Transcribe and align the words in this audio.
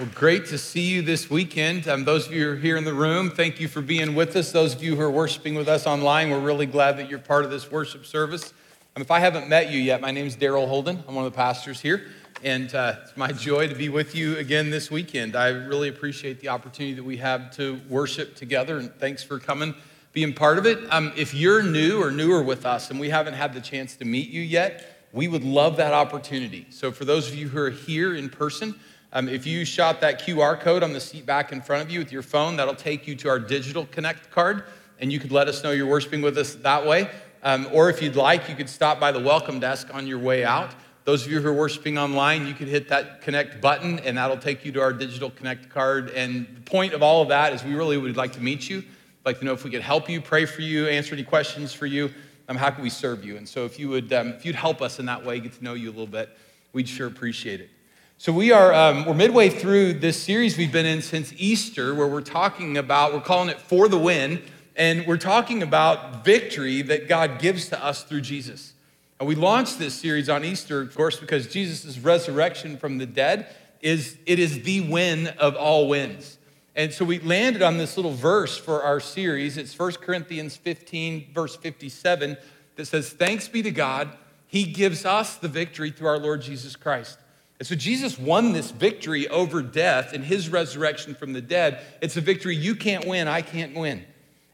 Well, 0.00 0.08
great 0.14 0.46
to 0.46 0.56
see 0.56 0.80
you 0.80 1.02
this 1.02 1.28
weekend. 1.28 1.86
Um, 1.86 2.06
those 2.06 2.26
of 2.26 2.32
you 2.32 2.46
who 2.46 2.52
are 2.52 2.56
here 2.56 2.78
in 2.78 2.84
the 2.84 2.94
room, 2.94 3.30
thank 3.30 3.60
you 3.60 3.68
for 3.68 3.82
being 3.82 4.14
with 4.14 4.34
us. 4.34 4.50
Those 4.50 4.74
of 4.74 4.82
you 4.82 4.96
who 4.96 5.02
are 5.02 5.10
worshiping 5.10 5.54
with 5.54 5.68
us 5.68 5.86
online, 5.86 6.30
we're 6.30 6.40
really 6.40 6.64
glad 6.64 6.96
that 6.96 7.10
you're 7.10 7.18
part 7.18 7.44
of 7.44 7.50
this 7.50 7.70
worship 7.70 8.06
service. 8.06 8.54
Um, 8.96 9.02
if 9.02 9.10
I 9.10 9.18
haven't 9.18 9.50
met 9.50 9.70
you 9.70 9.78
yet, 9.78 10.00
my 10.00 10.10
name 10.10 10.26
is 10.26 10.36
Daryl 10.36 10.66
Holden. 10.66 11.04
I'm 11.06 11.14
one 11.14 11.26
of 11.26 11.30
the 11.30 11.36
pastors 11.36 11.82
here, 11.82 12.06
and 12.42 12.74
uh, 12.74 12.94
it's 13.02 13.14
my 13.14 13.30
joy 13.30 13.68
to 13.68 13.74
be 13.74 13.90
with 13.90 14.14
you 14.14 14.38
again 14.38 14.70
this 14.70 14.90
weekend. 14.90 15.36
I 15.36 15.48
really 15.48 15.90
appreciate 15.90 16.40
the 16.40 16.48
opportunity 16.48 16.94
that 16.94 17.04
we 17.04 17.18
have 17.18 17.50
to 17.56 17.78
worship 17.90 18.36
together, 18.36 18.78
and 18.78 18.90
thanks 18.94 19.22
for 19.22 19.38
coming, 19.38 19.74
being 20.14 20.32
part 20.32 20.56
of 20.56 20.64
it. 20.64 20.78
Um, 20.90 21.12
if 21.14 21.34
you're 21.34 21.62
new 21.62 22.02
or 22.02 22.10
newer 22.10 22.42
with 22.42 22.64
us 22.64 22.90
and 22.90 22.98
we 22.98 23.10
haven't 23.10 23.34
had 23.34 23.52
the 23.52 23.60
chance 23.60 23.96
to 23.96 24.06
meet 24.06 24.30
you 24.30 24.40
yet, 24.40 25.08
we 25.12 25.28
would 25.28 25.44
love 25.44 25.76
that 25.76 25.92
opportunity. 25.92 26.66
So, 26.70 26.90
for 26.90 27.04
those 27.04 27.28
of 27.28 27.34
you 27.34 27.48
who 27.48 27.58
are 27.58 27.68
here 27.68 28.14
in 28.14 28.30
person, 28.30 28.80
um, 29.12 29.28
if 29.28 29.46
you 29.46 29.64
shot 29.64 30.00
that 30.02 30.20
QR 30.20 30.58
code 30.58 30.82
on 30.82 30.92
the 30.92 31.00
seat 31.00 31.26
back 31.26 31.50
in 31.52 31.60
front 31.60 31.82
of 31.82 31.90
you 31.90 31.98
with 31.98 32.12
your 32.12 32.22
phone, 32.22 32.56
that'll 32.56 32.74
take 32.74 33.08
you 33.08 33.16
to 33.16 33.28
our 33.28 33.40
digital 33.40 33.86
connect 33.86 34.30
card, 34.30 34.64
and 35.00 35.12
you 35.12 35.18
could 35.18 35.32
let 35.32 35.48
us 35.48 35.64
know 35.64 35.72
you're 35.72 35.86
worshiping 35.86 36.22
with 36.22 36.38
us 36.38 36.54
that 36.56 36.86
way. 36.86 37.10
Um, 37.42 37.66
or 37.72 37.90
if 37.90 38.02
you'd 38.02 38.16
like, 38.16 38.48
you 38.48 38.54
could 38.54 38.68
stop 38.68 39.00
by 39.00 39.10
the 39.10 39.18
welcome 39.18 39.58
desk 39.58 39.92
on 39.92 40.06
your 40.06 40.18
way 40.18 40.44
out. 40.44 40.70
Those 41.04 41.24
of 41.24 41.32
you 41.32 41.40
who 41.40 41.48
are 41.48 41.54
worshiping 41.54 41.98
online, 41.98 42.46
you 42.46 42.54
could 42.54 42.68
hit 42.68 42.88
that 42.90 43.22
connect 43.22 43.60
button, 43.60 43.98
and 44.00 44.18
that'll 44.18 44.36
take 44.36 44.64
you 44.64 44.70
to 44.72 44.80
our 44.80 44.92
digital 44.92 45.30
connect 45.30 45.70
card. 45.70 46.10
And 46.10 46.46
the 46.54 46.60
point 46.60 46.92
of 46.92 47.02
all 47.02 47.22
of 47.22 47.28
that 47.28 47.52
is 47.52 47.64
we 47.64 47.74
really 47.74 47.96
would 47.96 48.16
like 48.16 48.32
to 48.34 48.40
meet 48.40 48.68
you, 48.68 48.84
like 49.24 49.40
to 49.40 49.44
know 49.44 49.54
if 49.54 49.64
we 49.64 49.70
could 49.70 49.82
help 49.82 50.08
you, 50.08 50.20
pray 50.20 50.44
for 50.44 50.60
you, 50.60 50.86
answer 50.86 51.14
any 51.14 51.24
questions 51.24 51.72
for 51.72 51.86
you. 51.86 52.12
Um, 52.48 52.56
how 52.56 52.70
can 52.70 52.82
we 52.82 52.90
serve 52.90 53.24
you? 53.24 53.38
And 53.38 53.48
so 53.48 53.64
if 53.64 53.78
you 53.78 53.88
would, 53.88 54.12
um, 54.12 54.28
if 54.28 54.44
you'd 54.44 54.54
help 54.54 54.82
us 54.82 54.98
in 54.98 55.06
that 55.06 55.24
way, 55.24 55.40
get 55.40 55.54
to 55.54 55.64
know 55.64 55.74
you 55.74 55.88
a 55.88 55.92
little 55.92 56.06
bit, 56.06 56.36
we'd 56.72 56.88
sure 56.88 57.06
appreciate 57.06 57.60
it. 57.60 57.70
So 58.20 58.34
we 58.34 58.52
are 58.52 58.74
um, 58.74 59.06
we're 59.06 59.14
midway 59.14 59.48
through 59.48 59.94
this 59.94 60.22
series 60.22 60.58
we've 60.58 60.70
been 60.70 60.84
in 60.84 61.00
since 61.00 61.32
Easter, 61.38 61.94
where 61.94 62.06
we're 62.06 62.20
talking 62.20 62.76
about 62.76 63.14
we're 63.14 63.22
calling 63.22 63.48
it 63.48 63.58
for 63.58 63.88
the 63.88 63.98
win, 63.98 64.42
and 64.76 65.06
we're 65.06 65.16
talking 65.16 65.62
about 65.62 66.22
victory 66.22 66.82
that 66.82 67.08
God 67.08 67.38
gives 67.38 67.70
to 67.70 67.82
us 67.82 68.04
through 68.04 68.20
Jesus. 68.20 68.74
And 69.18 69.26
we 69.26 69.36
launched 69.36 69.78
this 69.78 69.94
series 69.94 70.28
on 70.28 70.44
Easter, 70.44 70.82
of 70.82 70.94
course, 70.94 71.18
because 71.18 71.46
Jesus' 71.46 71.98
resurrection 71.98 72.76
from 72.76 72.98
the 72.98 73.06
dead 73.06 73.46
is 73.80 74.18
it 74.26 74.38
is 74.38 74.64
the 74.64 74.82
win 74.82 75.28
of 75.38 75.56
all 75.56 75.88
wins. 75.88 76.36
And 76.76 76.92
so 76.92 77.06
we 77.06 77.20
landed 77.20 77.62
on 77.62 77.78
this 77.78 77.96
little 77.96 78.12
verse 78.12 78.58
for 78.58 78.82
our 78.82 79.00
series. 79.00 79.56
It's 79.56 79.78
1 79.78 79.92
Corinthians 79.92 80.58
15, 80.58 81.32
verse 81.32 81.56
57, 81.56 82.36
that 82.76 82.84
says, 82.84 83.08
Thanks 83.08 83.48
be 83.48 83.62
to 83.62 83.70
God, 83.70 84.10
He 84.46 84.64
gives 84.64 85.06
us 85.06 85.36
the 85.36 85.48
victory 85.48 85.90
through 85.90 86.08
our 86.08 86.18
Lord 86.18 86.42
Jesus 86.42 86.76
Christ. 86.76 87.16
And 87.60 87.66
so 87.66 87.74
Jesus 87.74 88.18
won 88.18 88.54
this 88.54 88.70
victory 88.70 89.28
over 89.28 89.60
death 89.60 90.14
in 90.14 90.22
his 90.22 90.48
resurrection 90.48 91.14
from 91.14 91.34
the 91.34 91.42
dead. 91.42 91.80
It's 92.00 92.16
a 92.16 92.22
victory 92.22 92.56
you 92.56 92.74
can't 92.74 93.06
win, 93.06 93.28
I 93.28 93.42
can't 93.42 93.76
win. 93.76 94.02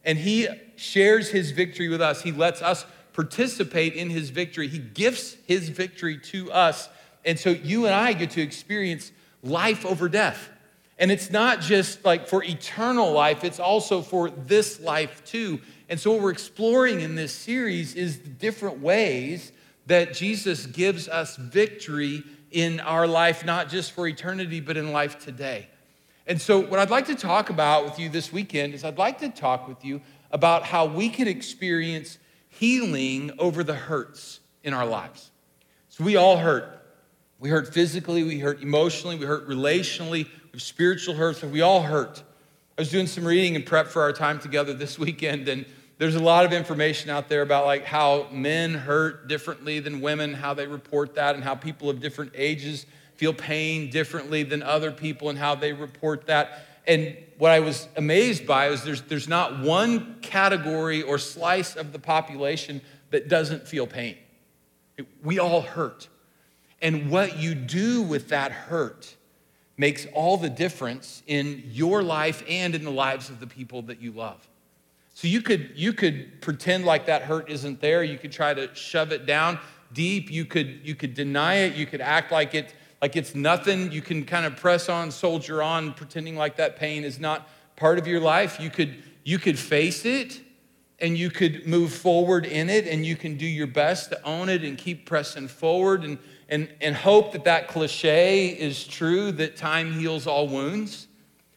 And 0.05 0.19
he 0.19 0.49
shares 0.75 1.29
his 1.29 1.53
victory 1.53 1.89
with 1.89 2.03
us. 2.03 2.23
He 2.23 2.33
lets 2.33 2.63
us 2.63 2.85
participate 3.13 3.95
in 3.95 4.11
his 4.11 4.31
victory. 4.31 4.67
He 4.67 4.79
gifts 4.79 5.37
his 5.47 5.69
victory 5.69 6.19
to 6.19 6.51
us. 6.51 6.89
And 7.25 7.39
so 7.39 7.51
you 7.51 7.87
and 7.87 7.95
I 7.95 8.13
get 8.13 8.31
to 8.33 8.43
experience 8.43 9.13
life 9.41 9.87
over 9.87 10.09
death. 10.09 10.51
And 10.99 11.13
it's 11.13 11.31
not 11.31 11.61
just 11.61 12.05
like 12.05 12.27
for 12.27 12.43
eternal 12.43 13.13
life, 13.13 13.45
it's 13.45 13.61
also 13.61 14.03
for 14.03 14.31
this 14.31 14.81
life 14.81 15.25
too. 15.25 15.61
And 15.89 16.01
so, 16.01 16.11
what 16.11 16.23
we're 16.23 16.31
exploring 16.31 17.03
in 17.03 17.15
this 17.15 17.33
series 17.33 17.95
is 17.95 18.19
the 18.21 18.31
different 18.31 18.81
ways 18.81 19.53
that 19.87 20.15
Jesus 20.15 20.67
gives 20.67 21.07
us 21.07 21.37
victory 21.37 22.25
in 22.51 22.81
our 22.81 23.07
life, 23.07 23.45
not 23.45 23.69
just 23.69 23.93
for 23.93 24.07
eternity, 24.07 24.61
but 24.61 24.77
in 24.77 24.93
life 24.93 25.19
today. 25.19 25.69
And 26.27 26.41
so, 26.41 26.59
what 26.59 26.81
I'd 26.81 26.91
like 26.91 27.07
to 27.07 27.15
talk 27.15 27.51
about 27.51 27.85
with 27.85 27.99
you 27.99 28.09
this 28.09 28.33
weekend 28.33 28.75
is 28.75 28.85
I'd 28.85 28.99
like 28.99 29.19
to 29.21 29.29
talk 29.29 29.69
with 29.69 29.85
you 29.85 30.01
about 30.31 30.65
how 30.65 30.87
we 30.87 31.09
can 31.09 31.29
experience 31.29 32.19
healing 32.49 33.31
over 33.39 33.63
the 33.63 33.75
hurts 33.75 34.41
in 34.65 34.75
our 34.75 34.87
lives. 34.87 35.31
So, 35.89 36.05
we 36.05 36.17
all 36.17 36.37
hurt. 36.37 36.73
We 37.39 37.51
hurt 37.51 37.73
physically, 37.73 38.23
we 38.23 38.39
hurt 38.39 38.63
emotionally, 38.63 39.17
we 39.17 39.27
hurt 39.27 39.47
relationally, 39.47 40.25
we 40.25 40.51
have 40.53 40.63
spiritual 40.63 41.15
hurts, 41.15 41.43
we 41.43 41.61
all 41.61 41.83
hurt. 41.83 42.23
I 42.79 42.81
was 42.81 42.91
doing 42.91 43.07
some 43.07 43.25
reading 43.25 43.57
and 43.57 43.65
prep 43.65 43.89
for 43.89 44.03
our 44.03 44.13
time 44.13 44.39
together 44.39 44.73
this 44.73 44.99
weekend, 45.07 45.49
and 45.49 45.67
there's 45.99 46.15
a 46.15 46.23
lot 46.23 46.45
of 46.45 46.53
information 46.53 47.11
out 47.11 47.29
there 47.29 47.43
about 47.43 47.65
like 47.65 47.85
how 47.85 48.29
men 48.31 48.75
hurt 48.75 49.29
differently 49.29 49.81
than 49.81 50.01
women, 50.01 50.35
how 50.35 50.53
they 50.53 50.67
report 50.67 51.15
that, 51.15 51.35
and 51.35 51.43
how 51.43 51.55
people 51.55 51.89
of 51.89 52.01
different 52.01 52.33
ages 52.35 52.87
feel 53.15 53.33
pain 53.33 53.89
differently 53.91 54.43
than 54.43 54.63
other 54.63 54.93
people 54.93 55.31
and 55.31 55.39
how 55.39 55.55
they 55.55 55.73
report 55.73 56.27
that. 56.27 56.67
And 56.87 57.17
what 57.39 57.51
I 57.51 57.61
was 57.61 57.89
amazed 57.97 58.47
by 58.47 58.69
is 58.69 58.85
there's, 58.85 59.03
there's 59.03 59.29
not 59.29 59.61
one 59.61 60.21
category 60.21 61.03
or 61.03 61.19
slice 61.19 61.77
of 61.77 61.93
the 61.93 61.99
population 61.99 62.83
that 63.11 63.29
doesn't 63.29 63.67
feel 63.67 63.87
pain. 63.87 64.17
We 65.23 65.39
all 65.39 65.63
hurt. 65.63 66.09
And 66.83 67.11
what 67.11 67.39
you 67.39 67.55
do 67.55 68.03
with 68.03 68.29
that 68.29 68.53
hurt 68.53 69.17
makes 69.79 70.07
all 70.13 70.37
the 70.37 70.51
difference 70.51 71.23
in 71.27 71.63
your 71.67 72.03
life 72.03 72.43
and 72.49 72.75
in 72.75 72.85
the 72.85 72.91
lives 72.91 73.31
of 73.31 73.41
the 73.41 73.47
people 73.47 73.83
that 73.83 74.01
you 74.01 74.13
love. 74.13 74.47
So 75.17 75.29
you 75.29 75.41
could, 75.41 75.71
you 75.75 75.95
could 75.95 76.43
pretend 76.43 76.85
like 76.85 77.07
that 77.07 77.23
hurt 77.23 77.49
isn't 77.49 77.81
there. 77.81 78.05
You 78.05 78.19
could 78.19 78.33
try 78.33 78.53
to 78.53 78.69
shove 78.75 79.13
it 79.13 79.25
down 79.25 79.59
deep. 79.95 80.31
You 80.31 80.45
could, 80.45 80.81
you 80.85 80.95
could 80.95 81.15
deny 81.15 81.55
it. 81.55 81.75
You 81.75 81.87
could 81.87 82.03
act 82.03 82.31
like, 82.31 82.55
it, 82.55 82.75
like 83.01 83.17
it's 83.17 83.35
nothing. 83.35 83.91
You 83.91 84.03
can 84.03 84.27
kind 84.27 84.45
of 84.45 84.57
press 84.57 84.91
on, 84.91 85.11
soldier 85.11 85.63
on, 85.63 85.95
pretending 85.95 86.37
like 86.37 86.59
that 86.59 86.77
pain 86.77 87.03
is 87.03 87.19
not 87.19 87.49
part 87.77 87.99
of 87.99 88.07
your 88.07 88.21
life. 88.21 88.61
You 88.61 88.69
could, 88.69 89.03
you 89.25 89.39
could 89.39 89.59
face 89.59 90.05
it 90.05 90.43
and 90.99 91.17
you 91.17 91.31
could 91.31 91.67
move 91.67 91.95
forward 91.95 92.45
in 92.45 92.69
it 92.69 92.87
and 92.87 93.07
you 93.07 93.17
can 93.17 93.39
do 93.39 93.47
your 93.47 93.69
best 93.69 94.11
to 94.11 94.23
own 94.23 94.51
it 94.51 94.65
and 94.65 94.77
keep 94.77 95.07
pressing 95.07 95.49
forward 95.49 96.05
and, 96.05 96.19
and, 96.51 96.69
and 96.83 96.95
hope 96.95 97.33
that 97.33 97.45
that 97.45 97.69
cliche 97.69 98.49
is 98.49 98.85
true 98.85 99.33
that 99.33 99.57
time 99.57 99.99
heals 99.99 100.27
all 100.27 100.47
wounds. 100.47 101.09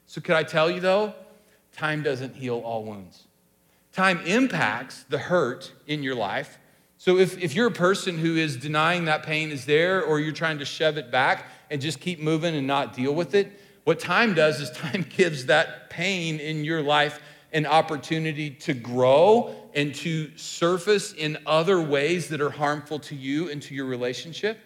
So, 0.06 0.22
could 0.22 0.36
I 0.36 0.44
tell 0.44 0.72
you 0.72 0.80
though, 0.80 1.14
time 1.74 2.03
doesn't 2.03 2.38
heal 2.38 2.59
all 2.59 2.86
wounds. 2.86 3.26
Time 3.91 4.19
impacts 4.25 5.03
the 5.09 5.17
hurt 5.17 5.72
in 5.88 6.03
your 6.03 6.16
life. 6.16 6.59
So 6.97 7.17
if, 7.17 7.41
if 7.41 7.55
you're 7.55 7.67
a 7.67 7.72
person 7.72 8.17
who 8.17 8.35
is 8.35 8.57
denying 8.57 9.05
that 9.05 9.23
pain 9.23 9.51
is 9.51 9.66
there 9.66 10.03
or 10.03 10.19
you're 10.19 10.33
trying 10.33 10.59
to 10.59 10.66
shove 10.66 10.97
it 10.97 11.09
back 11.11 11.45
and 11.69 11.81
just 11.81 11.99
keep 11.99 12.19
moving 12.19 12.55
and 12.55 12.67
not 12.67 12.94
deal 12.94 13.16
with 13.16 13.35
it, 13.35 13.59
what 13.85 13.99
time 13.99 14.33
does 14.33 14.59
is 14.59 14.69
time 14.78 15.05
gives 15.09 15.45
that 15.47 15.89
pain 15.89 16.39
in 16.39 16.63
your 16.63 16.81
life 16.81 17.22
an 17.51 17.66
opportunity 17.66 18.51
to 18.51 18.73
grow 18.73 19.55
and 19.73 19.95
to 19.95 20.29
surface 20.38 21.13
in 21.13 21.38
other 21.45 21.81
ways 21.81 22.28
that 22.29 22.41
are 22.41 22.49
harmful 22.49 22.99
to 22.99 23.16
you 23.16 23.49
and 23.49 23.61
to 23.63 23.73
your 23.73 23.85
relationship. 23.85 24.59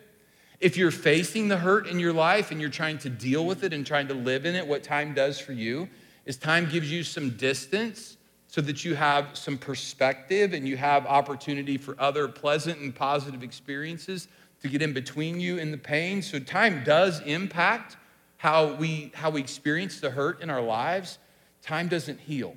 If 0.59 0.75
you're 0.75 0.91
facing 0.91 1.50
the 1.50 1.57
hurt 1.57 1.88
in 1.88 2.00
your 2.00 2.13
life 2.13 2.51
and 2.51 2.59
you're 2.59 2.69
trying 2.69 2.97
to 3.00 3.09
deal 3.09 3.45
with 3.45 3.63
it 3.63 3.73
and 3.73 3.85
trying 3.85 4.07
to 4.07 4.13
live 4.13 4.45
in 4.45 4.56
it, 4.56 4.66
what 4.66 4.83
time 4.83 5.13
does 5.13 5.39
for 5.39 5.53
you 5.53 5.89
is 6.25 6.38
time 6.38 6.69
gives 6.69 6.91
you 6.91 7.03
some 7.03 7.31
distance 7.31 8.17
so 8.53 8.62
that 8.62 8.86
you 8.86 8.94
have 8.94 9.36
some 9.36 9.58
perspective 9.58 10.53
and 10.53 10.68
you 10.68 10.78
have 10.78 11.08
opportunity 11.08 11.75
for 11.75 11.96
other 12.00 12.28
pleasant 12.28 12.80
and 12.80 12.94
positive 12.94 13.41
experiences 13.41 14.28
to 14.62 14.68
get 14.68 14.80
in 14.80 14.94
between 14.94 15.40
you 15.40 15.58
and 15.58 15.74
the 15.74 15.78
pain. 15.78 16.22
So 16.22 16.38
time 16.38 16.84
does 16.84 17.19
impact 17.22 17.97
how 18.38 18.75
we 18.75 19.12
how 19.16 19.31
we 19.31 19.42
experience 19.42 20.00
the 20.00 20.12
hurt 20.12 20.40
in 20.40 20.52
our 20.52 20.62
lives. 20.62 21.18
Time 21.63 21.88
doesn't 21.88 22.19
heal. 22.19 22.56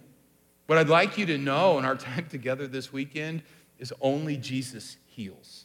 What 0.67 0.77
I'd 0.77 0.91
like 0.91 1.17
you 1.17 1.25
to 1.25 1.39
know 1.39 1.79
in 1.79 1.87
our 1.87 1.97
time 1.97 2.27
together 2.27 2.67
this 2.67 2.93
weekend 2.93 3.43
is 3.79 3.91
only 4.03 4.37
Jesus 4.37 4.99
heals. 5.07 5.65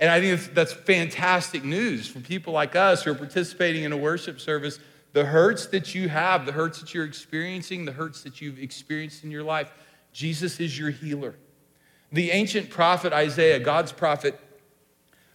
And 0.00 0.10
I 0.10 0.20
think 0.20 0.52
that's 0.52 0.72
fantastic 0.72 1.62
news 1.62 2.08
for 2.08 2.18
people 2.18 2.52
like 2.52 2.74
us 2.74 3.04
who 3.04 3.12
are 3.12 3.14
participating 3.14 3.84
in 3.84 3.92
a 3.92 3.96
worship 3.96 4.40
service 4.40 4.80
the 5.12 5.24
hurts 5.24 5.66
that 5.66 5.94
you 5.94 6.08
have, 6.08 6.46
the 6.46 6.52
hurts 6.52 6.80
that 6.80 6.94
you're 6.94 7.04
experiencing, 7.04 7.84
the 7.84 7.92
hurts 7.92 8.22
that 8.22 8.40
you've 8.40 8.58
experienced 8.58 9.24
in 9.24 9.30
your 9.30 9.42
life, 9.42 9.72
Jesus 10.12 10.60
is 10.60 10.78
your 10.78 10.90
healer. 10.90 11.34
The 12.12 12.30
ancient 12.30 12.70
prophet 12.70 13.12
Isaiah, 13.12 13.58
God's 13.58 13.92
prophet, 13.92 14.38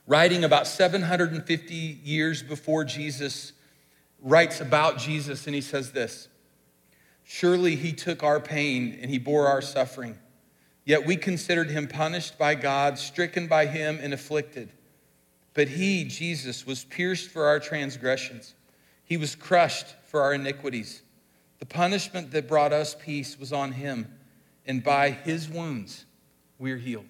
writing 0.08 0.44
about 0.44 0.68
750 0.68 1.74
years 1.74 2.44
before 2.44 2.84
Jesus, 2.84 3.54
writes 4.22 4.62
about 4.62 4.98
Jesus 4.98 5.46
and 5.46 5.56
he 5.56 5.62
says 5.62 5.92
this 5.92 6.30
Surely 7.24 7.76
he 7.76 7.92
took 7.92 8.24
our 8.24 8.40
pain 8.40 8.98
and 9.02 9.10
he 9.10 9.18
bore 9.18 9.48
our 9.48 9.62
suffering. 9.62 10.18
Yet 10.86 11.06
we 11.06 11.18
considered 11.18 11.72
him 11.72 11.88
punished 11.88 12.38
by 12.38 12.54
God, 12.54 13.00
stricken 13.00 13.48
by 13.48 13.66
him, 13.66 13.98
and 14.00 14.14
afflicted. 14.14 14.72
But 15.56 15.70
he, 15.70 16.04
Jesus, 16.04 16.68
was 16.68 16.84
pierced 16.84 17.30
for 17.30 17.48
our 17.48 17.60
transgressions 17.60 18.54
he 19.06 19.18
was 19.18 19.36
crushed 19.36 19.88
for 20.08 20.22
our 20.22 20.34
iniquities. 20.34 21.02
The 21.60 21.66
punishment 21.66 22.32
that 22.32 22.48
brought 22.48 22.74
us 22.74 22.96
peace 22.96 23.40
was 23.40 23.54
on 23.54 23.72
him, 23.72 24.12
and 24.66 24.84
by 24.84 25.12
his 25.12 25.48
wounds 25.48 26.06
we're 26.60 26.78
healed. 26.78 27.06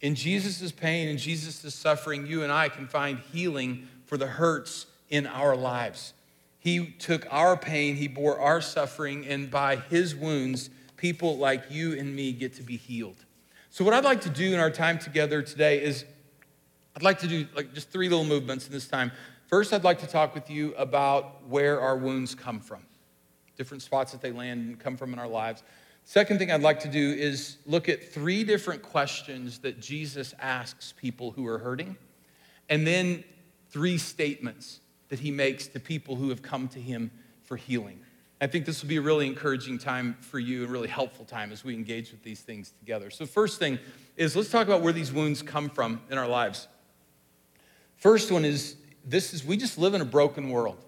In 0.00 0.16
Jesus' 0.16 0.72
pain 0.72 1.08
and 1.08 1.18
Jesus' 1.18 1.74
suffering, 1.74 2.26
you 2.26 2.42
and 2.42 2.52
I 2.52 2.68
can 2.68 2.88
find 2.88 3.18
healing 3.32 3.88
for 4.04 4.18
the 4.18 4.26
hurts 4.26 4.86
in 5.08 5.26
our 5.26 5.56
lives. 5.56 6.12
He 6.58 6.86
took 6.98 7.26
our 7.30 7.56
pain, 7.56 7.96
He 7.96 8.08
bore 8.08 8.38
our 8.38 8.60
suffering, 8.60 9.26
and 9.26 9.50
by 9.50 9.76
His 9.76 10.14
wounds, 10.14 10.70
people 10.96 11.36
like 11.38 11.64
you 11.70 11.98
and 11.98 12.14
me 12.14 12.32
get 12.32 12.54
to 12.54 12.62
be 12.62 12.76
healed. 12.76 13.24
So, 13.70 13.84
what 13.84 13.94
I'd 13.94 14.04
like 14.04 14.20
to 14.22 14.30
do 14.30 14.52
in 14.52 14.60
our 14.60 14.70
time 14.70 14.98
together 14.98 15.42
today 15.42 15.82
is 15.82 16.04
I'd 16.94 17.02
like 17.02 17.20
to 17.20 17.26
do 17.26 17.46
like 17.56 17.72
just 17.72 17.90
three 17.90 18.08
little 18.08 18.24
movements 18.24 18.66
in 18.66 18.72
this 18.72 18.86
time. 18.86 19.12
First, 19.52 19.74
I'd 19.74 19.84
like 19.84 19.98
to 19.98 20.06
talk 20.06 20.34
with 20.34 20.48
you 20.48 20.74
about 20.76 21.46
where 21.46 21.78
our 21.78 21.94
wounds 21.94 22.34
come 22.34 22.58
from, 22.58 22.86
different 23.54 23.82
spots 23.82 24.10
that 24.12 24.22
they 24.22 24.32
land 24.32 24.66
and 24.66 24.80
come 24.80 24.96
from 24.96 25.12
in 25.12 25.18
our 25.18 25.28
lives. 25.28 25.62
Second 26.06 26.38
thing 26.38 26.50
I'd 26.50 26.62
like 26.62 26.80
to 26.80 26.88
do 26.88 27.10
is 27.10 27.58
look 27.66 27.90
at 27.90 28.02
three 28.02 28.44
different 28.44 28.80
questions 28.80 29.58
that 29.58 29.78
Jesus 29.78 30.32
asks 30.40 30.94
people 30.96 31.32
who 31.32 31.46
are 31.46 31.58
hurting, 31.58 31.98
and 32.70 32.86
then 32.86 33.24
three 33.68 33.98
statements 33.98 34.80
that 35.10 35.18
he 35.18 35.30
makes 35.30 35.66
to 35.66 35.78
people 35.78 36.16
who 36.16 36.30
have 36.30 36.40
come 36.40 36.66
to 36.68 36.80
him 36.80 37.10
for 37.42 37.58
healing. 37.58 38.00
I 38.40 38.46
think 38.46 38.64
this 38.64 38.80
will 38.80 38.88
be 38.88 38.96
a 38.96 39.02
really 39.02 39.26
encouraging 39.26 39.76
time 39.76 40.16
for 40.22 40.38
you, 40.38 40.64
a 40.64 40.66
really 40.66 40.88
helpful 40.88 41.26
time 41.26 41.52
as 41.52 41.62
we 41.62 41.74
engage 41.74 42.10
with 42.10 42.22
these 42.22 42.40
things 42.40 42.72
together. 42.78 43.10
So, 43.10 43.26
first 43.26 43.58
thing 43.58 43.78
is 44.16 44.34
let's 44.34 44.48
talk 44.48 44.66
about 44.66 44.80
where 44.80 44.94
these 44.94 45.12
wounds 45.12 45.42
come 45.42 45.68
from 45.68 46.00
in 46.10 46.16
our 46.16 46.26
lives. 46.26 46.68
First 47.98 48.32
one 48.32 48.46
is 48.46 48.76
this 49.04 49.32
is 49.32 49.44
we 49.44 49.56
just 49.56 49.78
live 49.78 49.94
in 49.94 50.00
a 50.00 50.06
broken 50.06 50.50
world. 50.50 50.78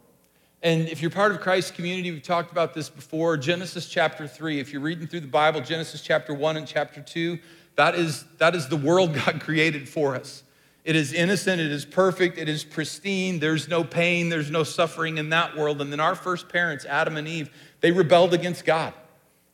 And 0.62 0.88
if 0.88 1.02
you're 1.02 1.10
part 1.10 1.32
of 1.32 1.40
Christ's 1.40 1.72
community, 1.72 2.10
we've 2.10 2.22
talked 2.22 2.50
about 2.50 2.72
this 2.72 2.88
before. 2.88 3.36
Genesis 3.36 3.86
chapter 3.86 4.26
3, 4.26 4.60
if 4.60 4.72
you're 4.72 4.80
reading 4.80 5.06
through 5.06 5.20
the 5.20 5.26
Bible, 5.26 5.60
Genesis 5.60 6.00
chapter 6.00 6.32
1 6.32 6.56
and 6.56 6.66
chapter 6.66 7.02
2, 7.02 7.38
that 7.76 7.94
is, 7.94 8.24
that 8.38 8.54
is 8.54 8.68
the 8.68 8.76
world 8.76 9.14
God 9.26 9.40
created 9.40 9.88
for 9.88 10.14
us. 10.14 10.42
It 10.84 10.96
is 10.96 11.12
innocent, 11.12 11.60
it 11.60 11.70
is 11.70 11.84
perfect, 11.84 12.36
it 12.38 12.48
is 12.48 12.62
pristine. 12.62 13.40
There's 13.40 13.68
no 13.68 13.84
pain, 13.84 14.28
there's 14.28 14.50
no 14.50 14.64
suffering 14.64 15.18
in 15.18 15.30
that 15.30 15.56
world. 15.56 15.80
And 15.80 15.90
then 15.92 16.00
our 16.00 16.14
first 16.14 16.48
parents, 16.48 16.84
Adam 16.84 17.16
and 17.16 17.26
Eve, 17.26 17.50
they 17.80 17.90
rebelled 17.90 18.34
against 18.34 18.64
God. 18.64 18.92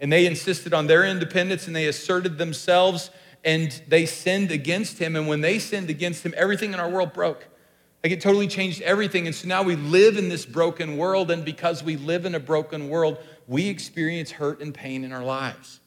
And 0.00 0.12
they 0.12 0.26
insisted 0.26 0.72
on 0.72 0.86
their 0.86 1.04
independence 1.04 1.66
and 1.66 1.74
they 1.74 1.86
asserted 1.86 2.38
themselves 2.38 3.10
and 3.44 3.82
they 3.88 4.06
sinned 4.06 4.50
against 4.50 4.98
him. 4.98 5.14
And 5.14 5.28
when 5.28 5.40
they 5.40 5.58
sinned 5.58 5.90
against 5.90 6.24
him, 6.24 6.34
everything 6.36 6.72
in 6.72 6.80
our 6.80 6.88
world 6.88 7.12
broke. 7.12 7.46
Like 8.02 8.12
it 8.12 8.20
totally 8.20 8.46
changed 8.46 8.80
everything. 8.82 9.26
And 9.26 9.34
so 9.34 9.46
now 9.46 9.62
we 9.62 9.76
live 9.76 10.16
in 10.16 10.28
this 10.28 10.46
broken 10.46 10.96
world. 10.96 11.30
And 11.30 11.44
because 11.44 11.82
we 11.82 11.96
live 11.96 12.24
in 12.24 12.34
a 12.34 12.40
broken 12.40 12.88
world, 12.88 13.18
we 13.46 13.68
experience 13.68 14.30
hurt 14.30 14.60
and 14.60 14.72
pain 14.72 15.04
in 15.04 15.12
our 15.12 15.24
lives. 15.24 15.80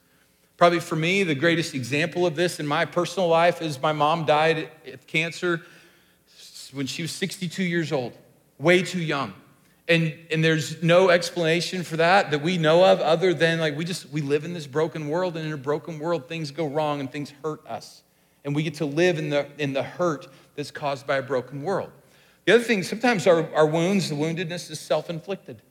Probably 0.58 0.80
for 0.80 0.96
me, 0.96 1.24
the 1.24 1.36
greatest 1.36 1.74
example 1.74 2.26
of 2.26 2.36
this 2.36 2.60
in 2.60 2.68
my 2.68 2.86
personal 2.86 3.28
life 3.28 3.62
is 3.62 3.82
my 3.82 3.92
mom 3.92 4.26
died 4.26 4.70
of 4.92 5.08
cancer 5.08 5.62
when 6.72 6.86
she 6.86 7.02
was 7.02 7.12
62 7.12 7.64
years 7.64 7.92
old, 7.92 8.14
way 8.60 8.84
too 8.84 9.02
young. 9.02 9.34
And, 9.88 10.14
and 10.32 10.44
there's 10.44 10.82
no 10.82 11.10
explanation 11.10 11.84
for 11.84 11.98
that 11.98 12.32
that 12.32 12.42
we 12.42 12.58
know 12.58 12.86
of 12.86 13.02
other 13.02 13.34
than 13.34 13.60
like 13.60 13.76
we 13.76 13.84
just 13.84 14.10
we 14.12 14.22
live 14.22 14.46
in 14.46 14.54
this 14.54 14.66
broken 14.66 15.10
world 15.10 15.36
and 15.36 15.46
in 15.46 15.52
a 15.52 15.58
broken 15.58 16.00
world 16.00 16.30
things 16.30 16.52
go 16.52 16.66
wrong 16.66 17.02
and 17.02 17.12
things 17.12 17.34
hurt 17.44 17.68
us 17.68 18.02
and 18.46 18.56
we 18.56 18.64
get 18.64 18.76
to 18.76 18.86
live 18.86 19.20
in 19.20 19.30
the 19.30 19.46
in 19.58 19.74
the 19.74 19.84
hurt 19.84 20.28
that's 20.56 20.72
caused 20.72 21.06
by 21.06 21.18
a 21.18 21.22
broken 21.22 21.64
world 21.64 21.92
the 22.46 22.56
other 22.56 22.64
thing 22.64 22.84
sometimes 22.84 23.28
our, 23.28 23.54
our 23.54 23.66
wounds 23.66 24.10
the 24.10 24.16
woundedness 24.16 24.70
is 24.72 24.80
self-inflicted. 24.80 25.62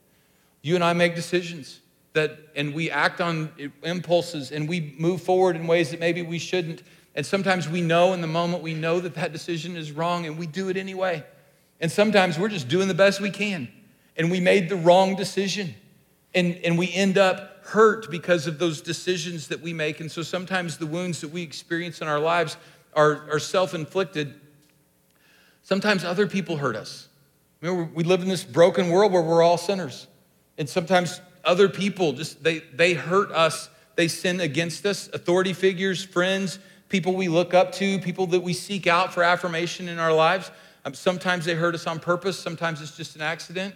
You 0.62 0.74
and 0.74 0.84
i 0.84 0.92
make 0.92 1.14
decisions 1.14 1.80
that 2.12 2.38
and 2.54 2.74
we 2.74 2.90
act 2.90 3.20
on 3.20 3.50
impulses 3.82 4.52
and 4.52 4.68
we 4.68 4.94
move 4.98 5.22
forward 5.22 5.56
in 5.56 5.66
ways 5.66 5.90
that 5.90 6.00
maybe 6.00 6.22
we 6.22 6.38
shouldn't. 6.38 6.82
And 7.14 7.24
sometimes 7.24 7.68
we 7.68 7.80
know 7.80 8.12
in 8.12 8.20
the 8.20 8.26
moment 8.26 8.62
we 8.62 8.74
know 8.74 9.00
that 9.00 9.14
that 9.14 9.32
decision 9.32 9.76
is 9.76 9.92
wrong 9.92 10.26
and 10.26 10.38
we 10.38 10.46
do 10.46 10.68
it 10.68 10.76
anyway. 10.76 11.24
And 11.80 11.90
sometimes 11.90 12.38
we're 12.38 12.48
just 12.48 12.68
doing 12.68 12.88
the 12.88 12.94
best 12.94 13.20
we 13.20 13.30
can. 13.30 13.68
And 14.16 14.30
we 14.30 14.40
made 14.40 14.68
the 14.68 14.76
wrong 14.76 15.16
decision. 15.16 15.74
And, 16.34 16.56
and 16.64 16.78
we 16.78 16.92
end 16.92 17.18
up 17.18 17.64
hurt 17.64 18.10
because 18.10 18.46
of 18.46 18.58
those 18.58 18.80
decisions 18.80 19.48
that 19.48 19.60
we 19.60 19.72
make. 19.72 20.00
And 20.00 20.10
so 20.10 20.22
sometimes 20.22 20.78
the 20.78 20.86
wounds 20.86 21.20
that 21.20 21.28
we 21.28 21.42
experience 21.42 22.00
in 22.00 22.08
our 22.08 22.18
lives 22.18 22.56
are, 22.94 23.30
are 23.30 23.38
self-inflicted 23.38 24.38
sometimes 25.62 26.04
other 26.04 26.26
people 26.26 26.58
hurt 26.58 26.76
us. 26.76 27.08
Remember, 27.60 27.90
we 27.94 28.04
live 28.04 28.22
in 28.22 28.28
this 28.28 28.44
broken 28.44 28.90
world 28.90 29.12
where 29.12 29.22
we're 29.22 29.42
all 29.42 29.58
sinners. 29.58 30.08
And 30.58 30.68
sometimes 30.68 31.20
other 31.44 31.68
people 31.68 32.12
just 32.12 32.42
they 32.42 32.60
they 32.74 32.94
hurt 32.94 33.30
us. 33.32 33.68
They 33.94 34.08
sin 34.08 34.40
against 34.40 34.84
us. 34.86 35.08
Authority 35.12 35.52
figures 35.52 36.04
friends 36.04 36.58
people 36.92 37.14
we 37.14 37.26
look 37.26 37.54
up 37.54 37.72
to 37.72 37.98
people 38.00 38.26
that 38.26 38.40
we 38.40 38.52
seek 38.52 38.86
out 38.86 39.14
for 39.14 39.22
affirmation 39.22 39.88
in 39.88 39.98
our 39.98 40.12
lives. 40.12 40.50
Um, 40.84 40.92
sometimes 40.92 41.46
they 41.46 41.54
hurt 41.54 41.74
us 41.74 41.86
on 41.86 41.98
purpose. 41.98 42.38
Sometimes 42.38 42.82
it's 42.82 42.94
just 42.94 43.16
an 43.16 43.22
accident. 43.22 43.74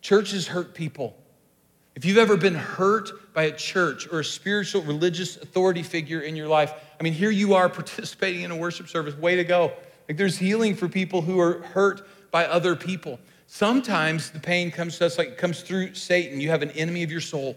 Churches 0.00 0.48
hurt 0.48 0.72
people. 0.72 1.14
If 1.94 2.06
you've 2.06 2.16
ever 2.16 2.38
been 2.38 2.54
hurt 2.54 3.34
by 3.34 3.44
a 3.44 3.52
church 3.52 4.08
or 4.10 4.20
a 4.20 4.24
spiritual 4.24 4.82
religious 4.82 5.36
authority 5.36 5.82
figure 5.82 6.20
in 6.20 6.36
your 6.36 6.48
life 6.48 6.72
i 6.98 7.02
mean 7.02 7.12
here 7.12 7.30
you 7.30 7.54
are 7.54 7.68
participating 7.80 8.42
in 8.42 8.50
a 8.50 8.56
worship 8.56 8.88
service. 8.88 9.14
Way 9.14 9.36
to 9.36 9.44
go 9.44 9.72
like 10.08 10.16
there's 10.16 10.38
healing 10.38 10.74
for 10.74 10.88
people 10.88 11.22
who 11.22 11.38
are 11.38 11.62
hurt 11.62 12.06
by 12.30 12.46
other 12.46 12.74
people 12.74 13.18
Sometimes 13.50 14.30
the 14.30 14.38
pain 14.38 14.70
comes 14.70 14.98
to 14.98 15.06
us 15.06 15.16
like 15.16 15.28
it 15.28 15.38
comes 15.38 15.62
through 15.62 15.94
Satan. 15.94 16.38
You 16.38 16.50
have 16.50 16.60
an 16.60 16.70
enemy 16.72 17.02
of 17.02 17.10
your 17.10 17.22
soul. 17.22 17.56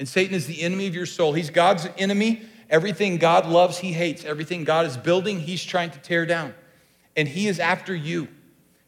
And 0.00 0.08
Satan 0.08 0.34
is 0.34 0.48
the 0.48 0.60
enemy 0.60 0.88
of 0.88 0.94
your 0.94 1.06
soul. 1.06 1.32
He's 1.32 1.50
God's 1.50 1.88
enemy. 1.96 2.42
Everything 2.68 3.16
God 3.16 3.46
loves, 3.46 3.78
he 3.78 3.92
hates. 3.92 4.24
Everything 4.24 4.64
God 4.64 4.86
is 4.86 4.96
building, 4.96 5.38
he's 5.38 5.64
trying 5.64 5.90
to 5.92 5.98
tear 6.00 6.26
down. 6.26 6.52
And 7.16 7.28
he 7.28 7.46
is 7.46 7.60
after 7.60 7.94
you. 7.94 8.26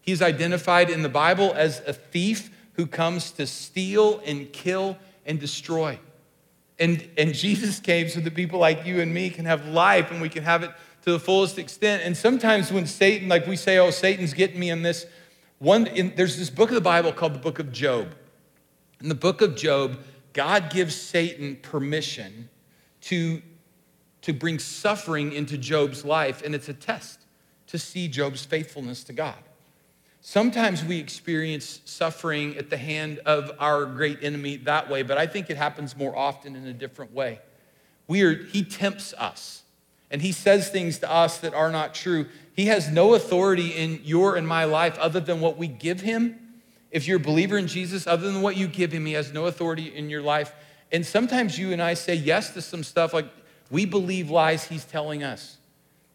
He's 0.00 0.20
identified 0.20 0.90
in 0.90 1.02
the 1.02 1.08
Bible 1.08 1.52
as 1.54 1.80
a 1.86 1.92
thief 1.92 2.50
who 2.72 2.86
comes 2.86 3.30
to 3.32 3.46
steal 3.46 4.20
and 4.26 4.52
kill 4.52 4.98
and 5.24 5.38
destroy. 5.38 6.00
And, 6.80 7.08
and 7.16 7.34
Jesus 7.34 7.78
came 7.78 8.08
so 8.08 8.18
that 8.18 8.34
people 8.34 8.58
like 8.58 8.84
you 8.84 9.00
and 9.00 9.14
me 9.14 9.30
can 9.30 9.44
have 9.44 9.68
life 9.68 10.10
and 10.10 10.20
we 10.20 10.28
can 10.28 10.42
have 10.42 10.64
it 10.64 10.72
to 11.02 11.12
the 11.12 11.18
fullest 11.18 11.58
extent. 11.58 12.02
And 12.04 12.16
sometimes 12.16 12.72
when 12.72 12.86
Satan, 12.86 13.28
like 13.28 13.46
we 13.46 13.56
say, 13.56 13.78
oh, 13.78 13.90
Satan's 13.90 14.34
getting 14.34 14.58
me 14.58 14.70
in 14.70 14.82
this, 14.82 15.06
one, 15.58 15.86
in, 15.86 16.14
there's 16.16 16.38
this 16.38 16.50
book 16.50 16.70
of 16.70 16.74
the 16.74 16.80
Bible 16.80 17.12
called 17.12 17.34
the 17.34 17.38
book 17.38 17.58
of 17.58 17.72
Job. 17.72 18.14
In 19.00 19.08
the 19.08 19.14
book 19.14 19.42
of 19.42 19.56
Job, 19.56 19.98
God 20.32 20.70
gives 20.70 20.94
Satan 20.94 21.56
permission 21.56 22.48
to, 23.02 23.42
to 24.22 24.32
bring 24.32 24.58
suffering 24.58 25.32
into 25.32 25.58
Job's 25.58 26.04
life, 26.04 26.42
and 26.42 26.54
it's 26.54 26.68
a 26.68 26.74
test 26.74 27.20
to 27.66 27.78
see 27.78 28.08
Job's 28.08 28.44
faithfulness 28.44 29.04
to 29.04 29.12
God. 29.12 29.38
Sometimes 30.20 30.84
we 30.84 30.98
experience 30.98 31.80
suffering 31.84 32.56
at 32.56 32.70
the 32.70 32.76
hand 32.76 33.18
of 33.26 33.50
our 33.58 33.84
great 33.86 34.22
enemy 34.22 34.56
that 34.58 34.88
way, 34.88 35.02
but 35.02 35.18
I 35.18 35.26
think 35.26 35.50
it 35.50 35.56
happens 35.56 35.96
more 35.96 36.16
often 36.16 36.54
in 36.54 36.66
a 36.66 36.72
different 36.72 37.12
way. 37.12 37.40
We 38.06 38.22
are, 38.22 38.34
he 38.34 38.62
tempts 38.62 39.14
us, 39.14 39.61
and 40.12 40.20
he 40.20 40.30
says 40.30 40.68
things 40.68 40.98
to 40.98 41.10
us 41.10 41.38
that 41.38 41.54
are 41.54 41.72
not 41.72 41.94
true. 41.94 42.26
He 42.54 42.66
has 42.66 42.90
no 42.90 43.14
authority 43.14 43.70
in 43.70 44.00
your 44.04 44.36
and 44.36 44.46
my 44.46 44.64
life 44.64 44.98
other 44.98 45.20
than 45.20 45.40
what 45.40 45.56
we 45.56 45.66
give 45.66 46.02
him. 46.02 46.38
If 46.90 47.08
you're 47.08 47.16
a 47.16 47.20
believer 47.20 47.56
in 47.56 47.66
Jesus, 47.66 48.06
other 48.06 48.30
than 48.30 48.42
what 48.42 48.54
you 48.54 48.68
give 48.68 48.92
him, 48.92 49.06
he 49.06 49.14
has 49.14 49.32
no 49.32 49.46
authority 49.46 49.92
in 49.96 50.10
your 50.10 50.20
life. 50.20 50.52
And 50.92 51.04
sometimes 51.04 51.58
you 51.58 51.72
and 51.72 51.80
I 51.82 51.94
say 51.94 52.14
yes 52.14 52.50
to 52.50 52.60
some 52.60 52.84
stuff 52.84 53.14
like 53.14 53.26
we 53.70 53.86
believe 53.86 54.28
lies 54.28 54.64
he's 54.64 54.84
telling 54.84 55.24
us. 55.24 55.56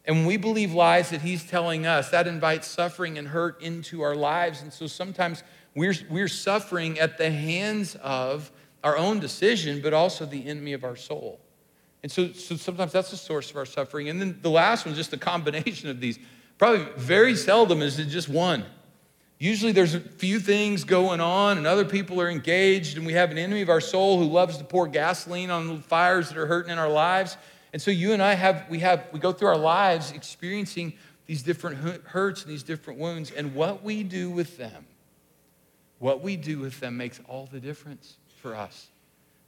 And 0.05 0.17
when 0.17 0.25
we 0.27 0.37
believe 0.37 0.73
lies 0.73 1.09
that 1.09 1.21
he's 1.21 1.43
telling 1.43 1.87
us, 1.87 2.11
that 2.11 2.27
invites 2.27 2.67
suffering 2.67 3.17
and 3.17 3.27
hurt 3.27 3.59
into 3.63 4.03
our 4.03 4.15
lives. 4.15 4.61
And 4.61 4.71
so 4.71 4.85
sometimes 4.85 5.41
we're, 5.73 5.95
we're 6.07 6.27
suffering 6.27 6.99
at 6.99 7.17
the 7.17 7.31
hands 7.31 7.95
of 7.95 8.51
our 8.83 8.95
own 8.95 9.19
decision, 9.19 9.81
but 9.81 9.93
also 9.93 10.27
the 10.27 10.45
enemy 10.47 10.73
of 10.73 10.83
our 10.83 10.95
soul. 10.95 11.41
And 12.07 12.11
so, 12.13 12.31
so 12.31 12.55
sometimes 12.55 12.93
that's 12.93 13.11
the 13.11 13.17
source 13.17 13.51
of 13.51 13.57
our 13.57 13.65
suffering. 13.65 14.07
And 14.07 14.21
then 14.21 14.39
the 14.41 14.49
last 14.49 14.85
one 14.85 14.95
just 14.95 15.11
a 15.11 15.17
combination 15.17 15.89
of 15.89 15.99
these. 15.99 16.17
Probably 16.57 16.85
very 16.95 17.35
seldom 17.35 17.81
is 17.81 17.99
it 17.99 18.05
just 18.05 18.29
one. 18.29 18.63
Usually 19.39 19.73
there's 19.73 19.93
a 19.93 19.99
few 19.99 20.39
things 20.39 20.85
going 20.85 21.19
on 21.19 21.57
and 21.57 21.67
other 21.67 21.83
people 21.83 22.21
are 22.21 22.29
engaged, 22.29 22.95
and 22.95 23.05
we 23.05 23.11
have 23.11 23.29
an 23.29 23.37
enemy 23.37 23.61
of 23.61 23.67
our 23.67 23.81
soul 23.81 24.19
who 24.19 24.23
loves 24.23 24.57
to 24.57 24.63
pour 24.63 24.87
gasoline 24.87 25.49
on 25.51 25.67
the 25.67 25.81
fires 25.81 26.29
that 26.29 26.37
are 26.37 26.45
hurting 26.45 26.71
in 26.71 26.77
our 26.77 26.87
lives. 26.87 27.35
And 27.73 27.81
so 27.81 27.91
you 27.91 28.13
and 28.13 28.23
I 28.23 28.35
have 28.35 28.63
we 28.69 28.79
have 28.79 29.07
we 29.11 29.19
go 29.19 29.33
through 29.33 29.49
our 29.49 29.57
lives 29.57 30.11
experiencing 30.11 30.93
these 31.25 31.43
different 31.43 32.05
hurts 32.05 32.43
and 32.43 32.49
these 32.49 32.63
different 32.63 33.01
wounds, 33.01 33.31
and 33.31 33.53
what 33.53 33.83
we 33.83 34.03
do 34.03 34.29
with 34.29 34.55
them, 34.57 34.85
what 35.99 36.21
we 36.21 36.37
do 36.37 36.59
with 36.59 36.79
them 36.79 36.95
makes 36.95 37.19
all 37.27 37.49
the 37.51 37.59
difference 37.59 38.15
for 38.41 38.55
us. 38.55 38.87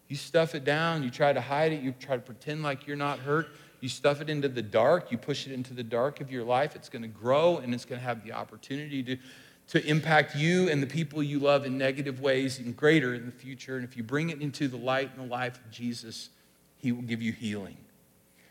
You 0.10 0.16
stuff 0.16 0.56
it 0.56 0.66
down, 0.66 1.04
you 1.04 1.10
try 1.10 1.32
to 1.32 1.40
hide 1.40 1.72
it, 1.72 1.82
you 1.82 1.94
try 1.94 2.16
to 2.16 2.22
pretend 2.22 2.64
like 2.64 2.86
you're 2.86 2.98
not 2.98 3.20
hurt. 3.20 3.48
You 3.80 3.88
stuff 3.88 4.20
it 4.20 4.30
into 4.30 4.50
the 4.50 4.62
dark, 4.62 5.12
you 5.12 5.18
push 5.18 5.48
it 5.48 5.54
into 5.54 5.74
the 5.74 5.84
dark 5.84 6.20
of 6.20 6.30
your 6.30 6.44
life, 6.44 6.76
it's 6.76 6.90
going 6.90 7.04
to 7.04 7.08
grow 7.08 7.58
and 7.58 7.74
it's 7.74 7.86
going 7.86 8.02
to 8.02 8.06
have 8.06 8.26
the 8.26 8.34
opportunity 8.34 9.02
to, 9.04 9.18
to 9.70 9.86
impact 9.86 10.36
you 10.36 10.68
and 10.70 10.84
the 10.84 10.88
people 10.88 11.24
you 11.24 11.40
love 11.40 11.66
in 11.66 11.78
negative 11.78 12.20
ways 12.20 12.60
and 12.60 12.76
greater 12.76 13.14
in 13.14 13.26
the 13.26 13.32
future. 13.32 13.78
And 13.78 13.86
if 13.86 13.96
you 13.96 14.04
bring 14.04 14.32
it 14.32 14.42
into 14.42 14.68
the 14.68 14.78
light 14.78 15.12
and 15.16 15.30
the 15.30 15.32
life 15.32 15.64
of 15.64 15.72
Jesus, 15.72 16.30
he 16.76 16.92
will 16.92 17.04
give 17.04 17.22
you 17.22 17.32
healing. 17.32 17.78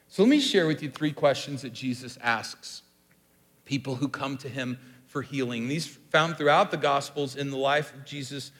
So 0.06 0.22
let 0.22 0.30
me 0.30 0.40
share 0.40 0.66
with 0.66 0.82
you 0.82 0.88
three 0.88 1.12
questions 1.12 1.60
that 1.62 1.74
Jesus 1.74 2.18
asks 2.22 2.82
people 3.66 3.96
who 3.96 4.08
come 4.08 4.38
to 4.38 4.48
him 4.48 4.78
for 5.06 5.20
healing. 5.20 5.68
These 5.68 5.86
found 5.86 6.38
throughout 6.38 6.70
the 6.70 6.78
Gospels 6.78 7.36
in 7.36 7.50
the 7.50 7.58
life 7.58 7.92
of 7.94 8.06
Jesus 8.06 8.50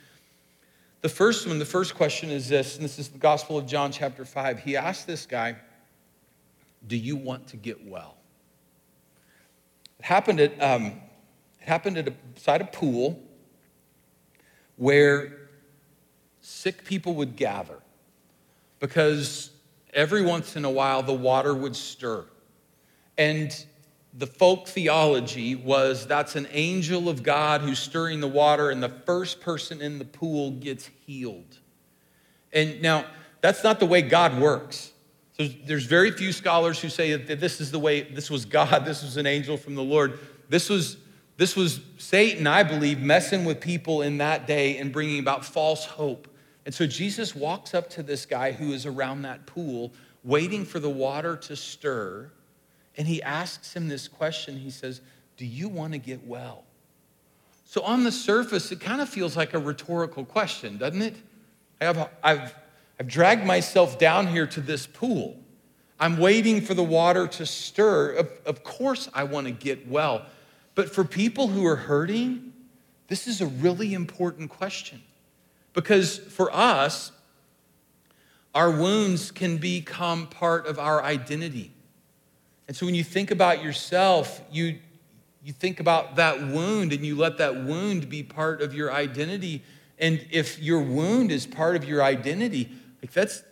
The 1.00 1.08
first 1.08 1.46
one, 1.46 1.60
the 1.60 1.64
first 1.64 1.94
question 1.94 2.30
is 2.30 2.48
this, 2.48 2.74
and 2.74 2.84
this 2.84 2.98
is 2.98 3.08
the 3.08 3.18
Gospel 3.18 3.56
of 3.56 3.66
John, 3.66 3.92
chapter 3.92 4.24
5. 4.24 4.58
He 4.58 4.76
asked 4.76 5.06
this 5.06 5.26
guy, 5.26 5.54
Do 6.88 6.96
you 6.96 7.14
want 7.16 7.46
to 7.48 7.56
get 7.56 7.86
well? 7.86 8.16
It 10.00 10.04
happened 10.04 10.40
at, 10.40 10.60
um, 10.60 10.86
it 11.60 11.68
happened 11.68 11.98
at 11.98 12.08
a, 12.08 12.10
beside 12.10 12.62
a 12.62 12.64
pool 12.64 13.22
where 14.74 15.50
sick 16.40 16.84
people 16.84 17.14
would 17.14 17.36
gather 17.36 17.78
because 18.80 19.50
every 19.92 20.22
once 20.22 20.56
in 20.56 20.64
a 20.64 20.70
while 20.70 21.04
the 21.04 21.12
water 21.12 21.54
would 21.54 21.76
stir. 21.76 22.24
And 23.16 23.54
the 24.14 24.26
folk 24.26 24.66
theology 24.66 25.54
was 25.54 26.06
that's 26.06 26.34
an 26.36 26.48
angel 26.50 27.08
of 27.08 27.22
God 27.22 27.60
who's 27.60 27.78
stirring 27.78 28.20
the 28.20 28.28
water, 28.28 28.70
and 28.70 28.82
the 28.82 28.88
first 28.88 29.40
person 29.40 29.80
in 29.80 29.98
the 29.98 30.04
pool 30.04 30.52
gets 30.52 30.90
healed. 31.06 31.58
And 32.52 32.80
now, 32.82 33.04
that's 33.40 33.62
not 33.62 33.78
the 33.78 33.86
way 33.86 34.02
God 34.02 34.40
works. 34.40 34.92
So 35.36 35.46
there's 35.66 35.84
very 35.84 36.10
few 36.10 36.32
scholars 36.32 36.80
who 36.80 36.88
say 36.88 37.14
that 37.14 37.38
this 37.38 37.60
is 37.60 37.70
the 37.70 37.78
way, 37.78 38.02
this 38.02 38.28
was 38.30 38.44
God, 38.44 38.84
this 38.84 39.02
was 39.02 39.16
an 39.16 39.26
angel 39.26 39.56
from 39.56 39.74
the 39.74 39.84
Lord. 39.84 40.18
This 40.48 40.68
was, 40.68 40.96
this 41.36 41.54
was 41.54 41.80
Satan, 41.98 42.46
I 42.46 42.62
believe, 42.62 43.00
messing 43.00 43.44
with 43.44 43.60
people 43.60 44.02
in 44.02 44.18
that 44.18 44.46
day 44.46 44.78
and 44.78 44.92
bringing 44.92 45.20
about 45.20 45.44
false 45.44 45.84
hope. 45.84 46.26
And 46.66 46.74
so 46.74 46.86
Jesus 46.86 47.34
walks 47.34 47.72
up 47.72 47.88
to 47.90 48.02
this 48.02 48.26
guy 48.26 48.52
who 48.52 48.72
is 48.72 48.84
around 48.84 49.22
that 49.22 49.46
pool, 49.46 49.92
waiting 50.24 50.64
for 50.64 50.80
the 50.80 50.90
water 50.90 51.36
to 51.36 51.56
stir. 51.56 52.30
And 52.98 53.06
he 53.06 53.22
asks 53.22 53.74
him 53.74 53.88
this 53.88 54.08
question. 54.08 54.58
He 54.58 54.70
says, 54.70 55.00
Do 55.36 55.46
you 55.46 55.68
want 55.68 55.92
to 55.92 55.98
get 55.98 56.26
well? 56.26 56.64
So, 57.64 57.82
on 57.82 58.02
the 58.02 58.12
surface, 58.12 58.72
it 58.72 58.80
kind 58.80 59.00
of 59.00 59.08
feels 59.08 59.36
like 59.36 59.54
a 59.54 59.58
rhetorical 59.58 60.24
question, 60.24 60.78
doesn't 60.78 61.02
it? 61.02 61.14
I've, 61.80 62.08
I've, 62.22 62.54
I've 62.98 63.06
dragged 63.06 63.46
myself 63.46 63.98
down 63.98 64.26
here 64.26 64.46
to 64.48 64.60
this 64.60 64.86
pool. 64.86 65.38
I'm 66.00 66.16
waiting 66.16 66.60
for 66.60 66.74
the 66.74 66.82
water 66.82 67.28
to 67.28 67.46
stir. 67.46 68.12
Of, 68.12 68.30
of 68.46 68.64
course, 68.64 69.08
I 69.14 69.24
want 69.24 69.46
to 69.46 69.52
get 69.52 69.88
well. 69.88 70.26
But 70.74 70.92
for 70.92 71.04
people 71.04 71.48
who 71.48 71.66
are 71.66 71.76
hurting, 71.76 72.52
this 73.08 73.26
is 73.28 73.40
a 73.40 73.46
really 73.46 73.94
important 73.94 74.50
question. 74.50 75.02
Because 75.72 76.18
for 76.18 76.54
us, 76.54 77.12
our 78.54 78.70
wounds 78.70 79.30
can 79.30 79.58
become 79.58 80.26
part 80.26 80.66
of 80.66 80.78
our 80.78 81.02
identity. 81.02 81.72
And 82.68 82.76
so 82.76 82.86
when 82.86 82.94
you 82.94 83.02
think 83.02 83.30
about 83.30 83.62
yourself, 83.62 84.42
you, 84.52 84.78
you 85.42 85.52
think 85.54 85.80
about 85.80 86.16
that 86.16 86.38
wound 86.40 86.92
and 86.92 87.04
you 87.04 87.16
let 87.16 87.38
that 87.38 87.64
wound 87.64 88.08
be 88.10 88.22
part 88.22 88.60
of 88.60 88.74
your 88.74 88.92
identity. 88.92 89.64
And 89.98 90.24
if 90.30 90.60
your 90.60 90.80
wound 90.80 91.32
is 91.32 91.46
part 91.46 91.74
of 91.74 91.84
your 91.84 92.02
identity, 92.02 92.70
like 93.02 93.12
that's, 93.12 93.42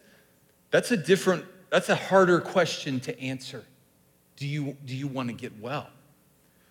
that's 0.70 0.90
a 0.90 0.96
different, 0.96 1.46
that's 1.70 1.88
a 1.88 1.96
harder 1.96 2.40
question 2.40 3.00
to 3.00 3.18
answer. 3.20 3.64
Do 4.36 4.46
you, 4.46 4.76
do 4.84 4.94
you 4.94 5.08
want 5.08 5.30
to 5.30 5.34
get 5.34 5.58
well? 5.58 5.88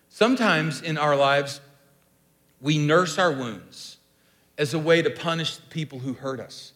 Sometimes 0.10 0.82
in 0.84 1.00
our 1.00 1.16
lives, 1.16 1.60
we 2.62 2.78
nurse 2.78 3.18
our 3.18 3.32
wounds 3.32 3.98
as 4.58 4.74
a 4.74 4.80
way 4.80 5.02
to 5.02 5.10
punish 5.10 5.58
the 5.58 5.68
people 5.68 6.00
who 6.00 6.14
hurt 6.14 6.40
us. 6.40 6.74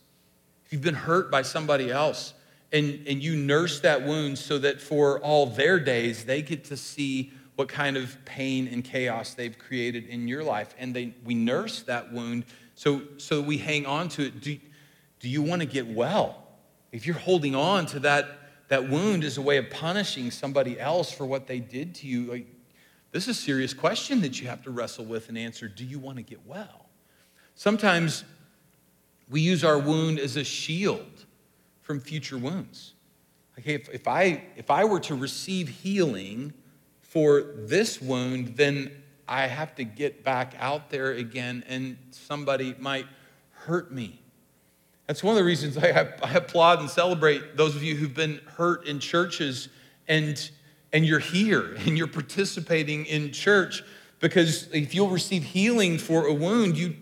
If 0.65 0.73
you've 0.73 0.81
been 0.81 0.95
hurt 0.95 1.31
by 1.31 1.43
somebody 1.43 1.91
else, 1.91 2.33
and, 2.71 3.07
and 3.07 3.23
you 3.23 3.35
nurse 3.35 3.79
that 3.81 4.03
wound 4.03 4.37
so 4.37 4.57
that 4.59 4.79
for 4.79 5.19
all 5.19 5.47
their 5.47 5.79
days, 5.79 6.25
they 6.25 6.41
get 6.41 6.65
to 6.65 6.77
see 6.77 7.31
what 7.55 7.67
kind 7.67 7.97
of 7.97 8.15
pain 8.25 8.67
and 8.67 8.83
chaos 8.83 9.33
they've 9.33 9.57
created 9.57 10.05
in 10.05 10.27
your 10.27 10.43
life. 10.43 10.73
And 10.77 10.95
they, 10.95 11.13
we 11.25 11.33
nurse 11.33 11.81
that 11.83 12.13
wound 12.13 12.45
so, 12.79 13.01
so 13.17 13.41
we 13.41 13.57
hang 13.57 13.85
on 13.85 14.07
to 14.07 14.27
it. 14.27 14.39
Do, 14.39 14.57
do 15.19 15.27
you 15.27 15.41
want 15.41 15.61
to 15.61 15.65
get 15.65 15.85
well? 15.85 16.47
If 16.93 17.05
you're 17.05 17.17
holding 17.17 17.53
on 17.53 17.85
to 17.87 17.99
that, 17.99 18.39
that 18.69 18.87
wound 18.89 19.25
as 19.25 19.37
a 19.37 19.41
way 19.41 19.57
of 19.57 19.69
punishing 19.69 20.31
somebody 20.31 20.79
else 20.79 21.11
for 21.11 21.25
what 21.25 21.45
they 21.45 21.59
did 21.59 21.93
to 21.95 22.07
you, 22.07 22.31
like, 22.31 22.47
this 23.11 23.23
is 23.27 23.37
a 23.37 23.41
serious 23.41 23.73
question 23.73 24.21
that 24.21 24.39
you 24.39 24.47
have 24.47 24.63
to 24.63 24.71
wrestle 24.71 25.03
with 25.03 25.27
and 25.27 25.37
answer. 25.37 25.67
Do 25.67 25.83
you 25.83 25.99
want 25.99 26.15
to 26.19 26.23
get 26.23 26.39
well? 26.47 26.85
Sometimes 27.55 28.23
we 29.29 29.41
use 29.41 29.65
our 29.65 29.77
wound 29.77 30.17
as 30.17 30.37
a 30.37 30.45
shield 30.45 31.18
from 31.89 31.99
future 31.99 32.37
wounds. 32.37 32.93
Okay, 33.57 33.73
if, 33.73 33.89
if, 33.89 34.07
I, 34.07 34.43
if 34.55 34.69
I 34.69 34.85
were 34.85 34.99
to 34.99 35.15
receive 35.15 35.67
healing 35.67 36.53
for 37.01 37.41
this 37.55 37.99
wound, 37.99 38.55
then 38.57 38.91
I 39.27 39.47
have 39.47 39.73
to 39.77 39.83
get 39.83 40.23
back 40.23 40.53
out 40.59 40.91
there 40.91 41.13
again 41.13 41.63
and 41.67 41.97
somebody 42.11 42.75
might 42.77 43.07
hurt 43.49 43.91
me. 43.91 44.21
That's 45.07 45.23
one 45.23 45.31
of 45.31 45.39
the 45.39 45.43
reasons 45.43 45.79
I, 45.79 45.87
I 46.21 46.33
applaud 46.33 46.79
and 46.79 46.87
celebrate 46.87 47.57
those 47.57 47.75
of 47.75 47.81
you 47.81 47.95
who've 47.95 48.13
been 48.13 48.39
hurt 48.55 48.85
in 48.85 48.99
churches 48.99 49.69
and, 50.07 50.47
and 50.93 51.03
you're 51.03 51.17
here 51.17 51.73
and 51.87 51.97
you're 51.97 52.05
participating 52.05 53.07
in 53.07 53.31
church 53.31 53.81
because 54.19 54.71
if 54.71 54.93
you'll 54.93 55.09
receive 55.09 55.43
healing 55.43 55.97
for 55.97 56.27
a 56.27 56.33
wound, 56.35 56.77
you, 56.77 56.97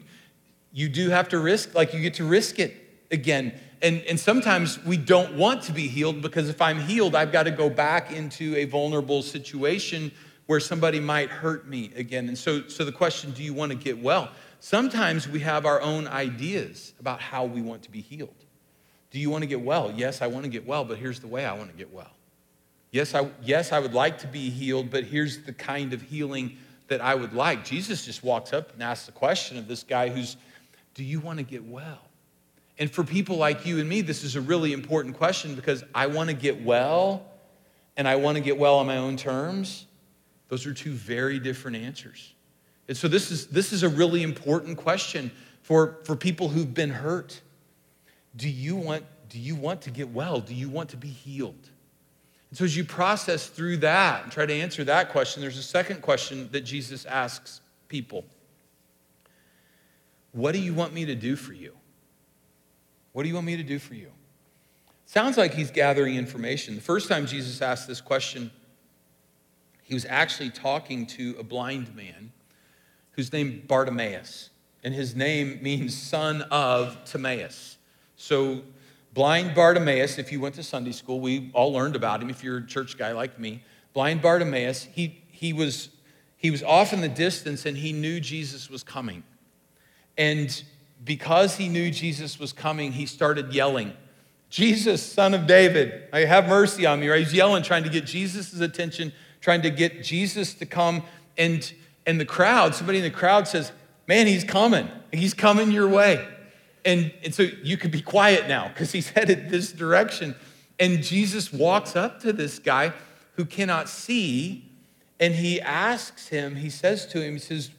you 0.72 0.88
do 0.88 1.10
have 1.10 1.28
to 1.28 1.40
risk, 1.40 1.76
like 1.76 1.94
you 1.94 2.00
get 2.00 2.14
to 2.14 2.24
risk 2.24 2.58
it 2.58 2.74
again. 3.12 3.60
And, 3.82 4.02
and 4.04 4.20
sometimes 4.20 4.84
we 4.84 4.98
don't 4.98 5.36
want 5.36 5.64
to 5.64 5.72
be 5.72 5.88
healed 5.88 6.22
because 6.22 6.50
if 6.50 6.62
I'm 6.62 6.80
healed, 6.80 7.16
I've 7.16 7.32
got 7.32 7.44
to 7.44 7.52
go 7.52 7.70
back 7.70 8.12
into 8.12 8.56
a 8.56 8.66
vulnerable 8.66 9.22
situation 9.22 10.12
where 10.48 10.60
somebody 10.60 11.00
might 11.00 11.30
hurt 11.30 11.68
me 11.68 11.92
again. 11.96 12.28
And 12.28 12.38
so, 12.38 12.68
so 12.68 12.86
the 12.86 12.92
question 12.92 13.32
do 13.32 13.44
you 13.44 13.54
want 13.54 13.72
to 13.72 13.78
get 13.78 14.02
well? 14.02 14.32
Sometimes 14.60 15.28
we 15.28 15.42
have 15.42 15.66
our 15.66 15.80
own 15.82 16.08
ideas 16.08 16.94
about 17.00 17.22
how 17.22 17.46
we 17.46 17.62
want 17.62 17.84
to 17.84 17.92
be 17.92 18.02
healed. 18.02 18.34
Do 19.12 19.20
you 19.20 19.30
want 19.30 19.44
to 19.44 19.48
get 19.48 19.62
well? 19.62 19.94
Yes, 19.96 20.22
I 20.22 20.28
want 20.28 20.46
to 20.46 20.50
get 20.50 20.66
well, 20.66 20.84
but 20.84 20.98
here's 20.98 21.20
the 21.20 21.28
way 21.28 21.46
I 21.46 21.54
want 21.54 21.70
to 21.70 21.78
get 21.78 21.94
well. 21.94 22.12
Yes, 22.92 23.14
I, 23.14 23.30
yes, 23.44 23.72
I 23.72 23.80
would 23.80 23.94
like 23.94 24.18
to 24.20 24.28
be 24.28 24.50
healed, 24.50 24.90
but 24.90 25.04
here's 25.04 25.44
the 25.44 25.54
kind 25.54 25.94
of 25.94 26.02
healing 26.02 26.58
that 26.88 27.02
I 27.02 27.16
would 27.16 27.34
like. 27.34 27.66
Jesus 27.66 28.06
just 28.06 28.24
walks 28.24 28.54
up 28.54 28.74
and 28.74 28.82
asks 28.82 29.06
the 29.06 29.12
question 29.12 29.58
of 29.58 29.68
this 29.68 29.84
guy 29.84 30.10
who's, 30.10 30.38
Do 30.94 31.04
you 31.04 31.20
want 31.20 31.40
to 31.40 31.44
get 31.44 31.64
well? 31.66 32.07
And 32.80 32.92
for 32.92 33.04
people 33.04 33.38
like 33.38 33.66
you 33.66 33.80
and 33.80 33.90
me, 33.90 34.02
this 34.02 34.24
is 34.24 34.36
a 34.36 34.42
really 34.42 34.72
important 34.72 35.18
question 35.18 35.56
because 35.56 35.84
I 35.96 36.08
want 36.08 36.30
to 36.30 36.36
get 36.36 36.62
well 36.62 37.26
and 37.96 38.08
I 38.08 38.18
want 38.18 38.36
to 38.38 38.44
get 38.44 38.58
well 38.58 38.78
on 38.78 38.86
my 38.86 38.98
own 38.98 39.18
terms. 39.18 39.86
Those 40.50 40.66
are 40.68 40.74
two 40.74 40.92
very 40.92 41.40
different 41.40 41.78
answers. 41.78 42.34
And 42.88 42.96
so 42.96 43.08
this 43.08 43.32
is, 43.32 43.48
this 43.48 43.74
is 43.74 43.84
a 43.84 43.90
really 43.90 44.24
important 44.24 44.78
question 44.78 45.32
for, 45.64 45.98
for 46.04 46.16
people 46.16 46.50
who've 46.50 46.74
been 46.74 46.92
hurt. 46.92 47.42
Do 48.36 48.48
you, 48.48 48.76
want, 48.76 49.04
do 49.30 49.40
you 49.40 49.56
want 49.56 49.82
to 49.82 49.92
get 49.92 50.10
well? 50.10 50.40
Do 50.40 50.54
you 50.54 50.70
want 50.70 50.90
to 50.90 50.98
be 50.98 51.10
healed? 51.10 51.70
And 52.50 52.58
so 52.58 52.64
as 52.64 52.78
you 52.78 52.86
process 52.86 53.48
through 53.48 53.78
that 53.78 54.24
and 54.24 54.32
try 54.32 54.46
to 54.46 54.54
answer 54.54 54.84
that 54.86 55.10
question, 55.10 55.42
there's 55.42 55.58
a 55.58 55.64
second 55.64 56.02
question 56.02 56.48
that 56.52 56.62
Jesus 56.62 57.06
asks 57.06 57.60
people. 57.88 58.26
What 60.32 60.54
do 60.54 60.60
you 60.60 60.74
want 60.74 60.94
me 60.94 61.06
to 61.06 61.16
do 61.16 61.36
for 61.36 61.54
you? 61.54 61.77
What 63.18 63.24
do 63.24 63.30
you 63.30 63.34
want 63.34 63.48
me 63.48 63.58
to 63.58 63.64
do 63.64 63.80
for 63.80 63.96
you? 63.96 64.12
Sounds 65.08 65.38
like 65.38 65.56
he's 65.56 65.72
gathering 65.72 66.18
information. 66.18 66.76
The 66.76 66.82
first 66.82 67.10
time 67.10 67.26
Jesus 67.26 67.64
asked 67.64 67.88
this 67.88 68.00
question, 68.00 68.52
he 69.82 69.96
was 69.96 70.06
actually 70.06 70.52
talking 70.52 71.08
to 71.08 71.36
a 71.40 71.44
blind 71.44 71.96
man 71.96 72.32
who's 73.14 73.34
named 73.34 73.68
Bartimaeus. 73.68 74.52
And 74.84 74.94
his 74.94 75.16
name 75.16 75.58
means 75.64 76.00
son 76.00 76.44
of 76.52 77.06
Timaeus. 77.06 77.78
So, 78.18 78.62
blind 79.16 79.56
Bartimaeus, 79.56 80.20
if 80.20 80.32
you 80.32 80.40
went 80.40 80.54
to 80.54 80.62
Sunday 80.62 80.92
school, 80.92 81.20
we 81.20 81.50
all 81.56 81.74
learned 81.74 81.96
about 81.96 82.22
him 82.22 82.30
if 82.30 82.44
you're 82.44 82.58
a 82.58 82.68
church 82.68 83.00
guy 83.00 83.14
like 83.14 83.40
me. 83.40 83.64
Blind 83.94 84.22
Bartimaeus, 84.22 84.84
he, 84.84 85.24
he, 85.32 85.54
was, 85.54 85.90
he 86.38 86.52
was 86.52 86.62
off 86.62 86.94
in 86.94 87.02
the 87.02 87.10
distance 87.10 87.66
and 87.66 87.78
he 87.78 87.94
knew 87.94 88.20
Jesus 88.20 88.70
was 88.70 88.84
coming. 88.84 89.24
And 90.20 90.62
because 91.04 91.56
he 91.56 91.70
knew 91.70 91.92
Jesus 91.92 92.40
was 92.40 92.54
coming, 92.54 92.92
he 92.92 93.06
started 93.06 93.54
yelling, 93.54 93.94
Jesus, 94.50 95.04
son 95.04 95.34
of 95.34 95.46
David, 95.46 96.08
have 96.14 96.48
mercy 96.48 96.86
on 96.86 97.00
me. 97.00 97.10
Right? 97.10 97.20
He's 97.20 97.34
yelling, 97.34 97.64
trying 97.64 97.84
to 97.84 97.90
get 97.90 98.06
Jesus' 98.06 98.60
attention, 98.60 99.12
trying 99.42 99.62
to 99.64 99.70
get 99.70 100.04
Jesus 100.04 100.54
to 100.56 100.66
come. 100.66 101.04
And, 101.38 101.72
and 102.06 102.20
the 102.20 102.26
crowd, 102.26 102.74
somebody 102.74 103.00
in 103.00 103.04
the 103.04 103.10
crowd 103.10 103.48
says, 103.48 103.72
Man, 104.08 104.26
he's 104.26 104.46
coming. 104.46 104.88
He's 105.12 105.34
coming 105.34 105.72
your 105.72 105.90
way. 105.90 106.26
And, 106.86 107.12
and 107.26 107.36
so 107.36 107.44
you 107.44 107.76
could 107.76 107.92
be 107.92 108.02
quiet 108.02 108.48
now 108.48 108.70
because 108.70 108.94
he's 108.94 109.10
headed 109.16 109.50
this 109.50 109.74
direction. 109.74 110.34
And 110.80 111.04
Jesus 111.04 111.52
walks 111.52 111.96
up 111.96 112.22
to 112.22 112.32
this 112.32 112.60
guy 112.60 112.94
who 113.34 113.44
cannot 113.44 113.90
see 113.90 114.64
and 115.20 115.34
he 115.34 115.60
asks 115.60 116.28
him, 116.28 116.56
he 116.56 116.70
says 116.70 117.06
to 117.08 117.22
him, 117.22 117.34
he 117.34 117.40
says, 117.40 117.72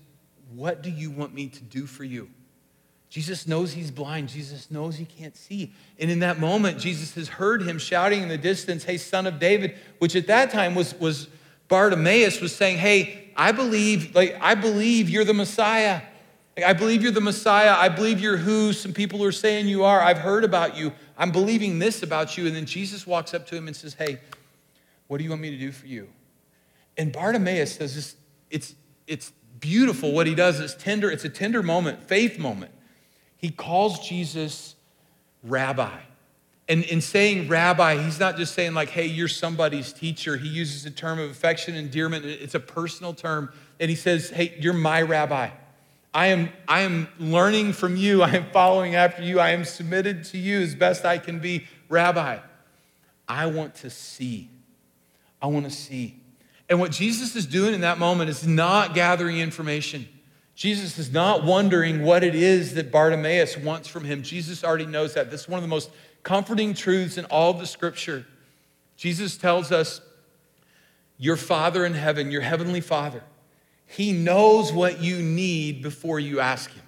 What 0.52 0.82
do 0.82 0.90
you 0.90 1.10
want 1.10 1.32
me 1.32 1.48
to 1.48 1.62
do 1.62 1.86
for 1.86 2.04
you? 2.04 2.28
Jesus 3.08 3.46
knows 3.46 3.72
he's 3.72 3.90
blind. 3.90 4.28
Jesus 4.28 4.70
knows 4.70 4.96
he 4.96 5.06
can't 5.06 5.36
see. 5.36 5.72
And 5.98 6.10
in 6.10 6.18
that 6.20 6.38
moment, 6.38 6.78
Jesus 6.78 7.14
has 7.14 7.28
heard 7.28 7.62
him 7.62 7.78
shouting 7.78 8.22
in 8.22 8.28
the 8.28 8.38
distance, 8.38 8.84
Hey, 8.84 8.98
son 8.98 9.26
of 9.26 9.38
David, 9.38 9.76
which 9.98 10.14
at 10.14 10.26
that 10.26 10.50
time 10.50 10.74
was, 10.74 10.94
was 11.00 11.28
Bartimaeus 11.68 12.40
was 12.40 12.54
saying, 12.54 12.78
Hey, 12.78 13.30
I 13.36 13.52
believe, 13.52 14.14
like, 14.14 14.36
I 14.40 14.54
believe 14.54 15.08
you're 15.08 15.24
the 15.24 15.34
Messiah. 15.34 16.02
I 16.62 16.72
believe 16.72 17.02
you're 17.02 17.12
the 17.12 17.20
Messiah. 17.20 17.72
I 17.72 17.88
believe 17.88 18.20
you're 18.20 18.36
who 18.36 18.72
some 18.72 18.92
people 18.92 19.24
are 19.24 19.32
saying 19.32 19.68
you 19.68 19.84
are. 19.84 20.00
I've 20.00 20.18
heard 20.18 20.44
about 20.44 20.76
you. 20.76 20.92
I'm 21.16 21.30
believing 21.30 21.78
this 21.78 22.02
about 22.02 22.36
you. 22.36 22.46
And 22.46 22.54
then 22.54 22.66
Jesus 22.66 23.06
walks 23.06 23.32
up 23.32 23.46
to 23.46 23.56
him 23.56 23.68
and 23.68 23.76
says, 23.76 23.94
Hey, 23.94 24.18
what 25.06 25.18
do 25.18 25.24
you 25.24 25.30
want 25.30 25.42
me 25.42 25.50
to 25.50 25.58
do 25.58 25.72
for 25.72 25.86
you? 25.86 26.08
And 26.98 27.12
Bartimaeus 27.12 27.76
says 27.76 27.94
this, 27.94 28.16
it's, 28.50 28.74
it's 29.06 29.32
beautiful 29.60 30.12
what 30.12 30.26
he 30.26 30.34
does. 30.34 30.60
It's 30.60 30.74
tender, 30.74 31.10
it's 31.10 31.24
a 31.24 31.28
tender 31.28 31.62
moment, 31.62 32.02
faith 32.02 32.38
moment. 32.38 32.72
He 33.38 33.50
calls 33.50 34.06
Jesus 34.06 34.74
rabbi. 35.42 35.96
And 36.68 36.84
in 36.84 37.00
saying 37.00 37.48
rabbi, 37.48 37.96
he's 37.96 38.20
not 38.20 38.36
just 38.36 38.52
saying, 38.52 38.74
like, 38.74 38.90
hey, 38.90 39.06
you're 39.06 39.26
somebody's 39.26 39.92
teacher. 39.92 40.36
He 40.36 40.48
uses 40.48 40.84
a 40.84 40.90
term 40.90 41.18
of 41.18 41.30
affection, 41.30 41.74
and 41.74 41.86
endearment. 41.86 42.26
It's 42.26 42.54
a 42.54 42.60
personal 42.60 43.14
term. 43.14 43.50
And 43.80 43.88
he 43.88 43.96
says, 43.96 44.28
hey, 44.28 44.54
you're 44.60 44.74
my 44.74 45.00
rabbi. 45.00 45.48
I 46.12 46.26
am, 46.26 46.50
I 46.66 46.80
am 46.80 47.08
learning 47.18 47.72
from 47.72 47.96
you. 47.96 48.22
I 48.22 48.30
am 48.30 48.50
following 48.52 48.96
after 48.96 49.22
you. 49.22 49.40
I 49.40 49.50
am 49.50 49.64
submitted 49.64 50.24
to 50.24 50.38
you 50.38 50.60
as 50.60 50.74
best 50.74 51.06
I 51.06 51.16
can 51.16 51.38
be. 51.38 51.66
Rabbi, 51.88 52.38
I 53.26 53.46
want 53.46 53.76
to 53.76 53.90
see. 53.90 54.50
I 55.40 55.46
want 55.46 55.64
to 55.64 55.70
see. 55.70 56.20
And 56.68 56.80
what 56.80 56.90
Jesus 56.90 57.34
is 57.34 57.46
doing 57.46 57.72
in 57.72 57.80
that 57.82 57.98
moment 57.98 58.28
is 58.28 58.46
not 58.46 58.94
gathering 58.94 59.38
information. 59.38 60.06
Jesus 60.58 60.98
is 60.98 61.12
not 61.12 61.44
wondering 61.44 62.02
what 62.02 62.24
it 62.24 62.34
is 62.34 62.74
that 62.74 62.90
Bartimaeus 62.90 63.56
wants 63.56 63.86
from 63.86 64.02
him. 64.02 64.24
Jesus 64.24 64.64
already 64.64 64.86
knows 64.86 65.14
that. 65.14 65.30
This 65.30 65.42
is 65.42 65.48
one 65.48 65.58
of 65.58 65.62
the 65.62 65.68
most 65.68 65.88
comforting 66.24 66.74
truths 66.74 67.16
in 67.16 67.24
all 67.26 67.52
of 67.52 67.60
the 67.60 67.66
scripture. 67.66 68.26
Jesus 68.96 69.36
tells 69.36 69.70
us, 69.70 70.00
Your 71.16 71.36
Father 71.36 71.86
in 71.86 71.94
heaven, 71.94 72.32
your 72.32 72.40
heavenly 72.40 72.80
Father, 72.80 73.22
He 73.86 74.12
knows 74.12 74.72
what 74.72 75.00
you 75.00 75.22
need 75.22 75.80
before 75.80 76.18
you 76.18 76.40
ask 76.40 76.72
Him. 76.72 76.82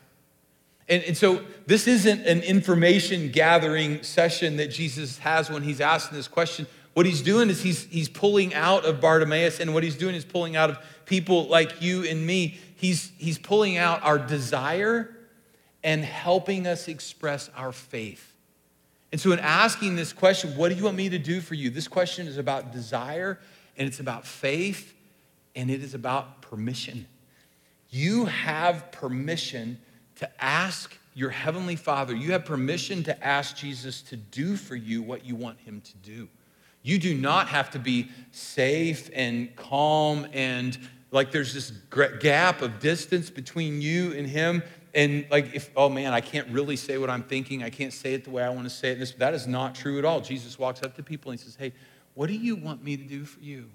And, 0.88 1.04
and 1.04 1.16
so 1.16 1.44
this 1.68 1.86
isn't 1.86 2.26
an 2.26 2.40
information 2.40 3.30
gathering 3.30 4.02
session 4.02 4.56
that 4.56 4.72
Jesus 4.72 5.18
has 5.18 5.48
when 5.48 5.62
He's 5.62 5.80
asking 5.80 6.16
this 6.16 6.26
question. 6.26 6.66
What 6.94 7.06
he's 7.06 7.22
doing 7.22 7.50
is 7.50 7.62
he's, 7.62 7.84
he's 7.84 8.08
pulling 8.08 8.52
out 8.52 8.84
of 8.84 9.00
Bartimaeus, 9.00 9.60
and 9.60 9.72
what 9.72 9.84
he's 9.84 9.96
doing 9.96 10.14
is 10.14 10.24
pulling 10.24 10.56
out 10.56 10.70
of 10.70 10.78
people 11.10 11.48
like 11.48 11.82
you 11.82 12.04
and 12.04 12.24
me. 12.24 12.56
He's, 12.76 13.10
he's 13.18 13.36
pulling 13.36 13.76
out 13.76 14.02
our 14.04 14.16
desire 14.18 15.14
and 15.82 16.04
helping 16.04 16.66
us 16.66 16.86
express 16.88 17.50
our 17.56 17.72
faith. 17.72 18.32
And 19.12 19.20
so, 19.20 19.32
in 19.32 19.40
asking 19.40 19.96
this 19.96 20.12
question, 20.12 20.56
what 20.56 20.68
do 20.68 20.76
you 20.76 20.84
want 20.84 20.96
me 20.96 21.08
to 21.08 21.18
do 21.18 21.40
for 21.40 21.54
you? 21.54 21.68
This 21.68 21.88
question 21.88 22.28
is 22.28 22.38
about 22.38 22.70
desire, 22.70 23.40
and 23.76 23.88
it's 23.88 23.98
about 23.98 24.24
faith, 24.24 24.94
and 25.56 25.68
it 25.68 25.82
is 25.82 25.94
about 25.94 26.42
permission. 26.42 27.06
You 27.90 28.26
have 28.26 28.92
permission 28.92 29.80
to 30.16 30.30
ask 30.42 30.96
your 31.14 31.30
Heavenly 31.30 31.74
Father, 31.74 32.14
you 32.14 32.30
have 32.32 32.44
permission 32.44 33.02
to 33.02 33.26
ask 33.26 33.56
Jesus 33.56 34.00
to 34.02 34.16
do 34.16 34.56
for 34.56 34.76
you 34.76 35.02
what 35.02 35.24
you 35.24 35.34
want 35.34 35.58
Him 35.58 35.80
to 35.80 35.96
do. 36.08 36.28
You 36.82 37.00
do 37.00 37.14
not 37.14 37.48
have 37.48 37.70
to 37.72 37.80
be 37.80 38.10
safe 38.30 39.10
and 39.12 39.54
calm 39.56 40.28
and 40.32 40.78
like 41.10 41.32
there's 41.32 41.52
this 41.52 41.70
gap 42.20 42.62
of 42.62 42.78
distance 42.78 43.30
between 43.30 43.82
you 43.82 44.12
and 44.12 44.26
him. 44.26 44.62
And 44.94 45.26
like, 45.30 45.54
if, 45.54 45.70
oh 45.76 45.88
man, 45.88 46.12
I 46.12 46.20
can't 46.20 46.48
really 46.48 46.76
say 46.76 46.98
what 46.98 47.10
I'm 47.10 47.22
thinking. 47.22 47.62
I 47.62 47.70
can't 47.70 47.92
say 47.92 48.14
it 48.14 48.24
the 48.24 48.30
way 48.30 48.42
I 48.42 48.50
want 48.50 48.64
to 48.64 48.70
say 48.70 48.90
it. 48.90 48.98
This, 48.98 49.12
that 49.12 49.34
is 49.34 49.46
not 49.46 49.74
true 49.74 49.98
at 49.98 50.04
all. 50.04 50.20
Jesus 50.20 50.58
walks 50.58 50.82
up 50.82 50.94
to 50.96 51.02
people 51.02 51.30
and 51.30 51.40
he 51.40 51.44
says, 51.44 51.56
Hey, 51.56 51.72
what 52.14 52.26
do 52.26 52.34
you 52.34 52.56
want 52.56 52.82
me 52.82 52.96
to 52.96 53.04
do 53.04 53.24
for 53.24 53.40
you? 53.40 53.70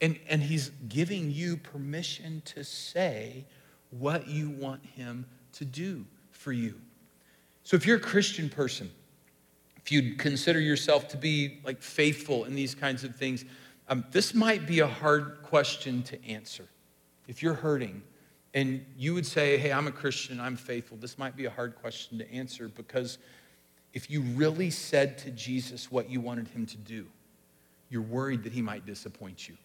And, 0.00 0.18
and 0.28 0.42
he's 0.42 0.70
giving 0.88 1.30
you 1.30 1.56
permission 1.56 2.42
to 2.46 2.62
say 2.62 3.44
what 3.90 4.28
you 4.28 4.50
want 4.50 4.84
him 4.84 5.26
to 5.54 5.64
do 5.64 6.04
for 6.30 6.52
you. 6.52 6.74
So 7.64 7.76
if 7.76 7.84
you're 7.84 7.96
a 7.96 8.00
Christian 8.00 8.48
person, 8.48 8.90
if 9.76 9.90
you'd 9.90 10.18
consider 10.18 10.60
yourself 10.60 11.08
to 11.08 11.16
be 11.16 11.60
like 11.64 11.82
faithful 11.82 12.44
in 12.44 12.54
these 12.54 12.74
kinds 12.74 13.04
of 13.04 13.16
things, 13.16 13.44
um, 13.88 14.04
this 14.10 14.34
might 14.34 14.66
be 14.66 14.80
a 14.80 14.86
hard 14.86 15.38
question 15.42 16.02
to 16.04 16.24
answer. 16.26 16.66
If 17.26 17.42
you're 17.42 17.54
hurting 17.54 18.02
and 18.54 18.84
you 18.96 19.14
would 19.14 19.26
say, 19.26 19.58
Hey, 19.58 19.72
I'm 19.72 19.86
a 19.86 19.92
Christian, 19.92 20.40
I'm 20.40 20.56
faithful, 20.56 20.96
this 20.98 21.18
might 21.18 21.36
be 21.36 21.46
a 21.46 21.50
hard 21.50 21.76
question 21.76 22.18
to 22.18 22.32
answer 22.32 22.68
because 22.68 23.18
if 23.94 24.10
you 24.10 24.20
really 24.20 24.70
said 24.70 25.18
to 25.18 25.30
Jesus 25.30 25.90
what 25.90 26.10
you 26.10 26.20
wanted 26.20 26.48
him 26.48 26.66
to 26.66 26.76
do, 26.76 27.06
you're 27.88 28.02
worried 28.02 28.42
that 28.44 28.52
he 28.52 28.60
might 28.60 28.84
disappoint 28.84 29.48
you. 29.48 29.56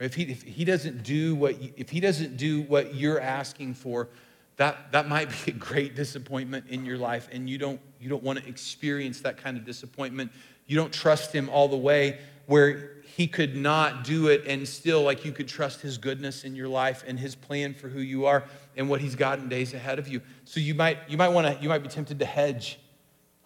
If 0.00 0.14
he, 0.14 0.24
if 0.24 0.42
he 0.42 0.64
doesn't 0.64 1.04
do 1.04 1.36
what 1.36 1.62
you, 1.62 1.72
if 1.76 1.88
he 1.88 2.00
doesn't 2.00 2.36
do 2.36 2.62
what 2.62 2.94
you're 2.94 3.20
asking 3.20 3.74
for, 3.74 4.08
that, 4.56 4.90
that 4.92 5.08
might 5.08 5.28
be 5.44 5.52
a 5.52 5.54
great 5.54 5.94
disappointment 5.94 6.66
in 6.68 6.84
your 6.84 6.98
life, 6.98 7.28
and 7.32 7.48
you 7.48 7.58
don't, 7.58 7.80
you 8.00 8.08
don't 8.08 8.22
want 8.22 8.40
to 8.40 8.48
experience 8.48 9.20
that 9.20 9.36
kind 9.36 9.56
of 9.56 9.64
disappointment. 9.64 10.32
You 10.66 10.76
don't 10.76 10.92
trust 10.92 11.32
him 11.32 11.48
all 11.48 11.68
the 11.68 11.76
way 11.76 12.18
where 12.46 12.90
he 13.16 13.26
could 13.26 13.54
not 13.54 14.02
do 14.02 14.28
it 14.28 14.44
and 14.46 14.66
still 14.66 15.02
like 15.02 15.24
you 15.24 15.32
could 15.32 15.46
trust 15.46 15.80
his 15.80 15.98
goodness 15.98 16.44
in 16.44 16.56
your 16.56 16.68
life 16.68 17.04
and 17.06 17.18
his 17.18 17.34
plan 17.34 17.72
for 17.72 17.88
who 17.88 18.00
you 18.00 18.26
are 18.26 18.44
and 18.76 18.88
what 18.88 19.00
he's 19.00 19.14
got 19.14 19.38
in 19.38 19.48
days 19.48 19.72
ahead 19.72 19.98
of 19.98 20.08
you 20.08 20.20
so 20.44 20.58
you 20.58 20.74
might 20.74 20.98
you 21.08 21.16
might 21.16 21.28
want 21.28 21.46
to 21.46 21.62
you 21.62 21.68
might 21.68 21.82
be 21.82 21.88
tempted 21.88 22.18
to 22.18 22.24
hedge 22.24 22.78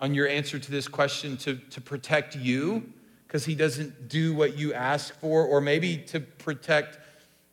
on 0.00 0.14
your 0.14 0.28
answer 0.28 0.58
to 0.58 0.70
this 0.70 0.88
question 0.88 1.36
to, 1.36 1.56
to 1.70 1.80
protect 1.80 2.36
you 2.36 2.92
because 3.26 3.44
he 3.44 3.54
doesn't 3.54 4.08
do 4.08 4.34
what 4.34 4.56
you 4.56 4.72
ask 4.72 5.14
for 5.20 5.44
or 5.44 5.60
maybe 5.60 5.98
to 5.98 6.20
protect 6.20 6.98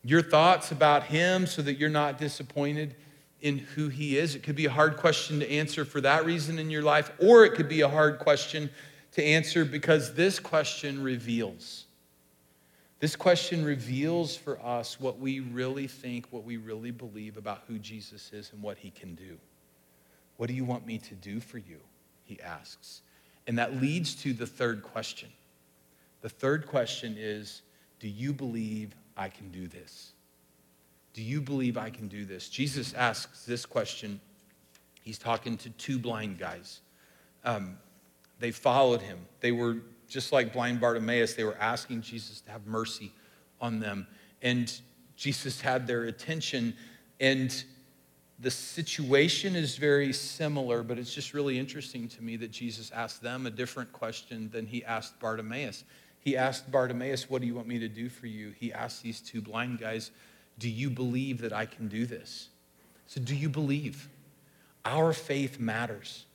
your 0.04 0.22
thoughts 0.22 0.72
about 0.72 1.04
him 1.04 1.46
so 1.48 1.62
that 1.62 1.78
you're 1.78 1.90
not 1.90 2.18
disappointed 2.18 2.96
in 3.42 3.58
who 3.58 3.90
he 3.90 4.18
is. 4.18 4.36
It 4.36 4.44
could 4.44 4.56
be 4.56 4.66
a 4.66 4.72
hard 4.72 4.98
question 4.98 5.40
to 5.40 5.52
answer 5.52 5.84
for 5.84 6.00
that 6.02 6.26
reason 6.26 6.60
in 6.60 6.70
your 6.70 6.84
life, 6.84 7.12
or 7.20 7.44
it 7.44 7.56
could 7.56 7.68
be 7.68 7.82
a 7.82 7.90
hard 7.90 8.20
question 8.20 8.70
to 9.16 9.24
answer 9.24 9.64
because 9.64 10.14
this 10.14 10.40
question 10.40 11.02
reveals. 11.02 11.86
This 13.00 13.16
question 13.16 13.64
reveals 13.64 14.36
for 14.36 14.60
us 14.60 15.00
what 15.00 15.20
we 15.20 15.40
really 15.40 15.88
think, 15.88 16.28
what 16.32 16.44
we 16.44 16.58
really 16.58 16.92
believe 16.92 17.38
about 17.38 17.64
who 17.68 17.80
Jesus 17.80 18.34
is 18.34 18.52
and 18.52 18.62
what 18.62 18.78
he 18.78 18.90
can 18.90 19.16
do. 19.16 19.38
What 20.36 20.48
do 20.48 20.54
you 20.54 20.66
want 20.66 20.86
me 20.86 20.98
to 20.98 21.16
do 21.16 21.40
for 21.40 21.58
you? 21.58 21.80
He 22.26 22.42
asks. 22.42 23.02
And 23.48 23.58
that 23.58 23.82
leads 23.82 24.16
to 24.16 24.34
the 24.34 24.46
third 24.46 24.84
question. 24.84 25.30
The 26.22 26.30
third 26.30 26.68
question 26.68 27.16
is 27.18 27.62
Do 28.02 28.10
you 28.10 28.34
believe 28.34 28.96
I 29.16 29.30
can 29.30 29.50
do 29.50 29.68
this? 29.68 30.12
Do 31.14 31.22
you 31.22 31.40
believe 31.40 31.78
I 31.78 31.90
can 31.90 32.10
do 32.10 32.26
this? 32.26 32.50
Jesus 32.50 32.94
asks 32.94 33.46
this 33.46 33.66
question. 33.66 34.20
He's 35.04 35.18
talking 35.18 35.56
to 35.60 35.70
two 35.70 36.00
blind 36.00 36.38
guys. 36.38 36.82
Um, 37.46 37.78
they 38.40 38.52
followed 38.52 39.02
him. 39.02 39.20
They 39.40 39.52
were 39.52 39.78
just 40.08 40.32
like 40.32 40.54
blind 40.54 40.80
Bartimaeus, 40.80 41.34
they 41.34 41.44
were 41.44 41.58
asking 41.60 42.02
Jesus 42.02 42.42
to 42.42 42.52
have 42.52 42.66
mercy 42.68 43.12
on 43.60 43.80
them. 43.80 44.08
And 44.42 44.72
Jesus 45.16 45.60
had 45.60 45.88
their 45.88 46.04
attention. 46.04 46.76
And 47.20 47.64
the 48.40 48.52
situation 48.52 49.56
is 49.56 49.78
very 49.78 50.14
similar, 50.14 50.84
but 50.84 51.00
it's 51.00 51.14
just 51.14 51.34
really 51.34 51.58
interesting 51.58 52.08
to 52.10 52.24
me 52.24 52.36
that 52.38 52.52
Jesus 52.52 52.92
asked 52.92 53.24
them 53.24 53.48
a 53.48 53.50
different 53.50 53.92
question 53.94 54.50
than 54.52 54.66
he 54.66 54.84
asked 54.86 55.20
Bartimaeus. 55.20 55.86
He 56.20 56.38
asked 56.38 56.70
Bartimaeus, 56.72 57.30
What 57.30 57.42
do 57.42 57.48
you 57.48 57.56
want 57.56 57.68
me 57.68 57.80
to 57.80 57.88
do 57.88 58.10
for 58.10 58.28
you? 58.28 58.52
He 58.52 58.72
asked 58.74 59.02
these 59.02 59.22
two 59.22 59.42
blind 59.42 59.80
guys, 59.80 60.12
do 60.58 60.70
you 60.70 60.90
believe 60.90 61.42
that 61.42 61.54
I 61.54 61.66
can 61.66 61.88
do 61.88 62.06
this? 62.06 62.50
So, 63.08 63.22
do 63.22 63.36
you 63.36 63.50
believe? 63.50 64.10
Our 64.84 65.14
faith 65.14 65.60
matters. 65.60 66.26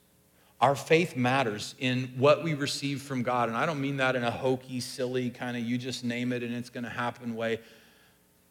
Our 0.60 0.76
faith 0.76 1.16
matters 1.16 1.74
in 1.78 2.12
what 2.18 2.44
we 2.44 2.52
receive 2.52 3.00
from 3.00 3.22
God. 3.22 3.48
And 3.48 3.56
I 3.56 3.64
don't 3.64 3.80
mean 3.80 3.96
that 3.96 4.14
in 4.14 4.22
a 4.24 4.30
hokey, 4.30 4.80
silly 4.80 5.30
kind 5.30 5.56
of 5.56 5.62
you 5.62 5.78
just 5.78 6.04
name 6.04 6.32
it 6.32 6.42
and 6.42 6.54
it's 6.54 6.68
going 6.68 6.84
to 6.84 6.90
happen 6.90 7.34
way. 7.34 7.60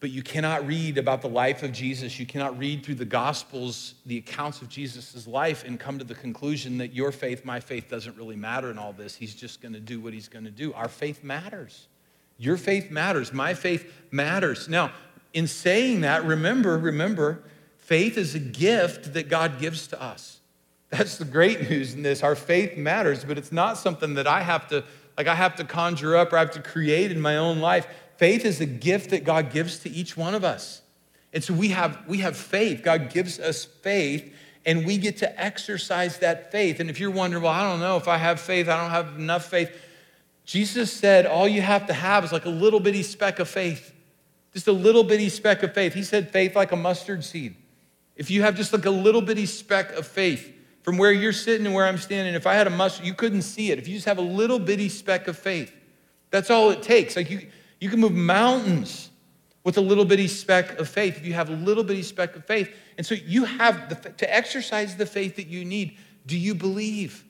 But 0.00 0.10
you 0.10 0.22
cannot 0.22 0.66
read 0.66 0.98
about 0.98 1.20
the 1.20 1.28
life 1.28 1.62
of 1.62 1.72
Jesus. 1.72 2.18
You 2.18 2.26
cannot 2.26 2.58
read 2.58 2.84
through 2.84 2.96
the 2.96 3.04
Gospels, 3.04 3.94
the 4.06 4.16
accounts 4.16 4.62
of 4.62 4.68
Jesus' 4.68 5.26
life, 5.26 5.62
and 5.64 5.78
come 5.78 5.98
to 5.98 6.04
the 6.04 6.14
conclusion 6.14 6.78
that 6.78 6.94
your 6.94 7.12
faith, 7.12 7.44
my 7.44 7.60
faith, 7.60 7.88
doesn't 7.88 8.16
really 8.16 8.34
matter 8.34 8.70
in 8.70 8.78
all 8.78 8.94
this. 8.94 9.14
He's 9.14 9.34
just 9.34 9.60
going 9.60 9.74
to 9.74 9.80
do 9.80 10.00
what 10.00 10.14
he's 10.14 10.26
going 10.26 10.46
to 10.46 10.50
do. 10.50 10.72
Our 10.72 10.88
faith 10.88 11.22
matters. 11.22 11.86
Your 12.38 12.56
faith 12.56 12.90
matters. 12.90 13.32
My 13.32 13.52
faith 13.52 13.92
matters. 14.10 14.68
Now, 14.68 14.90
in 15.34 15.46
saying 15.46 16.00
that, 16.00 16.24
remember, 16.24 16.78
remember, 16.78 17.44
faith 17.76 18.16
is 18.16 18.34
a 18.34 18.40
gift 18.40 19.12
that 19.12 19.28
God 19.28 19.60
gives 19.60 19.86
to 19.88 20.02
us. 20.02 20.39
That's 20.90 21.18
the 21.18 21.24
great 21.24 21.70
news 21.70 21.94
in 21.94 22.02
this. 22.02 22.22
Our 22.22 22.34
faith 22.34 22.76
matters, 22.76 23.24
but 23.24 23.38
it's 23.38 23.52
not 23.52 23.78
something 23.78 24.14
that 24.14 24.26
I 24.26 24.42
have 24.42 24.68
to, 24.68 24.84
like, 25.16 25.28
I 25.28 25.36
have 25.36 25.56
to 25.56 25.64
conjure 25.64 26.16
up 26.16 26.32
or 26.32 26.36
I 26.36 26.40
have 26.40 26.50
to 26.52 26.62
create 26.62 27.12
in 27.12 27.20
my 27.20 27.36
own 27.36 27.60
life. 27.60 27.86
Faith 28.16 28.44
is 28.44 28.60
a 28.60 28.66
gift 28.66 29.10
that 29.10 29.24
God 29.24 29.50
gives 29.50 29.78
to 29.80 29.90
each 29.90 30.16
one 30.16 30.34
of 30.34 30.44
us. 30.44 30.82
And 31.32 31.42
so 31.44 31.54
we 31.54 31.68
have, 31.68 31.98
we 32.08 32.18
have 32.18 32.36
faith. 32.36 32.82
God 32.82 33.10
gives 33.10 33.38
us 33.38 33.64
faith, 33.64 34.34
and 34.66 34.84
we 34.84 34.98
get 34.98 35.18
to 35.18 35.40
exercise 35.40 36.18
that 36.18 36.50
faith. 36.50 36.80
And 36.80 36.90
if 36.90 36.98
you're 36.98 37.12
wondering, 37.12 37.44
well, 37.44 37.52
I 37.52 37.62
don't 37.62 37.78
know 37.78 37.96
if 37.96 38.08
I 38.08 38.18
have 38.18 38.40
faith, 38.40 38.68
I 38.68 38.80
don't 38.80 38.90
have 38.90 39.16
enough 39.16 39.46
faith. 39.46 39.70
Jesus 40.44 40.92
said 40.92 41.24
all 41.24 41.46
you 41.46 41.62
have 41.62 41.86
to 41.86 41.92
have 41.92 42.24
is 42.24 42.32
like 42.32 42.46
a 42.46 42.50
little 42.50 42.80
bitty 42.80 43.04
speck 43.04 43.38
of 43.38 43.48
faith. 43.48 43.94
Just 44.52 44.66
a 44.66 44.72
little 44.72 45.04
bitty 45.04 45.28
speck 45.28 45.62
of 45.62 45.72
faith. 45.72 45.94
He 45.94 46.02
said 46.02 46.32
faith 46.32 46.56
like 46.56 46.72
a 46.72 46.76
mustard 46.76 47.22
seed. 47.22 47.54
If 48.16 48.30
you 48.30 48.42
have 48.42 48.56
just 48.56 48.72
like 48.72 48.84
a 48.84 48.90
little 48.90 49.22
bitty 49.22 49.46
speck 49.46 49.92
of 49.92 50.06
faith 50.06 50.52
from 50.82 50.96
where 50.96 51.12
you're 51.12 51.32
sitting 51.32 51.66
and 51.66 51.74
where 51.74 51.86
I'm 51.86 51.98
standing, 51.98 52.34
if 52.34 52.46
I 52.46 52.54
had 52.54 52.66
a 52.66 52.70
muscle, 52.70 53.04
you 53.04 53.14
couldn't 53.14 53.42
see 53.42 53.70
it. 53.70 53.78
If 53.78 53.86
you 53.86 53.94
just 53.94 54.06
have 54.06 54.18
a 54.18 54.22
little 54.22 54.58
bitty 54.58 54.88
speck 54.88 55.28
of 55.28 55.38
faith, 55.38 55.72
that's 56.30 56.50
all 56.50 56.70
it 56.70 56.82
takes. 56.82 57.16
Like 57.16 57.30
you, 57.30 57.46
you 57.80 57.90
can 57.90 58.00
move 58.00 58.12
mountains 58.12 59.10
with 59.64 59.76
a 59.76 59.80
little 59.80 60.04
bitty 60.04 60.28
speck 60.28 60.78
of 60.78 60.88
faith 60.88 61.18
if 61.18 61.26
you 61.26 61.34
have 61.34 61.50
a 61.50 61.54
little 61.54 61.84
bitty 61.84 62.02
speck 62.02 62.34
of 62.34 62.46
faith. 62.46 62.74
And 62.96 63.06
so 63.06 63.14
you 63.14 63.44
have 63.44 63.88
the, 63.88 64.10
to 64.10 64.34
exercise 64.34 64.96
the 64.96 65.06
faith 65.06 65.36
that 65.36 65.48
you 65.48 65.64
need. 65.64 65.98
Do 66.26 66.38
you 66.38 66.54
believe? 66.54 67.24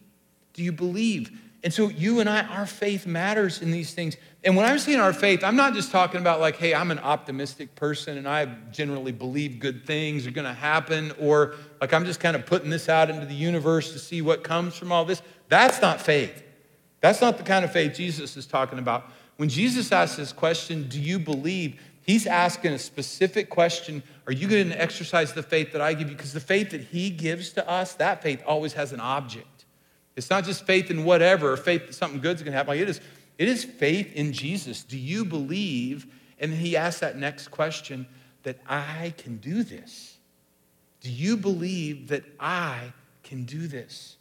Do 0.53 0.63
you 0.63 0.73
believe? 0.73 1.39
And 1.62 1.73
so 1.73 1.88
you 1.88 2.20
and 2.20 2.29
I, 2.29 2.42
our 2.44 2.64
faith 2.64 3.07
matters 3.07 3.61
in 3.61 3.70
these 3.70 3.92
things. 3.92 4.16
And 4.44 4.57
when 4.57 4.64
I'm 4.64 4.79
saying 4.79 4.99
our 4.99 5.12
faith, 5.12 5.44
I'm 5.44 5.57
not 5.57 5.75
just 5.75 5.90
talking 5.90 6.20
about 6.20 6.40
like, 6.40 6.57
hey, 6.57 6.75
I'm 6.75 6.90
an 6.90 6.99
optimistic 6.99 7.75
person 7.75 8.16
and 8.16 8.27
I 8.27 8.46
generally 8.70 9.12
believe 9.12 9.59
good 9.59 9.87
things 9.87 10.27
are 10.27 10.31
going 10.31 10.46
to 10.46 10.55
happen, 10.55 11.12
or 11.20 11.55
like 11.81 11.92
I'm 11.92 12.07
just 12.07 12.18
kind 12.18 12.35
of 12.35 12.46
putting 12.46 12.70
this 12.70 12.88
out 12.88 13.11
into 13.11 13.27
the 13.27 13.35
universe 13.35 13.92
to 13.92 13.99
see 13.99 14.23
what 14.23 14.42
comes 14.42 14.75
from 14.75 14.90
all 14.90 15.05
this. 15.05 15.20
That's 15.49 15.83
not 15.83 16.01
faith. 16.01 16.42
That's 17.03 17.20
not 17.20 17.37
the 17.37 17.44
kind 17.44 17.64
of 17.64 17.73
faith 17.73 17.94
Jesus 17.94 18.37
is 18.38 18.46
talking 18.46 18.79
about. 18.79 19.11
When 19.37 19.49
Jesus 19.51 19.92
asks 19.92 20.16
this 20.16 20.33
question, 20.33 20.88
do 20.88 21.01
you 21.01 21.18
believe? 21.18 21.81
He's 22.03 22.27
asking 22.27 22.73
a 22.73 22.79
specific 22.79 23.51
question 23.51 24.03
Are 24.27 24.33
you 24.33 24.49
going 24.49 24.70
to 24.70 24.81
exercise 24.81 25.33
the 25.33 25.42
faith 25.42 25.73
that 25.73 25.81
I 25.81 25.92
give 25.92 26.09
you? 26.09 26.16
Because 26.16 26.33
the 26.33 26.40
faith 26.40 26.70
that 26.70 26.83
He 26.83 27.11
gives 27.11 27.53
to 27.53 27.68
us, 27.68 27.94
that 27.94 28.23
faith 28.23 28.42
always 28.46 28.73
has 28.73 28.92
an 28.92 29.01
object. 29.01 29.46
It's 30.16 30.31
not 30.31 30.44
just 30.44 30.66
faith 30.66 30.90
in 30.90 31.05
whatever, 31.05 31.57
faith 31.57 31.87
that 31.87 31.94
something 31.94 32.20
good's 32.20 32.42
to 32.42 32.53
happen. 32.53 32.75
Like 32.75 32.81
it 32.81 32.88
is, 32.88 33.01
it 33.38 33.49
is 33.49 33.64
faith 33.64 34.12
in 34.14 34.33
Jesus. 34.33 34.83
Do 34.83 34.99
you 34.99 35.25
believe? 35.25 36.07
And 36.38 36.53
he 36.53 36.77
asks 36.77 37.01
that 37.01 37.16
next 37.16 37.49
question 37.49 38.07
that 38.42 38.59
I 38.66 39.14
can 39.18 39.37
do 39.37 39.62
this. 39.62 40.16
Do 41.01 41.11
you 41.11 41.37
believe 41.37 42.09
that 42.09 42.25
I 42.38 42.92
can 43.23 43.44
do 43.44 43.66
this? 43.66 44.16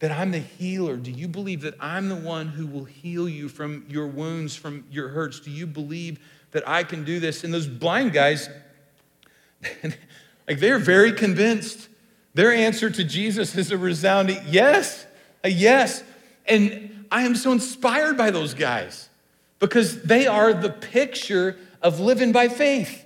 That 0.00 0.10
I'm 0.10 0.30
the 0.30 0.38
healer? 0.38 0.96
Do 0.96 1.10
you 1.10 1.28
believe 1.28 1.62
that 1.62 1.74
I'm 1.80 2.08
the 2.08 2.16
one 2.16 2.48
who 2.48 2.66
will 2.66 2.84
heal 2.84 3.28
you 3.28 3.48
from 3.48 3.84
your 3.88 4.06
wounds, 4.06 4.56
from 4.56 4.84
your 4.90 5.08
hurts? 5.08 5.40
Do 5.40 5.50
you 5.50 5.66
believe 5.66 6.18
that 6.52 6.66
I 6.68 6.84
can 6.84 7.04
do 7.04 7.20
this? 7.20 7.44
And 7.44 7.52
those 7.52 7.66
blind 7.66 8.12
guys, 8.12 8.48
like 10.48 10.58
they're 10.58 10.78
very 10.78 11.12
convinced. 11.12 11.88
Their 12.34 12.52
answer 12.52 12.90
to 12.90 13.04
Jesus 13.04 13.56
is 13.56 13.70
a 13.70 13.78
resounding 13.78 14.38
yes, 14.46 15.06
a 15.42 15.48
yes. 15.48 16.02
And 16.46 17.06
I 17.10 17.22
am 17.22 17.34
so 17.34 17.52
inspired 17.52 18.16
by 18.16 18.30
those 18.30 18.54
guys 18.54 19.08
because 19.58 20.02
they 20.02 20.26
are 20.26 20.52
the 20.52 20.70
picture 20.70 21.56
of 21.82 22.00
living 22.00 22.32
by 22.32 22.48
faith. 22.48 23.04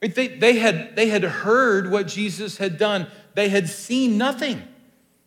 They, 0.00 0.28
they, 0.28 0.58
had, 0.58 0.94
they 0.96 1.08
had 1.08 1.24
heard 1.24 1.90
what 1.90 2.06
Jesus 2.06 2.58
had 2.58 2.78
done, 2.78 3.08
they 3.34 3.48
had 3.48 3.68
seen 3.68 4.16
nothing. 4.16 4.62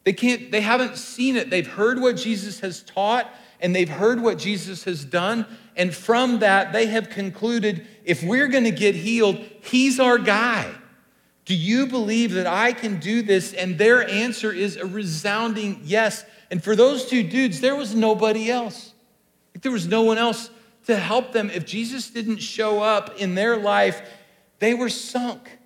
They, 0.03 0.13
can't, 0.13 0.51
they 0.51 0.61
haven't 0.61 0.97
seen 0.97 1.35
it. 1.35 1.49
They've 1.49 1.67
heard 1.67 2.01
what 2.01 2.17
Jesus 2.17 2.61
has 2.61 2.81
taught 2.81 3.31
and 3.59 3.75
they've 3.75 3.89
heard 3.89 4.19
what 4.19 4.39
Jesus 4.39 4.83
has 4.85 5.05
done. 5.05 5.45
And 5.75 5.93
from 5.93 6.39
that, 6.39 6.73
they 6.73 6.87
have 6.87 7.09
concluded 7.09 7.85
if 8.03 8.23
we're 8.23 8.47
going 8.47 8.63
to 8.63 8.71
get 8.71 8.95
healed, 8.95 9.37
he's 9.61 9.99
our 9.99 10.17
guy. 10.17 10.73
Do 11.51 11.57
you 11.57 11.85
believe 11.85 12.31
that 12.35 12.47
I 12.47 12.71
can 12.71 12.97
do 13.01 13.21
this? 13.21 13.51
And 13.51 13.77
their 13.77 14.09
answer 14.09 14.53
is 14.53 14.77
a 14.77 14.85
resounding 14.85 15.81
yes. 15.83 16.23
And 16.49 16.63
for 16.63 16.77
those 16.77 17.07
two 17.07 17.23
dudes, 17.23 17.59
there 17.59 17.75
was 17.75 17.93
nobody 17.93 18.49
else. 18.49 18.93
There 19.61 19.73
was 19.73 19.85
no 19.85 20.03
one 20.03 20.17
else 20.17 20.49
to 20.85 20.95
help 20.95 21.33
them. 21.33 21.49
If 21.49 21.65
Jesus 21.65 22.09
didn't 22.09 22.37
show 22.37 22.81
up 22.81 23.17
in 23.17 23.35
their 23.35 23.57
life, 23.57 24.01
they 24.59 24.73
were 24.73 24.87
sunk. 24.87 25.57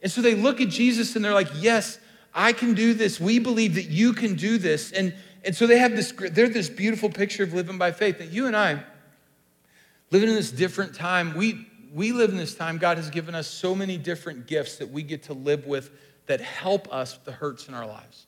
And 0.00 0.10
so 0.10 0.22
they 0.22 0.34
look 0.34 0.62
at 0.62 0.70
Jesus 0.70 1.14
and 1.16 1.22
they're 1.22 1.34
like, 1.34 1.50
Yes, 1.56 1.98
I 2.34 2.54
can 2.54 2.72
do 2.72 2.94
this. 2.94 3.20
We 3.20 3.38
believe 3.38 3.74
that 3.74 3.90
you 3.90 4.14
can 4.14 4.36
do 4.36 4.56
this. 4.56 4.90
And, 4.90 5.14
and 5.44 5.54
so 5.54 5.66
they 5.66 5.76
have 5.76 5.94
this, 5.94 6.12
they're 6.12 6.48
this 6.48 6.70
beautiful 6.70 7.10
picture 7.10 7.42
of 7.42 7.52
living 7.52 7.76
by 7.76 7.92
faith. 7.92 8.16
That 8.20 8.30
you 8.30 8.46
and 8.46 8.56
I, 8.56 8.82
living 10.10 10.30
in 10.30 10.34
this 10.34 10.50
different 10.50 10.94
time, 10.94 11.36
we, 11.36 11.68
we 11.96 12.12
live 12.12 12.28
in 12.28 12.36
this 12.36 12.54
time, 12.54 12.76
God 12.76 12.98
has 12.98 13.08
given 13.08 13.34
us 13.34 13.46
so 13.48 13.74
many 13.74 13.96
different 13.96 14.46
gifts 14.46 14.76
that 14.76 14.90
we 14.90 15.02
get 15.02 15.22
to 15.24 15.32
live 15.32 15.66
with 15.66 15.90
that 16.26 16.42
help 16.42 16.92
us 16.92 17.14
with 17.14 17.24
the 17.24 17.32
hurts 17.32 17.68
in 17.68 17.74
our 17.74 17.86
lives. 17.86 18.26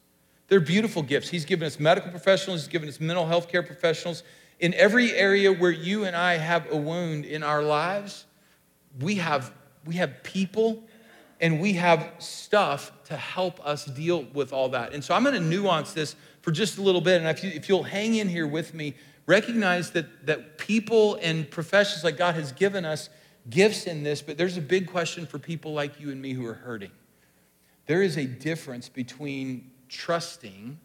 They're 0.49 0.59
beautiful 0.59 1.03
gifts. 1.03 1.29
He's 1.29 1.45
given 1.45 1.67
us 1.67 1.79
medical 1.79 2.11
professionals, 2.11 2.63
He's 2.63 2.69
given 2.69 2.89
us 2.89 2.99
mental 2.99 3.27
health 3.27 3.49
care 3.49 3.63
professionals. 3.63 4.23
In 4.59 4.73
every 4.73 5.13
area 5.13 5.53
where 5.53 5.71
you 5.71 6.05
and 6.05 6.17
I 6.17 6.39
have 6.39 6.73
a 6.73 6.77
wound 6.79 7.27
in 7.27 7.43
our 7.43 7.63
lives, 7.63 8.25
we 9.01 9.17
have, 9.17 9.53
we 9.85 9.97
have 9.97 10.23
people 10.23 10.83
and 11.39 11.61
we 11.61 11.75
have 11.75 12.11
stuff 12.21 12.91
to 13.05 13.19
help 13.19 13.65
us 13.67 13.85
deal 13.85 14.25
with 14.33 14.51
all 14.51 14.71
that. 14.71 14.95
And 14.95 15.05
so 15.05 15.15
I'm 15.15 15.23
going 15.23 15.35
to 15.35 15.47
nuance 15.47 15.93
this 15.93 16.17
for 16.41 16.53
just 16.53 16.79
a 16.79 16.83
little 16.83 17.03
bit. 17.03 17.21
And 17.21 17.29
if, 17.29 17.45
you, 17.45 17.51
if 17.51 17.69
you'll 17.69 17.83
hang 17.83 18.15
in 18.15 18.29
here 18.29 18.47
with 18.47 18.73
me, 18.73 18.95
recognize 19.27 19.91
that, 19.91 20.25
that 20.27 20.57
people 20.57 21.19
and 21.21 21.49
professions 21.51 22.03
like 22.03 22.17
God 22.17 22.35
has 22.35 22.51
given 22.53 22.87
us 22.87 23.11
gifts 23.51 23.87
in 23.87 24.03
this, 24.03 24.23
but 24.23 24.37
there's 24.37 24.57
a 24.57 24.63
big 24.63 24.87
question 24.87 25.27
for 25.27 25.39
people 25.39 25.73
like 25.73 26.01
you 26.01 26.11
and 26.11 26.21
me 26.21 26.33
who 26.33 26.47
are 26.47 26.55
hurting. 26.55 26.91
There 27.87 28.03
is 28.03 28.19
a 28.19 28.27
difference 28.27 28.89
between 28.89 29.71
trusting 29.89 30.79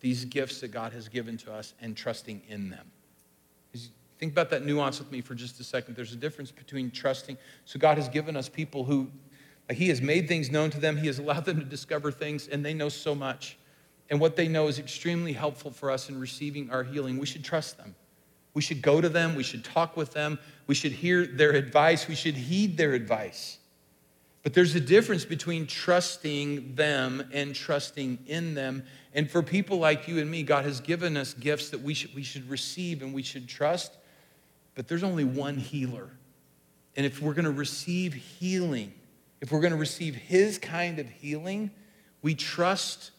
these 0.00 0.24
gifts 0.24 0.60
that 0.60 0.68
God 0.68 0.92
has 0.92 1.08
given 1.08 1.36
to 1.38 1.52
us 1.52 1.74
and 1.80 1.96
trusting 1.96 2.42
in 2.48 2.70
them. 2.70 2.90
Think 4.18 4.32
about 4.32 4.50
that 4.50 4.64
nuance 4.64 4.98
with 4.98 5.12
me 5.12 5.20
for 5.20 5.34
just 5.34 5.60
a 5.60 5.64
second. 5.64 5.94
There's 5.94 6.12
a 6.12 6.16
difference 6.16 6.50
between 6.50 6.90
trusting. 6.90 7.36
So, 7.66 7.78
God 7.78 7.98
has 7.98 8.08
given 8.08 8.36
us 8.36 8.48
people 8.48 8.84
who, 8.84 9.10
He 9.70 9.88
has 9.88 10.00
made 10.00 10.26
things 10.26 10.50
known 10.50 10.70
to 10.70 10.80
them, 10.80 10.96
He 10.96 11.06
has 11.06 11.18
allowed 11.18 11.44
them 11.44 11.58
to 11.58 11.66
discover 11.66 12.10
things, 12.10 12.48
and 12.48 12.64
they 12.64 12.72
know 12.72 12.88
so 12.88 13.14
much. 13.14 13.58
And 14.08 14.20
what 14.20 14.36
they 14.36 14.48
know 14.48 14.68
is 14.68 14.78
extremely 14.78 15.32
helpful 15.32 15.70
for 15.70 15.90
us 15.90 16.08
in 16.08 16.18
receiving 16.18 16.70
our 16.70 16.84
healing. 16.84 17.18
We 17.18 17.26
should 17.26 17.44
trust 17.44 17.76
them. 17.76 17.94
We 18.56 18.62
should 18.62 18.80
go 18.80 19.02
to 19.02 19.10
them. 19.10 19.34
We 19.34 19.42
should 19.42 19.66
talk 19.66 19.98
with 19.98 20.12
them. 20.12 20.38
We 20.66 20.74
should 20.74 20.92
hear 20.92 21.26
their 21.26 21.50
advice. 21.50 22.08
We 22.08 22.14
should 22.14 22.36
heed 22.36 22.78
their 22.78 22.94
advice. 22.94 23.58
But 24.42 24.54
there's 24.54 24.74
a 24.74 24.80
difference 24.80 25.26
between 25.26 25.66
trusting 25.66 26.74
them 26.74 27.28
and 27.34 27.54
trusting 27.54 28.18
in 28.26 28.54
them. 28.54 28.84
And 29.12 29.30
for 29.30 29.42
people 29.42 29.76
like 29.76 30.08
you 30.08 30.20
and 30.20 30.30
me, 30.30 30.42
God 30.42 30.64
has 30.64 30.80
given 30.80 31.18
us 31.18 31.34
gifts 31.34 31.68
that 31.68 31.82
we 31.82 31.92
should, 31.92 32.14
we 32.14 32.22
should 32.22 32.48
receive 32.48 33.02
and 33.02 33.12
we 33.12 33.22
should 33.22 33.46
trust. 33.46 33.94
But 34.74 34.88
there's 34.88 35.04
only 35.04 35.24
one 35.24 35.58
healer. 35.58 36.08
And 36.96 37.04
if 37.04 37.20
we're 37.20 37.34
going 37.34 37.44
to 37.44 37.50
receive 37.50 38.14
healing, 38.14 38.94
if 39.42 39.52
we're 39.52 39.60
going 39.60 39.74
to 39.74 39.78
receive 39.78 40.14
his 40.14 40.56
kind 40.56 40.98
of 40.98 41.06
healing, 41.10 41.72
we 42.22 42.34
trust 42.34 43.10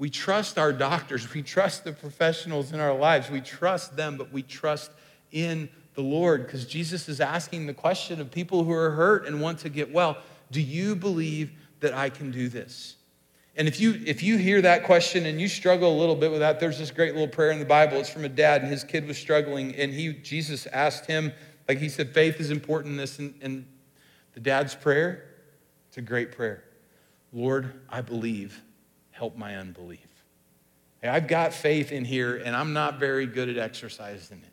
we 0.00 0.08
trust 0.08 0.56
our 0.56 0.72
doctors, 0.72 1.30
we 1.34 1.42
trust 1.42 1.84
the 1.84 1.92
professionals 1.92 2.72
in 2.72 2.80
our 2.80 2.94
lives, 2.94 3.28
we 3.28 3.42
trust 3.42 3.96
them, 3.96 4.16
but 4.16 4.32
we 4.32 4.42
trust 4.42 4.90
in 5.30 5.68
the 5.92 6.00
Lord 6.00 6.46
because 6.46 6.64
Jesus 6.64 7.06
is 7.06 7.20
asking 7.20 7.66
the 7.66 7.74
question 7.74 8.18
of 8.18 8.30
people 8.30 8.64
who 8.64 8.72
are 8.72 8.92
hurt 8.92 9.26
and 9.26 9.42
want 9.42 9.58
to 9.58 9.68
get 9.68 9.92
well. 9.92 10.16
Do 10.50 10.62
you 10.62 10.96
believe 10.96 11.52
that 11.80 11.92
I 11.92 12.08
can 12.08 12.30
do 12.30 12.48
this? 12.48 12.96
And 13.56 13.68
if 13.68 13.78
you 13.78 14.00
if 14.06 14.22
you 14.22 14.38
hear 14.38 14.62
that 14.62 14.84
question 14.84 15.26
and 15.26 15.38
you 15.38 15.48
struggle 15.48 15.94
a 15.94 15.98
little 16.00 16.16
bit 16.16 16.30
with 16.30 16.40
that, 16.40 16.60
there's 16.60 16.78
this 16.78 16.90
great 16.90 17.12
little 17.12 17.28
prayer 17.28 17.50
in 17.50 17.58
the 17.58 17.66
Bible. 17.66 17.98
It's 17.98 18.08
from 18.08 18.24
a 18.24 18.28
dad, 18.30 18.62
and 18.62 18.70
his 18.70 18.84
kid 18.84 19.06
was 19.06 19.18
struggling, 19.18 19.74
and 19.74 19.92
he 19.92 20.14
Jesus 20.14 20.66
asked 20.68 21.04
him, 21.04 21.30
like 21.68 21.76
he 21.76 21.90
said, 21.90 22.14
faith 22.14 22.40
is 22.40 22.50
important 22.50 22.92
in 22.92 22.96
this, 22.96 23.18
and, 23.18 23.34
and 23.42 23.66
the 24.32 24.40
dad's 24.40 24.74
prayer, 24.74 25.26
it's 25.88 25.98
a 25.98 26.00
great 26.00 26.32
prayer. 26.32 26.64
Lord, 27.34 27.82
I 27.90 28.00
believe, 28.00 28.62
help 29.20 29.36
my 29.36 29.56
unbelief. 29.56 30.08
Hey, 31.00 31.08
I've 31.08 31.28
got 31.28 31.54
faith 31.54 31.92
in 31.92 32.04
here, 32.04 32.36
and 32.36 32.56
I'm 32.56 32.72
not 32.72 32.98
very 32.98 33.26
good 33.26 33.48
at 33.48 33.56
exercising 33.56 34.38
it. 34.38 34.52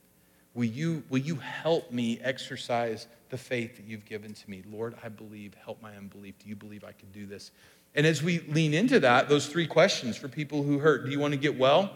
Will 0.53 0.65
you, 0.65 1.03
will 1.10 1.19
you 1.19 1.36
help 1.38 1.91
me 1.91 2.19
exercise 2.21 3.08
the 3.30 3.38
faith 3.38 3.75
that 3.77 3.86
you've 3.86 4.06
given 4.06 4.34
to 4.34 4.49
me. 4.49 4.63
Lord, 4.69 4.95
I 5.03 5.10
believe. 5.10 5.53
Help 5.63 5.82
my 5.82 5.95
unbelief. 5.95 6.36
Do 6.39 6.49
you 6.49 6.56
believe 6.56 6.84
I 6.84 6.91
can 6.91 7.10
do 7.12 7.25
this? 7.25 7.51
And 7.95 8.06
as 8.06 8.21
we 8.21 8.39
lean 8.39 8.73
into 8.73 8.99
that, 8.99 9.27
those 9.27 9.47
three 9.47 9.67
questions 9.67 10.17
for 10.17 10.27
people 10.27 10.63
who 10.63 10.80
hurt 10.80 11.06
do 11.06 11.12
you 11.12 11.19
want 11.19 11.34
to 11.34 11.39
get 11.39 11.58
well? 11.58 11.91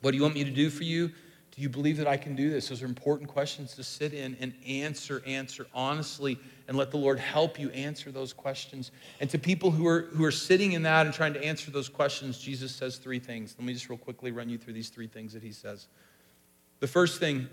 What 0.00 0.12
do 0.12 0.16
you 0.16 0.22
want 0.22 0.34
me 0.34 0.44
to 0.44 0.50
do 0.50 0.70
for 0.70 0.84
you? 0.84 1.10
Do 1.58 1.62
you 1.62 1.68
believe 1.68 1.96
that 1.96 2.06
I 2.06 2.16
can 2.16 2.36
do 2.36 2.50
this? 2.50 2.68
Those 2.68 2.82
are 2.82 2.86
important 2.86 3.28
questions 3.28 3.74
to 3.74 3.82
sit 3.82 4.14
in 4.14 4.36
and 4.40 4.54
answer, 4.64 5.24
answer 5.26 5.66
honestly, 5.74 6.38
and 6.68 6.76
let 6.76 6.92
the 6.92 6.98
Lord 6.98 7.18
help 7.18 7.58
you 7.58 7.68
answer 7.70 8.12
those 8.12 8.32
questions. 8.32 8.92
And 9.18 9.28
to 9.30 9.40
people 9.40 9.72
who 9.72 9.84
are, 9.88 10.02
who 10.02 10.24
are 10.24 10.30
sitting 10.30 10.70
in 10.70 10.84
that 10.84 11.04
and 11.04 11.12
trying 11.12 11.34
to 11.34 11.42
answer 11.42 11.72
those 11.72 11.88
questions, 11.88 12.38
Jesus 12.38 12.72
says 12.72 12.98
three 12.98 13.18
things. 13.18 13.56
Let 13.58 13.66
me 13.66 13.72
just 13.72 13.88
real 13.88 13.98
quickly 13.98 14.30
run 14.30 14.48
you 14.48 14.56
through 14.56 14.74
these 14.74 14.88
three 14.88 15.08
things 15.08 15.32
that 15.32 15.42
he 15.42 15.50
says. 15.50 15.88
The 16.78 16.86
first 16.86 17.18
thing 17.18 17.48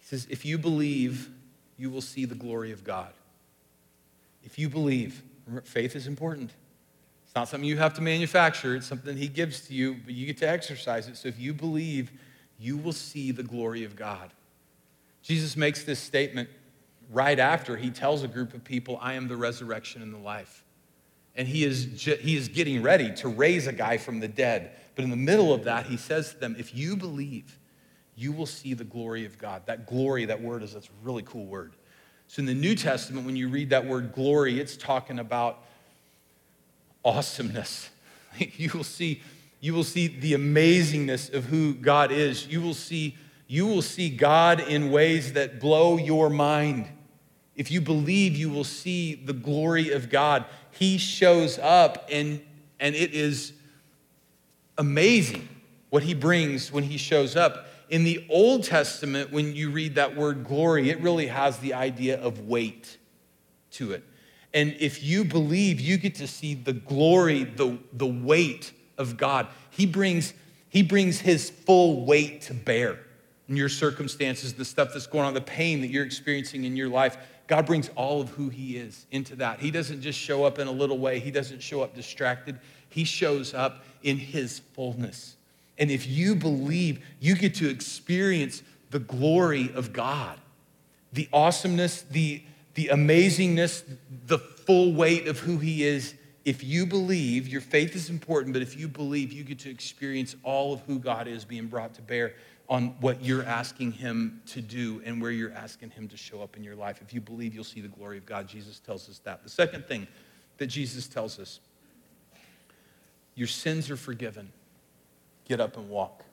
he 0.00 0.06
says, 0.06 0.26
If 0.28 0.44
you 0.44 0.58
believe, 0.58 1.30
you 1.78 1.90
will 1.90 2.00
see 2.00 2.24
the 2.24 2.34
glory 2.34 2.72
of 2.72 2.82
God. 2.82 3.12
If 4.42 4.58
you 4.58 4.68
believe, 4.68 5.22
faith 5.62 5.94
is 5.94 6.08
important. 6.08 6.50
It's 7.24 7.36
not 7.36 7.48
something 7.48 7.68
you 7.68 7.76
have 7.76 7.94
to 7.94 8.02
manufacture, 8.02 8.74
it's 8.74 8.88
something 8.88 9.16
He 9.16 9.28
gives 9.28 9.60
to 9.68 9.74
you, 9.74 9.98
but 10.04 10.12
you 10.12 10.26
get 10.26 10.38
to 10.38 10.48
exercise 10.48 11.06
it. 11.06 11.16
So 11.16 11.28
if 11.28 11.38
you 11.38 11.54
believe, 11.54 12.10
you 12.62 12.76
will 12.76 12.92
see 12.92 13.32
the 13.32 13.42
glory 13.42 13.84
of 13.84 13.96
God. 13.96 14.30
Jesus 15.22 15.56
makes 15.56 15.84
this 15.84 15.98
statement 15.98 16.48
right 17.10 17.38
after 17.38 17.76
he 17.76 17.90
tells 17.90 18.22
a 18.22 18.28
group 18.28 18.54
of 18.54 18.64
people, 18.64 18.98
I 19.02 19.14
am 19.14 19.28
the 19.28 19.36
resurrection 19.36 20.00
and 20.02 20.14
the 20.14 20.18
life. 20.18 20.64
and 21.34 21.48
he 21.48 21.64
is, 21.64 21.86
ju- 21.86 22.18
he 22.20 22.36
is 22.36 22.48
getting 22.48 22.82
ready 22.82 23.12
to 23.16 23.28
raise 23.28 23.66
a 23.66 23.72
guy 23.72 23.96
from 23.96 24.20
the 24.20 24.28
dead. 24.28 24.72
But 24.94 25.04
in 25.04 25.10
the 25.10 25.16
middle 25.16 25.52
of 25.52 25.64
that, 25.64 25.86
he 25.86 25.96
says 25.96 26.32
to 26.32 26.38
them, 26.38 26.56
If 26.58 26.74
you 26.74 26.96
believe, 26.96 27.58
you 28.16 28.32
will 28.32 28.46
see 28.46 28.74
the 28.74 28.84
glory 28.84 29.24
of 29.24 29.38
God. 29.38 29.62
That 29.66 29.86
glory, 29.86 30.26
that 30.26 30.42
word 30.42 30.62
is 30.62 30.74
that's 30.74 30.88
a 30.88 30.90
really 31.02 31.22
cool 31.22 31.46
word. 31.46 31.72
So 32.28 32.40
in 32.40 32.46
the 32.46 32.54
New 32.54 32.74
Testament, 32.74 33.24
when 33.26 33.36
you 33.36 33.48
read 33.48 33.70
that 33.70 33.86
word 33.86 34.12
glory, 34.12 34.60
it's 34.60 34.76
talking 34.76 35.18
about 35.18 35.64
awesomeness. 37.04 37.88
you 38.38 38.70
will 38.74 38.84
see, 38.84 39.22
you 39.62 39.72
will 39.72 39.84
see 39.84 40.08
the 40.08 40.32
amazingness 40.32 41.32
of 41.32 41.44
who 41.44 41.72
God 41.72 42.10
is. 42.10 42.48
You 42.48 42.60
will 42.60 42.74
see, 42.74 43.16
you 43.46 43.64
will 43.64 43.80
see 43.80 44.10
God 44.10 44.58
in 44.58 44.90
ways 44.90 45.34
that 45.34 45.60
blow 45.60 45.96
your 45.98 46.28
mind. 46.28 46.88
If 47.54 47.70
you 47.70 47.80
believe, 47.80 48.36
you 48.36 48.50
will 48.50 48.64
see 48.64 49.14
the 49.14 49.32
glory 49.32 49.92
of 49.92 50.10
God. 50.10 50.46
He 50.72 50.98
shows 50.98 51.60
up, 51.60 52.08
and, 52.10 52.42
and 52.80 52.96
it 52.96 53.14
is 53.14 53.52
amazing 54.76 55.48
what 55.90 56.02
he 56.02 56.14
brings 56.14 56.72
when 56.72 56.82
he 56.82 56.96
shows 56.96 57.36
up. 57.36 57.68
In 57.88 58.02
the 58.02 58.26
Old 58.28 58.64
Testament, 58.64 59.30
when 59.30 59.54
you 59.54 59.70
read 59.70 59.94
that 59.94 60.16
word 60.16 60.44
glory, 60.44 60.90
it 60.90 61.00
really 61.00 61.28
has 61.28 61.58
the 61.58 61.74
idea 61.74 62.20
of 62.20 62.48
weight 62.48 62.98
to 63.72 63.92
it. 63.92 64.02
And 64.52 64.74
if 64.80 65.04
you 65.04 65.24
believe, 65.24 65.80
you 65.80 65.98
get 65.98 66.16
to 66.16 66.26
see 66.26 66.54
the 66.54 66.72
glory, 66.72 67.44
the, 67.44 67.78
the 67.92 68.08
weight 68.08 68.72
of 68.98 69.16
God. 69.16 69.46
He 69.70 69.86
brings, 69.86 70.34
he 70.68 70.82
brings 70.82 71.20
his 71.20 71.50
full 71.50 72.04
weight 72.04 72.42
to 72.42 72.54
bear 72.54 72.98
in 73.48 73.56
your 73.56 73.68
circumstances, 73.68 74.54
the 74.54 74.64
stuff 74.64 74.92
that's 74.92 75.06
going 75.06 75.24
on, 75.24 75.34
the 75.34 75.40
pain 75.40 75.80
that 75.80 75.88
you're 75.88 76.04
experiencing 76.04 76.64
in 76.64 76.76
your 76.76 76.88
life. 76.88 77.16
God 77.46 77.66
brings 77.66 77.90
all 77.96 78.20
of 78.20 78.30
who 78.30 78.48
he 78.48 78.76
is 78.76 79.06
into 79.10 79.36
that. 79.36 79.60
He 79.60 79.70
doesn't 79.70 80.00
just 80.00 80.18
show 80.18 80.44
up 80.44 80.58
in 80.58 80.68
a 80.68 80.72
little 80.72 80.98
way, 80.98 81.18
he 81.18 81.30
doesn't 81.30 81.62
show 81.62 81.82
up 81.82 81.94
distracted. 81.94 82.58
He 82.88 83.04
shows 83.04 83.54
up 83.54 83.84
in 84.02 84.18
his 84.18 84.60
fullness. 84.74 85.36
And 85.78 85.90
if 85.90 86.06
you 86.06 86.34
believe, 86.34 87.04
you 87.20 87.34
get 87.34 87.54
to 87.56 87.68
experience 87.68 88.62
the 88.90 88.98
glory 88.98 89.72
of 89.74 89.92
God, 89.92 90.38
the 91.12 91.28
awesomeness, 91.32 92.02
the, 92.02 92.42
the 92.74 92.88
amazingness, 92.92 93.82
the 94.26 94.38
full 94.38 94.92
weight 94.92 95.26
of 95.26 95.40
who 95.40 95.58
He 95.58 95.82
is. 95.82 96.14
If 96.44 96.64
you 96.64 96.86
believe, 96.86 97.46
your 97.46 97.60
faith 97.60 97.94
is 97.94 98.10
important, 98.10 98.52
but 98.52 98.62
if 98.62 98.76
you 98.76 98.88
believe, 98.88 99.32
you 99.32 99.44
get 99.44 99.60
to 99.60 99.70
experience 99.70 100.34
all 100.42 100.72
of 100.72 100.80
who 100.82 100.98
God 100.98 101.28
is 101.28 101.44
being 101.44 101.66
brought 101.66 101.94
to 101.94 102.02
bear 102.02 102.34
on 102.68 102.94
what 103.00 103.22
you're 103.22 103.44
asking 103.44 103.92
Him 103.92 104.40
to 104.46 104.60
do 104.60 105.02
and 105.04 105.20
where 105.20 105.30
you're 105.30 105.52
asking 105.52 105.90
Him 105.90 106.08
to 106.08 106.16
show 106.16 106.42
up 106.42 106.56
in 106.56 106.64
your 106.64 106.74
life. 106.74 107.00
If 107.00 107.12
you 107.12 107.20
believe, 107.20 107.54
you'll 107.54 107.64
see 107.64 107.80
the 107.80 107.88
glory 107.88 108.18
of 108.18 108.26
God. 108.26 108.48
Jesus 108.48 108.80
tells 108.80 109.08
us 109.08 109.18
that. 109.20 109.44
The 109.44 109.50
second 109.50 109.86
thing 109.86 110.08
that 110.58 110.66
Jesus 110.66 111.06
tells 111.06 111.38
us 111.38 111.60
your 113.34 113.48
sins 113.48 113.90
are 113.90 113.96
forgiven. 113.96 114.52
Get 115.48 115.60
up 115.60 115.76
and 115.76 115.88
walk. 115.88 116.24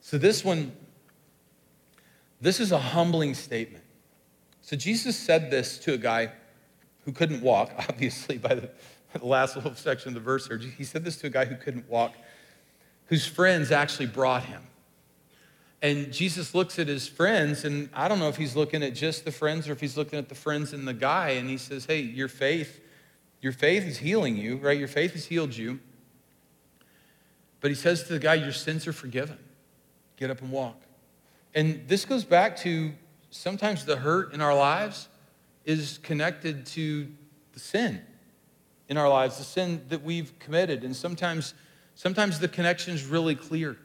So, 0.00 0.18
this 0.18 0.44
one, 0.44 0.72
this 2.40 2.60
is 2.60 2.72
a 2.72 2.78
humbling 2.78 3.34
statement. 3.34 3.84
So, 4.60 4.76
Jesus 4.76 5.16
said 5.16 5.50
this 5.50 5.78
to 5.78 5.94
a 5.94 5.98
guy 5.98 6.32
who 7.04 7.12
couldn't 7.12 7.42
walk, 7.42 7.72
obviously, 7.88 8.38
by 8.38 8.54
the, 8.54 8.70
the 9.20 9.26
last 9.26 9.56
little 9.56 9.74
section 9.74 10.08
of 10.08 10.14
the 10.14 10.20
verse 10.20 10.46
here. 10.46 10.58
He 10.58 10.84
said 10.84 11.04
this 11.04 11.16
to 11.18 11.28
a 11.28 11.30
guy 11.30 11.44
who 11.44 11.56
couldn't 11.56 11.88
walk, 11.88 12.14
whose 13.06 13.26
friends 13.26 13.70
actually 13.70 14.06
brought 14.06 14.44
him. 14.44 14.62
And 15.82 16.12
Jesus 16.12 16.54
looks 16.54 16.78
at 16.78 16.88
his 16.88 17.06
friends, 17.06 17.64
and 17.64 17.90
I 17.92 18.08
don't 18.08 18.18
know 18.18 18.28
if 18.28 18.36
he's 18.36 18.56
looking 18.56 18.82
at 18.82 18.94
just 18.94 19.24
the 19.24 19.30
friends 19.30 19.68
or 19.68 19.72
if 19.72 19.80
he's 19.80 19.96
looking 19.96 20.18
at 20.18 20.28
the 20.28 20.34
friends 20.34 20.72
and 20.72 20.88
the 20.88 20.94
guy, 20.94 21.30
and 21.30 21.48
he 21.48 21.58
says, 21.58 21.84
Hey, 21.84 22.00
your 22.00 22.28
faith, 22.28 22.80
your 23.40 23.52
faith 23.52 23.84
is 23.84 23.98
healing 23.98 24.36
you, 24.36 24.56
right? 24.56 24.78
Your 24.78 24.88
faith 24.88 25.12
has 25.12 25.26
healed 25.26 25.54
you. 25.54 25.78
But 27.60 27.70
he 27.70 27.74
says 27.74 28.04
to 28.04 28.14
the 28.14 28.18
guy, 28.18 28.34
Your 28.34 28.52
sins 28.52 28.86
are 28.86 28.92
forgiven. 28.92 29.38
Get 30.16 30.30
up 30.30 30.40
and 30.40 30.50
walk. 30.50 30.80
And 31.54 31.86
this 31.86 32.04
goes 32.04 32.24
back 32.24 32.56
to 32.58 32.92
sometimes 33.30 33.84
the 33.84 33.96
hurt 33.96 34.32
in 34.32 34.40
our 34.40 34.54
lives 34.54 35.08
is 35.66 35.98
connected 36.02 36.66
to 36.66 37.08
the 37.52 37.60
sin 37.60 38.00
in 38.94 38.98
our 38.98 39.08
lives, 39.08 39.38
the 39.38 39.44
sin 39.44 39.84
that 39.88 40.04
we've 40.04 40.38
committed. 40.38 40.84
And 40.84 40.94
sometimes, 40.94 41.54
sometimes 41.96 42.38
the 42.38 42.46
connection 42.46 42.94
is 42.94 43.04
really 43.04 43.34
clear. 43.34 43.76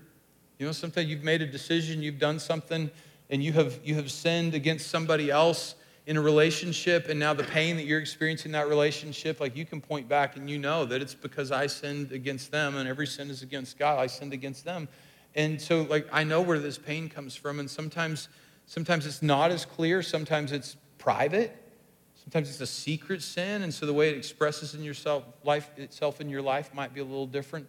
You 0.59 0.67
know, 0.67 0.71
sometimes 0.71 1.09
you've 1.09 1.23
made 1.23 1.41
a 1.41 1.47
decision, 1.47 2.03
you've 2.03 2.19
done 2.19 2.37
something, 2.37 2.91
and 3.31 3.43
you 3.43 3.53
have, 3.53 3.79
you 3.83 3.95
have 3.95 4.11
sinned 4.11 4.53
against 4.53 4.91
somebody 4.91 5.31
else 5.31 5.73
in 6.05 6.15
a 6.15 6.21
relationship, 6.21 7.09
and 7.09 7.19
now 7.19 7.33
the 7.33 7.43
pain 7.43 7.75
that 7.77 7.85
you're 7.85 7.99
experiencing 7.99 8.49
in 8.49 8.53
that 8.53 8.69
relationship, 8.69 9.39
like 9.39 9.55
you 9.55 9.65
can 9.65 9.81
point 9.81 10.07
back 10.07 10.37
and 10.37 10.47
you 10.47 10.59
know 10.59 10.85
that 10.85 11.01
it's 11.01 11.15
because 11.15 11.51
I 11.51 11.65
sinned 11.65 12.11
against 12.11 12.51
them, 12.51 12.77
and 12.77 12.87
every 12.87 13.07
sin 13.07 13.31
is 13.31 13.41
against 13.41 13.79
God. 13.79 13.97
I 13.97 14.05
sinned 14.05 14.33
against 14.33 14.63
them. 14.63 14.87
And 15.33 15.59
so, 15.59 15.83
like, 15.83 16.07
I 16.11 16.23
know 16.23 16.41
where 16.41 16.59
this 16.59 16.77
pain 16.77 17.09
comes 17.09 17.35
from, 17.35 17.59
and 17.59 17.67
sometimes, 17.67 18.29
sometimes 18.67 19.07
it's 19.07 19.23
not 19.23 19.49
as 19.49 19.65
clear, 19.65 20.03
sometimes 20.03 20.51
it's 20.51 20.77
private. 20.99 21.55
Sometimes 22.31 22.51
it's 22.51 22.61
a 22.61 22.67
secret 22.67 23.23
sin, 23.23 23.63
and 23.63 23.73
so 23.73 23.87
the 23.87 23.93
way 23.93 24.09
it 24.09 24.15
expresses 24.15 24.75
in 24.75 24.83
yourself, 24.83 25.23
life 25.43 25.71
itself 25.77 26.21
in 26.21 26.29
your 26.29 26.43
life 26.43 26.71
might 26.75 26.93
be 26.93 26.99
a 26.99 27.03
little 27.03 27.25
different. 27.25 27.67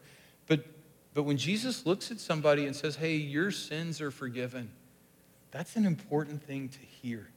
But, 0.48 0.66
but 1.14 1.22
when 1.22 1.38
Jesus 1.38 1.86
looks 1.86 2.10
at 2.10 2.20
somebody 2.20 2.66
and 2.66 2.76
says, 2.76 2.96
Hey, 2.96 3.14
your 3.14 3.50
sins 3.52 4.02
are 4.02 4.10
forgiven, 4.10 4.70
that's 5.50 5.76
an 5.76 5.86
important 5.86 6.42
thing 6.42 6.68
to 6.68 6.78
hear. 6.78 7.30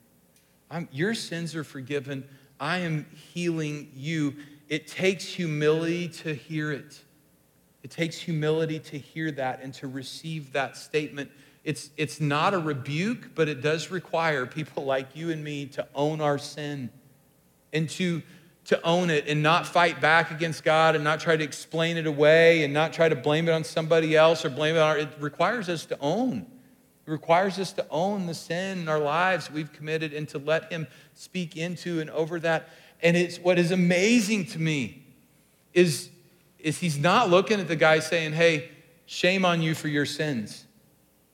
I'm, 0.69 0.89
your 0.91 1.13
sins 1.13 1.55
are 1.55 1.63
forgiven. 1.63 2.27
I 2.59 2.79
am 2.79 3.05
healing 3.33 3.89
you. 3.95 4.35
It 4.67 4.87
takes 4.87 5.23
humility 5.23 6.09
to 6.09 6.35
hear 6.35 6.73
it. 6.73 6.99
It 7.83 7.91
takes 7.91 8.17
humility 8.17 8.79
to 8.79 8.97
hear 8.97 9.31
that 9.31 9.61
and 9.63 9.73
to 9.75 9.87
receive 9.87 10.51
that 10.51 10.75
statement. 10.75 11.31
It's, 11.63 11.89
it's 11.95 12.19
not 12.19 12.53
a 12.53 12.59
rebuke, 12.59 13.29
but 13.33 13.47
it 13.47 13.61
does 13.61 13.91
require 13.91 14.45
people 14.45 14.83
like 14.83 15.15
you 15.15 15.31
and 15.31 15.41
me 15.41 15.67
to 15.67 15.87
own 15.95 16.19
our 16.19 16.37
sin 16.37 16.89
and 17.73 17.89
to, 17.89 18.21
to 18.65 18.81
own 18.83 19.09
it 19.09 19.27
and 19.27 19.43
not 19.43 19.67
fight 19.67 19.99
back 19.99 20.31
against 20.31 20.63
God 20.63 20.95
and 20.95 21.03
not 21.03 21.19
try 21.19 21.35
to 21.35 21.43
explain 21.43 21.97
it 21.97 22.07
away 22.07 22.63
and 22.63 22.73
not 22.73 22.93
try 22.93 23.09
to 23.09 23.15
blame 23.15 23.49
it 23.49 23.51
on 23.51 23.63
somebody 23.63 24.15
else 24.15 24.45
or 24.45 24.49
blame 24.49 24.75
it 24.75 24.79
on 24.79 24.87
our, 24.87 24.97
it 24.97 25.09
requires 25.19 25.67
us 25.67 25.85
to 25.87 25.97
own. 25.99 26.45
It 27.05 27.11
requires 27.11 27.59
us 27.59 27.73
to 27.73 27.85
own 27.89 28.27
the 28.27 28.33
sin 28.33 28.79
in 28.79 28.87
our 28.87 28.99
lives 28.99 29.51
we've 29.51 29.73
committed 29.73 30.13
and 30.13 30.29
to 30.29 30.37
let 30.37 30.71
Him 30.71 30.87
speak 31.13 31.57
into 31.57 31.99
and 31.99 32.09
over 32.11 32.39
that. 32.39 32.69
And 33.01 33.17
it's 33.17 33.37
what 33.37 33.59
is 33.59 33.71
amazing 33.71 34.45
to 34.47 34.59
me 34.59 35.03
is, 35.73 36.09
is 36.59 36.77
He's 36.77 36.97
not 36.97 37.29
looking 37.29 37.59
at 37.59 37.67
the 37.67 37.75
guy 37.75 37.99
saying, 37.99 38.31
hey, 38.31 38.69
shame 39.05 39.43
on 39.43 39.61
you 39.61 39.75
for 39.75 39.89
your 39.89 40.05
sins, 40.05 40.63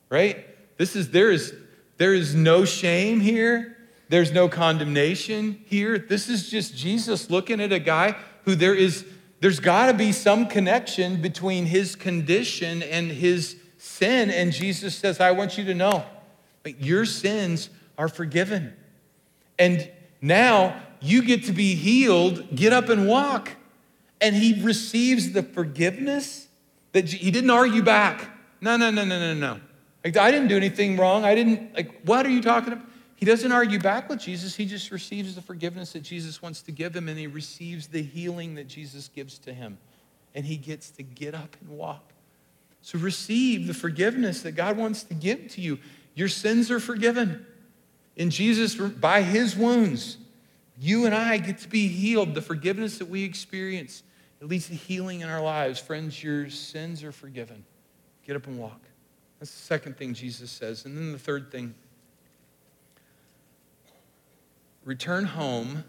right? 0.10 0.48
This 0.78 0.96
is, 0.96 1.12
there 1.12 1.30
is, 1.30 1.54
there 1.98 2.16
is 2.16 2.34
no 2.34 2.66
shame 2.66 3.20
here. 3.20 3.78
There's 4.10 4.32
no 4.32 4.50
condemnation 4.50 5.64
here. 5.66 5.98
This 6.00 6.30
is 6.30 6.50
just 6.50 6.76
Jesus 6.76 7.30
looking 7.30 7.62
at 7.62 7.72
a 7.72 7.80
guy 7.80 8.16
who 8.44 8.56
there 8.56 8.74
is, 8.74 9.06
there's 9.40 9.60
got 9.60 9.88
to 9.88 9.94
be 9.94 10.12
some 10.12 10.48
connection 10.48 11.22
between 11.22 11.66
his 11.66 11.96
condition 11.96 12.82
and 12.82 13.12
his 13.12 13.56
sin. 13.78 14.32
And 14.32 14.52
Jesus 14.52 14.96
says, 14.96 15.20
I 15.20 15.32
want 15.32 15.58
you 15.58 15.64
to 15.66 15.76
know 15.76 16.04
your 16.80 17.06
sins 17.06 17.70
are 17.98 18.08
forgiven. 18.08 18.74
And 19.58 19.90
now 20.22 20.82
you 21.02 21.22
get 21.24 21.46
to 21.46 21.52
be 21.52 21.76
healed, 21.76 22.56
get 22.56 22.74
up 22.74 22.90
and 22.90 23.08
walk. 23.08 23.52
And 24.22 24.36
he 24.36 24.62
receives 24.62 25.32
the 25.32 25.44
forgiveness 25.44 26.48
that 26.92 27.10
he 27.10 27.32
didn't 27.32 27.50
argue 27.50 27.84
back. 27.84 28.28
No, 28.60 28.76
no, 28.76 28.90
no, 28.90 29.06
no, 29.06 29.20
no, 29.20 29.34
no. 29.34 29.60
I 30.04 30.32
didn't 30.32 30.48
do 30.48 30.58
anything 30.58 30.98
wrong. 30.98 31.24
I 31.24 31.36
didn't, 31.36 31.76
like, 31.76 32.02
what 32.04 32.26
are 32.26 32.30
you 32.30 32.42
talking 32.42 32.74
about? 32.74 32.86
He 33.20 33.26
doesn't 33.26 33.52
argue 33.52 33.80
back 33.80 34.08
with 34.08 34.20
Jesus. 34.20 34.56
He 34.56 34.66
just 34.66 34.92
receives 34.92 35.36
the 35.36 35.42
forgiveness 35.42 35.92
that 35.92 36.04
Jesus 36.04 36.42
wants 36.42 36.62
to 36.62 36.72
give 36.72 36.96
him, 36.96 37.10
and 37.10 37.20
he 37.20 37.28
receives 37.28 37.88
the 37.88 38.02
healing 38.02 38.56
that 38.56 38.70
Jesus 38.70 39.10
gives 39.10 39.38
to 39.40 39.54
him. 39.54 39.78
And 40.34 40.46
he 40.46 40.56
gets 40.56 40.90
to 40.92 41.04
get 41.04 41.36
up 41.36 41.58
and 41.60 41.70
walk. 41.70 42.14
So 42.82 42.98
receive 42.98 43.68
the 43.68 43.74
forgiveness 43.74 44.42
that 44.44 44.54
God 44.54 44.78
wants 44.78 45.04
to 45.04 45.14
give 45.14 45.50
to 45.50 45.60
you. 45.60 45.80
Your 46.16 46.30
sins 46.30 46.72
are 46.72 46.80
forgiven. 46.80 47.46
In 48.16 48.30
Jesus, 48.30 48.76
by 48.76 49.22
his 49.22 49.54
wounds, 49.54 50.16
you 50.80 51.06
and 51.06 51.14
I 51.14 51.40
get 51.40 51.58
to 51.58 51.68
be 51.68 51.90
healed. 51.90 52.36
The 52.36 52.42
forgiveness 52.42 53.00
that 53.00 53.10
we 53.10 53.26
experience, 53.26 54.02
it 54.40 54.48
leads 54.48 54.70
to 54.70 54.76
healing 54.76 55.20
in 55.20 55.28
our 55.28 55.42
lives. 55.42 55.78
Friends, 55.78 56.24
your 56.24 56.50
sins 56.50 57.04
are 57.04 57.12
forgiven. 57.12 57.66
Get 58.26 58.38
up 58.38 58.48
and 58.48 58.58
walk. 58.58 58.80
That's 59.40 59.52
the 59.52 59.62
second 59.62 59.98
thing 59.98 60.14
Jesus 60.14 60.50
says. 60.50 60.86
And 60.86 60.96
then 60.96 61.12
the 61.12 61.20
third 61.20 61.52
thing 61.52 61.76
Return 64.90 65.26
home 65.26 65.84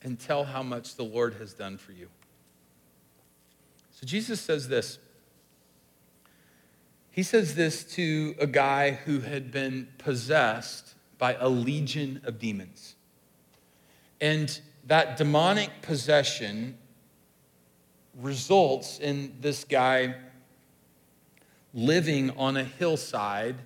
and 0.00 0.18
tell 0.18 0.44
how 0.44 0.62
much 0.62 0.96
the 0.96 1.02
Lord 1.02 1.34
has 1.34 1.52
done 1.52 1.76
for 1.76 1.92
you. 1.92 2.08
So 3.90 4.06
Jesus 4.06 4.40
says 4.40 4.66
this. 4.66 4.98
He 7.10 7.22
says 7.22 7.54
this 7.54 7.84
to 7.96 8.34
a 8.40 8.46
guy 8.46 8.92
who 8.92 9.20
had 9.20 9.52
been 9.52 9.88
possessed 9.98 10.94
by 11.18 11.36
a 11.38 11.50
legion 11.50 12.22
of 12.24 12.38
demons. 12.38 12.94
And 14.22 14.58
that 14.86 15.18
demonic 15.18 15.82
possession 15.82 16.78
results 18.18 19.00
in 19.00 19.36
this 19.42 19.64
guy 19.64 20.14
living 21.74 22.30
on 22.38 22.56
a 22.56 22.64
hillside 22.64 23.56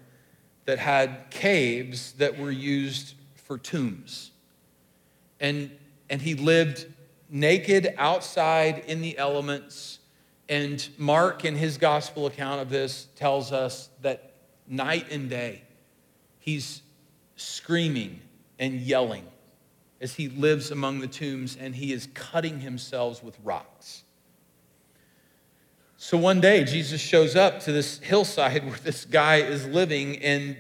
that 0.65 0.81
had 0.81 1.31
caves 1.31 2.11
that 2.15 2.37
were 2.37 2.51
used 2.51 3.15
for 3.37 3.57
tombs. 3.57 4.33
And, 5.41 5.71
and 6.11 6.21
he 6.21 6.35
lived 6.35 6.87
naked 7.29 7.95
outside 7.99 8.85
in 8.87 9.01
the 9.01 9.17
elements. 9.19 9.99
And 10.49 10.87
Mark, 10.97 11.45
in 11.45 11.55
his 11.55 11.79
gospel 11.79 12.27
account 12.27 12.61
of 12.61 12.71
this, 12.71 13.09
tells 13.17 13.53
us 13.53 13.91
that 14.03 14.33
night 14.67 15.11
and 15.11 15.29
day, 15.29 15.63
he's 16.39 16.83
screaming 17.37 18.21
and 18.59 18.75
yelling 18.81 19.27
as 20.01 20.15
he 20.15 20.29
lives 20.29 20.71
among 20.71 21.01
the 21.01 21.07
tombs 21.07 21.57
and 21.61 21.75
he 21.75 21.93
is 21.93 22.09
cutting 22.15 22.61
himself 22.61 23.23
with 23.23 23.37
rocks. 23.43 24.05
So 26.01 26.17
one 26.17 26.41
day, 26.41 26.63
Jesus 26.63 27.01
shows 27.01 27.35
up 27.35 27.59
to 27.61 27.73
this 27.73 27.99
hillside 27.99 28.65
where 28.69 28.79
this 28.79 29.05
guy 29.05 29.39
is 29.39 29.67
living, 29.67 30.19
and 30.19 30.57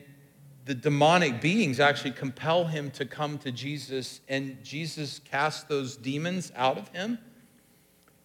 the 0.69 0.75
demonic 0.75 1.41
beings 1.41 1.81
actually 1.81 2.11
compel 2.11 2.67
him 2.67 2.91
to 2.91 3.07
come 3.07 3.39
to 3.39 3.51
Jesus, 3.51 4.21
and 4.29 4.63
Jesus 4.63 5.19
casts 5.19 5.63
those 5.63 5.97
demons 5.97 6.53
out 6.55 6.77
of 6.77 6.89
him. 6.91 7.17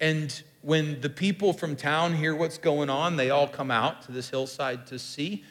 And 0.01 0.43
when 0.61 0.99
the 0.99 1.09
people 1.09 1.53
from 1.53 1.77
town 1.77 2.13
hear 2.13 2.35
what's 2.35 2.57
going 2.57 2.89
on, 2.89 3.15
they 3.15 3.29
all 3.29 3.47
come 3.47 3.71
out 3.71 4.01
to 4.01 4.11
this 4.11 4.29
hillside 4.29 4.85
to 4.87 4.99
see. 4.99 5.45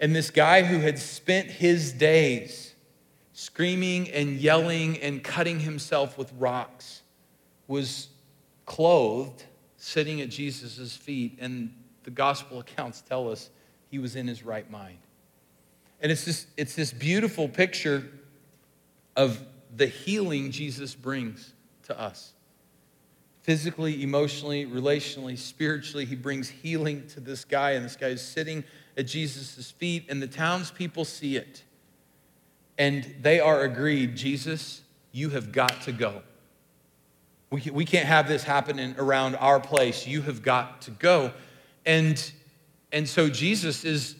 And 0.00 0.12
this 0.12 0.28
guy 0.28 0.64
who 0.64 0.80
had 0.80 0.98
spent 0.98 1.52
his 1.52 1.92
days 1.92 2.74
screaming 3.32 4.10
and 4.10 4.38
yelling 4.38 4.98
and 4.98 5.22
cutting 5.22 5.60
himself 5.60 6.18
with 6.18 6.32
rocks 6.36 7.02
was 7.68 8.08
clothed 8.66 9.44
sitting 9.76 10.20
at 10.20 10.30
Jesus' 10.30 10.96
feet, 10.96 11.38
and 11.40 11.72
the 12.02 12.10
gospel 12.10 12.58
accounts 12.58 13.02
tell 13.02 13.30
us 13.30 13.50
he 13.88 14.00
was 14.00 14.16
in 14.16 14.26
his 14.26 14.42
right 14.42 14.68
mind. 14.68 14.98
And 16.00 16.12
it's 16.12 16.24
this, 16.24 16.46
it's 16.56 16.74
this 16.74 16.92
beautiful 16.92 17.48
picture 17.48 18.04
of 19.16 19.40
the 19.76 19.86
healing 19.86 20.50
Jesus 20.50 20.94
brings 20.94 21.52
to 21.84 21.98
us. 21.98 22.32
Physically, 23.42 24.02
emotionally, 24.02 24.66
relationally, 24.66 25.36
spiritually, 25.36 26.04
he 26.04 26.14
brings 26.14 26.48
healing 26.48 27.06
to 27.08 27.20
this 27.20 27.44
guy, 27.44 27.72
and 27.72 27.84
this 27.84 27.96
guy 27.96 28.08
is 28.08 28.22
sitting 28.22 28.62
at 28.96 29.06
Jesus' 29.06 29.70
feet, 29.70 30.04
and 30.08 30.20
the 30.22 30.26
townspeople 30.26 31.04
see 31.04 31.36
it. 31.36 31.62
And 32.76 33.14
they 33.22 33.40
are 33.40 33.62
agreed 33.62 34.16
Jesus, 34.16 34.82
you 35.12 35.30
have 35.30 35.50
got 35.50 35.82
to 35.82 35.92
go. 35.92 36.22
We, 37.50 37.62
we 37.72 37.84
can't 37.84 38.06
have 38.06 38.28
this 38.28 38.44
happening 38.44 38.94
around 38.98 39.34
our 39.36 39.58
place. 39.58 40.06
You 40.06 40.22
have 40.22 40.42
got 40.42 40.82
to 40.82 40.90
go. 40.90 41.32
And, 41.86 42.32
and 42.92 43.08
so 43.08 43.30
Jesus 43.30 43.84
is 43.84 44.16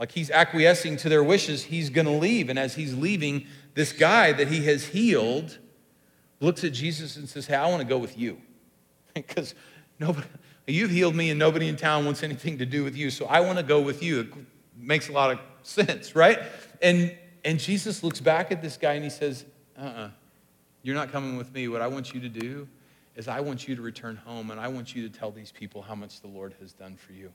like 0.00 0.10
he's 0.10 0.30
acquiescing 0.30 0.96
to 0.96 1.10
their 1.10 1.22
wishes. 1.22 1.62
He's 1.62 1.90
going 1.90 2.06
to 2.06 2.12
leave. 2.12 2.48
And 2.48 2.58
as 2.58 2.74
he's 2.74 2.94
leaving, 2.94 3.46
this 3.74 3.92
guy 3.92 4.32
that 4.32 4.48
he 4.48 4.64
has 4.64 4.86
healed 4.86 5.58
looks 6.40 6.64
at 6.64 6.72
Jesus 6.72 7.16
and 7.16 7.28
says, 7.28 7.46
Hey, 7.46 7.54
I 7.54 7.68
want 7.68 7.82
to 7.82 7.86
go 7.86 7.98
with 7.98 8.18
you. 8.18 8.38
Because 9.12 9.56
nobody, 9.98 10.28
you've 10.68 10.92
healed 10.92 11.16
me 11.16 11.30
and 11.30 11.38
nobody 11.38 11.66
in 11.66 11.74
town 11.74 12.04
wants 12.04 12.22
anything 12.22 12.58
to 12.58 12.64
do 12.64 12.84
with 12.84 12.96
you. 12.96 13.10
So 13.10 13.26
I 13.26 13.40
want 13.40 13.58
to 13.58 13.64
go 13.64 13.80
with 13.80 14.04
you. 14.04 14.20
It 14.20 14.28
makes 14.76 15.08
a 15.08 15.12
lot 15.12 15.32
of 15.32 15.40
sense, 15.64 16.14
right? 16.14 16.38
And, 16.80 17.14
and 17.44 17.58
Jesus 17.58 18.04
looks 18.04 18.20
back 18.20 18.52
at 18.52 18.62
this 18.62 18.76
guy 18.76 18.92
and 18.92 19.02
he 19.02 19.10
says, 19.10 19.44
Uh 19.76 19.82
uh-uh. 19.82 20.00
uh 20.00 20.10
you're 20.82 20.94
not 20.94 21.10
coming 21.10 21.36
with 21.36 21.52
me. 21.52 21.66
What 21.66 21.82
I 21.82 21.88
want 21.88 22.14
you 22.14 22.20
to 22.20 22.28
do 22.28 22.68
is 23.16 23.28
I 23.28 23.40
want 23.40 23.66
you 23.66 23.74
to 23.74 23.82
return 23.82 24.16
home 24.16 24.52
and 24.52 24.60
I 24.60 24.68
want 24.68 24.94
you 24.94 25.06
to 25.06 25.18
tell 25.18 25.32
these 25.32 25.50
people 25.52 25.82
how 25.82 25.96
much 25.96 26.20
the 26.20 26.28
Lord 26.28 26.54
has 26.60 26.72
done 26.72 26.96
for 26.96 27.12
you. 27.12 27.32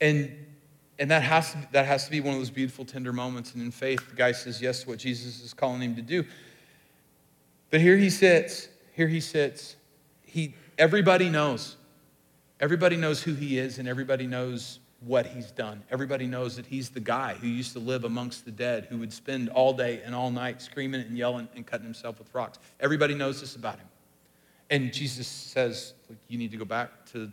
And 0.00 0.36
and 0.98 1.10
that 1.10 1.22
has, 1.22 1.52
to, 1.52 1.68
that 1.72 1.86
has 1.86 2.04
to 2.04 2.10
be 2.10 2.20
one 2.20 2.34
of 2.34 2.40
those 2.40 2.50
beautiful, 2.50 2.84
tender 2.84 3.12
moments. 3.12 3.54
And 3.54 3.62
in 3.62 3.70
faith, 3.70 4.08
the 4.08 4.14
guy 4.16 4.32
says 4.32 4.62
yes 4.62 4.82
to 4.82 4.88
what 4.88 4.98
Jesus 4.98 5.42
is 5.42 5.52
calling 5.52 5.82
him 5.82 5.96
to 5.96 6.02
do. 6.02 6.24
But 7.70 7.80
here 7.80 7.96
he 7.96 8.10
sits. 8.10 8.68
Here 8.92 9.08
he 9.08 9.20
sits. 9.20 9.76
He, 10.22 10.54
everybody 10.78 11.28
knows. 11.28 11.76
Everybody 12.60 12.96
knows 12.96 13.22
who 13.22 13.34
he 13.34 13.58
is, 13.58 13.78
and 13.78 13.88
everybody 13.88 14.26
knows 14.26 14.78
what 15.00 15.26
he's 15.26 15.50
done. 15.50 15.82
Everybody 15.90 16.26
knows 16.26 16.56
that 16.56 16.66
he's 16.66 16.88
the 16.88 17.00
guy 17.00 17.34
who 17.34 17.48
used 17.48 17.72
to 17.72 17.78
live 17.78 18.04
amongst 18.04 18.44
the 18.44 18.50
dead, 18.50 18.86
who 18.88 18.98
would 18.98 19.12
spend 19.12 19.48
all 19.50 19.72
day 19.72 20.00
and 20.04 20.14
all 20.14 20.30
night 20.30 20.62
screaming 20.62 21.00
and 21.00 21.18
yelling 21.18 21.48
and 21.56 21.66
cutting 21.66 21.84
himself 21.84 22.18
with 22.18 22.32
rocks. 22.34 22.58
Everybody 22.80 23.14
knows 23.14 23.40
this 23.40 23.56
about 23.56 23.78
him. 23.78 23.88
And 24.70 24.92
Jesus 24.92 25.26
says, 25.26 25.94
You 26.28 26.38
need 26.38 26.52
to 26.52 26.56
go 26.56 26.64
back 26.64 26.90
to 27.12 27.30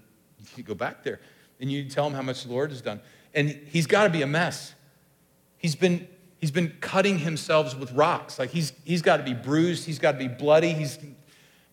you 0.55 0.63
go 0.63 0.73
back 0.73 1.03
there. 1.03 1.19
And 1.59 1.71
you 1.71 1.87
tell 1.87 2.07
him 2.07 2.13
how 2.13 2.23
much 2.23 2.43
the 2.43 2.51
Lord 2.51 2.71
has 2.71 2.81
done. 2.81 2.99
And 3.33 3.49
he's 3.49 3.87
got 3.87 4.03
to 4.03 4.09
be 4.09 4.21
a 4.21 4.27
mess. 4.27 4.73
He's 5.57 5.75
been 5.75 6.07
he's 6.39 6.51
been 6.51 6.73
cutting 6.81 7.19
himself 7.19 7.77
with 7.77 7.91
rocks. 7.91 8.39
Like 8.39 8.49
he's 8.49 8.73
he's 8.83 9.01
got 9.01 9.17
to 9.17 9.23
be 9.23 9.33
bruised, 9.33 9.85
he's 9.85 9.99
got 9.99 10.13
to 10.13 10.17
be 10.17 10.27
bloody, 10.27 10.73
he's 10.73 10.97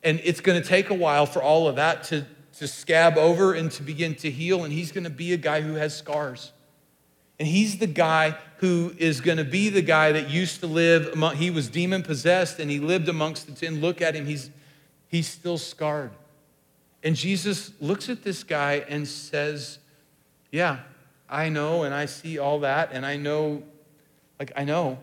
and 0.02 0.20
it's 0.22 0.40
going 0.40 0.60
to 0.60 0.66
take 0.66 0.90
a 0.90 0.94
while 0.94 1.26
for 1.26 1.42
all 1.42 1.68
of 1.68 1.76
that 1.76 2.04
to 2.04 2.24
to 2.58 2.68
scab 2.68 3.16
over 3.16 3.54
and 3.54 3.70
to 3.72 3.82
begin 3.82 4.14
to 4.16 4.30
heal. 4.30 4.64
And 4.64 4.72
he's 4.72 4.92
going 4.92 5.04
to 5.04 5.10
be 5.10 5.32
a 5.32 5.36
guy 5.36 5.60
who 5.60 5.74
has 5.74 5.96
scars. 5.96 6.52
And 7.38 7.46
he's 7.46 7.78
the 7.78 7.86
guy 7.86 8.36
who 8.56 8.92
is 8.98 9.20
going 9.20 9.38
to 9.38 9.44
be 9.44 9.68
the 9.68 9.82
guy 9.82 10.12
that 10.12 10.28
used 10.28 10.60
to 10.60 10.66
live 10.66 11.12
among, 11.12 11.36
he 11.36 11.50
was 11.50 11.68
demon 11.68 12.02
possessed 12.02 12.58
and 12.58 12.70
he 12.70 12.80
lived 12.80 13.08
amongst 13.08 13.46
the 13.46 13.52
ten. 13.52 13.80
Look 13.80 14.02
at 14.02 14.16
him, 14.16 14.26
he's, 14.26 14.50
he's 15.06 15.28
still 15.28 15.58
scarred. 15.58 16.10
And 17.04 17.14
Jesus 17.14 17.70
looks 17.80 18.08
at 18.08 18.24
this 18.24 18.42
guy 18.42 18.84
and 18.88 19.06
says, 19.06 19.78
Yeah, 20.50 20.80
I 21.28 21.48
know 21.48 21.82
and 21.82 21.94
I 21.94 22.06
see 22.06 22.38
all 22.38 22.60
that 22.60 22.90
and 22.92 23.04
I 23.04 23.16
know, 23.16 23.62
like, 24.38 24.52
I 24.56 24.64
know. 24.64 24.98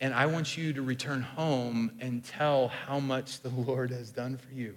And 0.00 0.14
I 0.14 0.26
want 0.26 0.56
you 0.56 0.72
to 0.72 0.82
return 0.82 1.20
home 1.20 1.92
and 2.00 2.24
tell 2.24 2.68
how 2.68 2.98
much 2.98 3.40
the 3.40 3.48
Lord 3.50 3.90
has 3.90 4.10
done 4.10 4.38
for 4.38 4.52
you. 4.54 4.74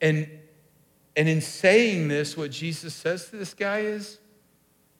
And 0.00 0.28
and 1.16 1.28
in 1.28 1.40
saying 1.40 2.08
this, 2.08 2.36
what 2.36 2.50
Jesus 2.50 2.92
says 2.92 3.28
to 3.30 3.36
this 3.36 3.54
guy 3.54 3.80
is 3.80 4.18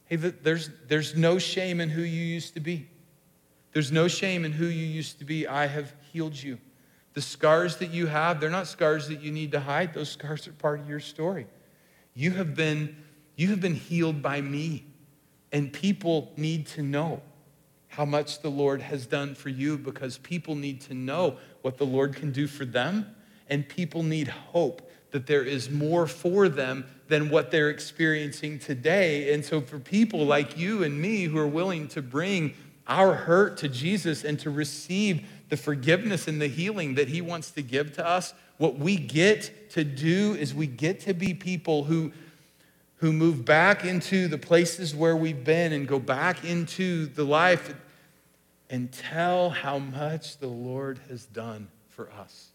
hey, 0.05 0.15
there's, 0.15 0.69
there's 0.87 1.15
no 1.15 1.37
shame 1.39 1.81
in 1.81 1.89
who 1.89 2.01
you 2.01 2.23
used 2.23 2.53
to 2.53 2.59
be. 2.59 2.87
There's 3.73 3.91
no 3.91 4.07
shame 4.07 4.45
in 4.45 4.51
who 4.51 4.65
you 4.65 4.85
used 4.85 5.19
to 5.19 5.25
be. 5.25 5.47
I 5.47 5.67
have 5.67 5.93
healed 6.11 6.41
you. 6.41 6.59
The 7.13 7.21
scars 7.21 7.77
that 7.77 7.91
you 7.91 8.07
have, 8.07 8.39
they're 8.39 8.49
not 8.49 8.67
scars 8.67 9.07
that 9.07 9.21
you 9.21 9.31
need 9.31 9.51
to 9.51 9.59
hide. 9.59 9.93
Those 9.93 10.09
scars 10.09 10.47
are 10.47 10.53
part 10.53 10.79
of 10.79 10.87
your 10.87 10.99
story. 10.99 11.47
You 12.13 12.31
have 12.31 12.55
been, 12.55 12.95
you 13.35 13.49
have 13.49 13.61
been 13.61 13.75
healed 13.75 14.21
by 14.21 14.41
me. 14.41 14.85
And 15.51 15.71
people 15.71 16.33
need 16.35 16.67
to 16.67 16.81
know 16.81 17.21
how 17.87 18.03
much 18.03 18.41
the 18.41 18.49
Lord 18.49 18.81
has 18.81 19.05
done 19.05 19.35
for 19.35 19.49
you 19.49 19.77
because 19.77 20.17
people 20.17 20.55
need 20.55 20.81
to 20.81 20.93
know 20.93 21.37
what 21.61 21.77
the 21.77 21.85
Lord 21.85 22.15
can 22.15 22.31
do 22.31 22.45
for 22.45 22.65
them. 22.65 23.15
And 23.49 23.67
people 23.67 24.03
need 24.03 24.27
hope 24.27 24.91
that 25.11 25.27
there 25.27 25.43
is 25.43 25.69
more 25.69 26.07
for 26.07 26.49
them 26.49 26.85
than 27.07 27.29
what 27.29 27.51
they're 27.51 27.69
experiencing 27.69 28.59
today. 28.59 29.33
And 29.33 29.45
so, 29.45 29.61
for 29.61 29.79
people 29.79 30.25
like 30.25 30.57
you 30.57 30.83
and 30.83 30.99
me 30.99 31.23
who 31.23 31.37
are 31.37 31.47
willing 31.47 31.87
to 31.89 32.01
bring 32.01 32.53
our 32.87 33.13
hurt 33.13 33.57
to 33.57 33.69
Jesus 33.69 34.25
and 34.25 34.37
to 34.39 34.49
receive 34.49 35.25
the 35.49 35.57
forgiveness 35.57 36.27
and 36.27 36.41
the 36.41 36.47
healing 36.47 36.95
that 36.95 37.07
He 37.07 37.21
wants 37.21 37.51
to 37.51 37.61
give 37.61 37.93
to 37.93 38.05
us, 38.05 38.33
what 38.57 38.77
we 38.77 38.97
get 38.97 39.69
to 39.71 39.83
do 39.83 40.33
is 40.33 40.53
we 40.53 40.67
get 40.67 40.99
to 41.01 41.13
be 41.13 41.33
people 41.33 41.83
who, 41.83 42.11
who 42.97 43.11
move 43.11 43.45
back 43.45 43.83
into 43.83 44.27
the 44.27 44.37
places 44.37 44.95
where 44.95 45.15
we've 45.15 45.43
been 45.43 45.73
and 45.73 45.87
go 45.87 45.99
back 45.99 46.43
into 46.45 47.07
the 47.07 47.23
life 47.23 47.75
and 48.69 48.91
tell 48.91 49.49
how 49.49 49.77
much 49.77 50.37
the 50.37 50.47
Lord 50.47 50.99
has 51.09 51.25
done 51.25 51.67
for 51.89 52.09
us. 52.11 52.49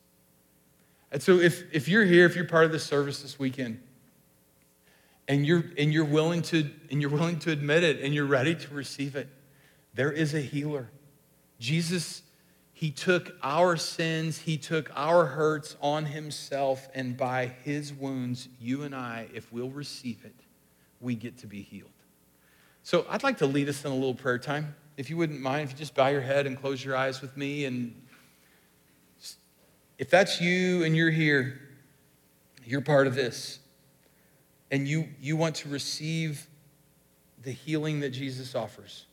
And 1.12 1.22
so 1.22 1.38
if, 1.38 1.64
if 1.72 1.88
you're 1.88 2.04
here, 2.04 2.26
if 2.26 2.36
you're 2.36 2.44
part 2.44 2.64
of 2.64 2.72
the 2.72 2.78
service 2.78 3.22
this 3.22 3.38
weekend, 3.38 3.80
and 5.28 5.46
you're, 5.46 5.64
and 5.78 5.92
you're 5.92 6.04
willing 6.04 6.42
to 6.42 6.68
and 6.90 7.00
you're 7.00 7.10
willing 7.10 7.38
to 7.38 7.52
admit 7.52 7.84
it 7.84 8.00
and 8.00 8.12
you're 8.12 8.26
ready 8.26 8.52
to 8.52 8.74
receive 8.74 9.14
it, 9.14 9.28
there 9.94 10.10
is 10.10 10.34
a 10.34 10.40
healer. 10.40 10.90
Jesus, 11.60 12.22
he 12.80 12.90
took 12.90 13.36
our 13.42 13.76
sins, 13.76 14.38
he 14.38 14.56
took 14.56 14.90
our 14.96 15.26
hurts 15.26 15.76
on 15.82 16.06
himself, 16.06 16.88
and 16.94 17.14
by 17.14 17.52
his 17.62 17.92
wounds, 17.92 18.48
you 18.58 18.84
and 18.84 18.94
I, 18.94 19.28
if 19.34 19.52
we'll 19.52 19.68
receive 19.68 20.24
it, 20.24 20.32
we 20.98 21.14
get 21.14 21.36
to 21.40 21.46
be 21.46 21.60
healed. 21.60 21.90
So 22.82 23.04
I'd 23.10 23.22
like 23.22 23.36
to 23.36 23.46
lead 23.46 23.68
us 23.68 23.84
in 23.84 23.90
a 23.90 23.94
little 23.94 24.14
prayer 24.14 24.38
time. 24.38 24.74
If 24.96 25.10
you 25.10 25.18
wouldn't 25.18 25.42
mind, 25.42 25.64
if 25.64 25.72
you 25.72 25.76
just 25.76 25.94
bow 25.94 26.08
your 26.08 26.22
head 26.22 26.46
and 26.46 26.58
close 26.58 26.82
your 26.82 26.96
eyes 26.96 27.20
with 27.20 27.36
me 27.36 27.66
and 27.66 27.94
if 29.98 30.08
that's 30.08 30.40
you 30.40 30.82
and 30.82 30.96
you're 30.96 31.10
here, 31.10 31.60
you're 32.64 32.80
part 32.80 33.06
of 33.06 33.14
this, 33.14 33.58
and 34.70 34.88
you, 34.88 35.06
you 35.20 35.36
want 35.36 35.56
to 35.56 35.68
receive 35.68 36.46
the 37.42 37.52
healing 37.52 38.00
that 38.00 38.08
Jesus 38.08 38.54
offers. 38.54 39.04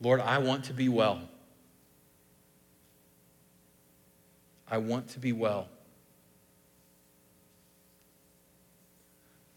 Lord, 0.00 0.20
I 0.20 0.38
want 0.38 0.64
to 0.64 0.72
be 0.72 0.88
well. 0.88 1.20
I 4.70 4.78
want 4.78 5.08
to 5.10 5.18
be 5.18 5.32
well. 5.32 5.68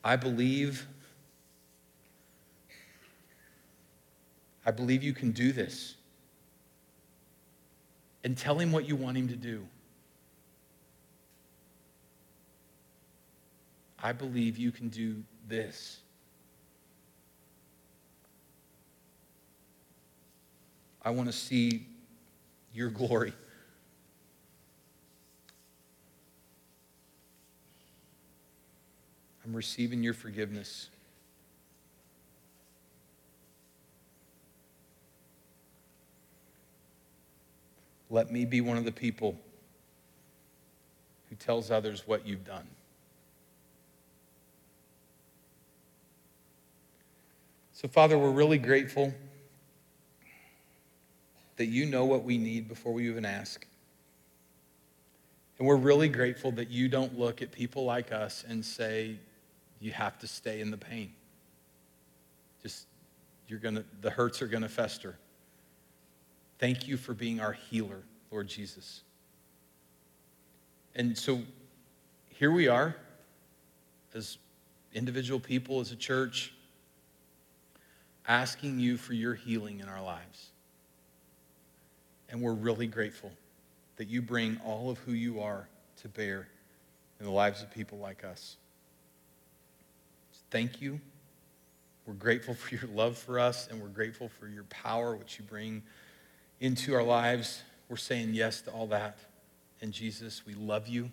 I 0.03 0.15
believe 0.15 0.87
I 4.67 4.71
believe 4.71 5.01
you 5.01 5.13
can 5.13 5.31
do 5.31 5.53
this. 5.53 5.95
And 8.25 8.37
tell 8.37 8.59
him 8.59 8.73
what 8.73 8.85
you 8.85 8.97
want 8.97 9.15
him 9.15 9.29
to 9.29 9.35
do. 9.37 9.65
I 14.03 14.11
believe 14.11 14.57
you 14.57 14.73
can 14.73 14.89
do 14.89 15.23
this. 15.47 15.99
I 21.07 21.09
want 21.09 21.29
to 21.29 21.33
see 21.33 21.87
your 22.73 22.89
glory. 22.89 23.31
I'm 29.45 29.55
receiving 29.55 30.03
your 30.03 30.13
forgiveness. 30.13 30.89
Let 38.09 38.29
me 38.29 38.43
be 38.43 38.59
one 38.59 38.75
of 38.75 38.83
the 38.83 38.91
people 38.91 39.39
who 41.29 41.37
tells 41.37 41.71
others 41.71 42.03
what 42.05 42.27
you've 42.27 42.43
done. 42.43 42.67
So, 47.71 47.87
Father, 47.87 48.17
we're 48.17 48.29
really 48.29 48.57
grateful 48.57 49.13
that 51.57 51.65
you 51.65 51.85
know 51.85 52.05
what 52.05 52.23
we 52.23 52.37
need 52.37 52.67
before 52.67 52.93
we 52.93 53.09
even 53.09 53.25
ask. 53.25 53.65
And 55.57 55.67
we're 55.67 55.75
really 55.75 56.07
grateful 56.07 56.51
that 56.53 56.69
you 56.69 56.87
don't 56.87 57.17
look 57.17 57.41
at 57.41 57.51
people 57.51 57.83
like 57.83 58.11
us 58.11 58.45
and 58.47 58.63
say, 58.63 59.17
you 59.79 59.91
have 59.91 60.17
to 60.19 60.27
stay 60.27 60.61
in 60.61 60.71
the 60.71 60.77
pain. 60.77 61.11
Just, 62.61 62.85
you're 63.47 63.59
to, 63.59 63.83
the 64.01 64.09
hurts 64.09 64.41
are 64.41 64.47
going 64.47 64.63
to 64.63 64.69
fester. 64.69 65.17
Thank 66.59 66.87
you 66.87 66.97
for 66.97 67.13
being 67.13 67.39
our 67.39 67.53
healer, 67.53 68.03
Lord 68.31 68.47
Jesus. 68.47 69.01
And 70.95 71.17
so 71.17 71.41
here 72.29 72.51
we 72.51 72.67
are 72.67 72.95
as 74.13 74.37
individual 74.93 75.39
people, 75.39 75.79
as 75.79 75.91
a 75.91 75.95
church, 75.95 76.53
asking 78.27 78.79
you 78.79 78.97
for 78.97 79.13
your 79.13 79.35
healing 79.35 79.79
in 79.79 79.87
our 79.87 80.01
lives. 80.01 80.49
And 82.29 82.41
we're 82.41 82.53
really 82.53 82.87
grateful 82.87 83.31
that 83.97 84.07
you 84.07 84.21
bring 84.21 84.59
all 84.65 84.89
of 84.89 84.97
who 84.99 85.13
you 85.13 85.39
are 85.41 85.67
to 86.01 86.07
bear 86.07 86.47
in 87.19 87.25
the 87.25 87.31
lives 87.31 87.61
of 87.61 87.71
people 87.71 87.97
like 87.97 88.23
us. 88.23 88.57
Thank 90.49 90.81
you. 90.81 90.99
We're 92.05 92.13
grateful 92.13 92.53
for 92.53 92.73
your 92.73 92.87
love 92.93 93.17
for 93.17 93.37
us, 93.37 93.67
and 93.69 93.81
we're 93.81 93.89
grateful 93.89 94.29
for 94.29 94.47
your 94.47 94.63
power, 94.65 95.15
which 95.15 95.39
you 95.39 95.45
bring 95.45 95.83
into 96.61 96.95
our 96.95 97.03
lives. 97.03 97.61
We're 97.89 97.97
saying 97.97 98.33
yes 98.33 98.61
to 98.61 98.71
all 98.71 98.87
that. 98.87 99.17
And 99.81 99.91
Jesus, 99.91 100.45
we 100.45 100.53
love 100.53 100.87
you. 100.87 101.11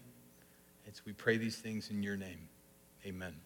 And 0.87 0.95
so 0.95 1.03
we 1.05 1.12
pray 1.12 1.37
these 1.37 1.57
things 1.57 1.91
in 1.91 2.03
your 2.03 2.17
name. 2.17 2.49
Amen. 3.05 3.43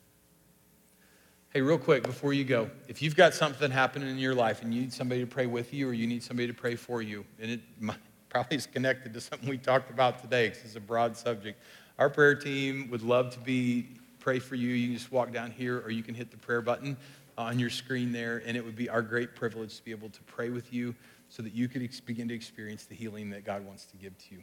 Hey, 1.51 1.63
real 1.63 1.79
quick 1.79 2.03
before 2.03 2.35
you 2.35 2.45
go, 2.45 2.71
if 2.89 3.01
you've 3.01 3.17
got 3.17 3.33
something 3.33 3.71
happening 3.71 4.11
in 4.11 4.19
your 4.19 4.35
life 4.35 4.61
and 4.61 4.75
you 4.75 4.83
need 4.83 4.93
somebody 4.93 5.23
to 5.23 5.27
pray 5.27 5.47
with 5.47 5.73
you 5.73 5.89
or 5.89 5.95
you 5.95 6.07
need 6.07 6.23
somebody 6.23 6.47
to 6.47 6.53
pray 6.53 6.77
for 6.77 7.01
you, 7.01 7.25
and 7.41 7.51
it 7.51 7.61
probably 8.29 8.59
is 8.59 8.67
connected 8.67 9.15
to 9.15 9.21
something 9.23 9.49
we 9.49 9.57
talked 9.57 9.91
about 9.91 10.21
today 10.21 10.49
because 10.49 10.63
it's 10.63 10.77
a 10.77 10.81
broad 10.81 11.17
subject, 11.17 11.59
our 11.99 12.11
prayer 12.11 12.35
team 12.35 12.91
would 12.91 13.01
love 13.01 13.31
to 13.31 13.39
be 13.41 13.89
pray 14.21 14.39
for 14.39 14.57
you. 14.57 14.69
You 14.69 14.89
can 14.89 14.99
just 14.99 15.11
walk 15.11 15.33
down 15.33 15.51
here 15.51 15.81
or 15.81 15.91
you 15.91 16.03
can 16.03 16.15
hit 16.15 16.31
the 16.31 16.37
prayer 16.37 16.61
button 16.61 16.99
on 17.39 17.59
your 17.59 17.71
screen 17.71 18.13
there, 18.13 18.43
and 18.45 18.55
it 18.55 18.63
would 18.63 18.77
be 18.77 18.91
our 18.91 19.01
great 19.01 19.35
privilege 19.35 19.75
to 19.79 19.85
be 19.85 19.91
able 19.91 20.11
to 20.11 20.23
pray 20.25 20.51
with 20.51 20.71
you 20.71 20.95
so 21.31 21.43
that 21.43 21.55
you 21.55 21.67
could 21.67 21.83
ex- 21.83 21.99
begin 21.99 22.29
to 22.29 22.35
experience 22.35 22.85
the 22.85 22.95
healing 22.95 23.31
that 23.31 23.47
God 23.47 23.65
wants 23.65 23.87
to 23.87 23.97
give 23.97 24.19
to 24.19 24.35
you. 24.35 24.43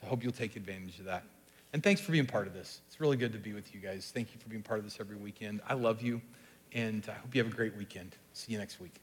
So 0.00 0.06
I 0.06 0.08
hope 0.08 0.22
you'll 0.22 0.30
take 0.30 0.54
advantage 0.54 1.00
of 1.00 1.06
that. 1.06 1.24
And 1.72 1.82
thanks 1.82 2.00
for 2.00 2.12
being 2.12 2.26
part 2.26 2.46
of 2.46 2.54
this. 2.54 2.80
It's 2.86 3.00
really 3.00 3.16
good 3.16 3.32
to 3.32 3.38
be 3.38 3.52
with 3.52 3.74
you 3.74 3.80
guys. 3.80 4.12
Thank 4.14 4.32
you 4.32 4.38
for 4.38 4.48
being 4.48 4.62
part 4.62 4.78
of 4.78 4.84
this 4.84 4.98
every 5.00 5.16
weekend. 5.16 5.60
I 5.68 5.74
love 5.74 6.00
you, 6.00 6.22
and 6.74 7.06
I 7.08 7.14
hope 7.14 7.34
you 7.34 7.42
have 7.42 7.52
a 7.52 7.56
great 7.56 7.76
weekend. 7.76 8.16
See 8.32 8.52
you 8.52 8.58
next 8.58 8.80
week. 8.80 9.00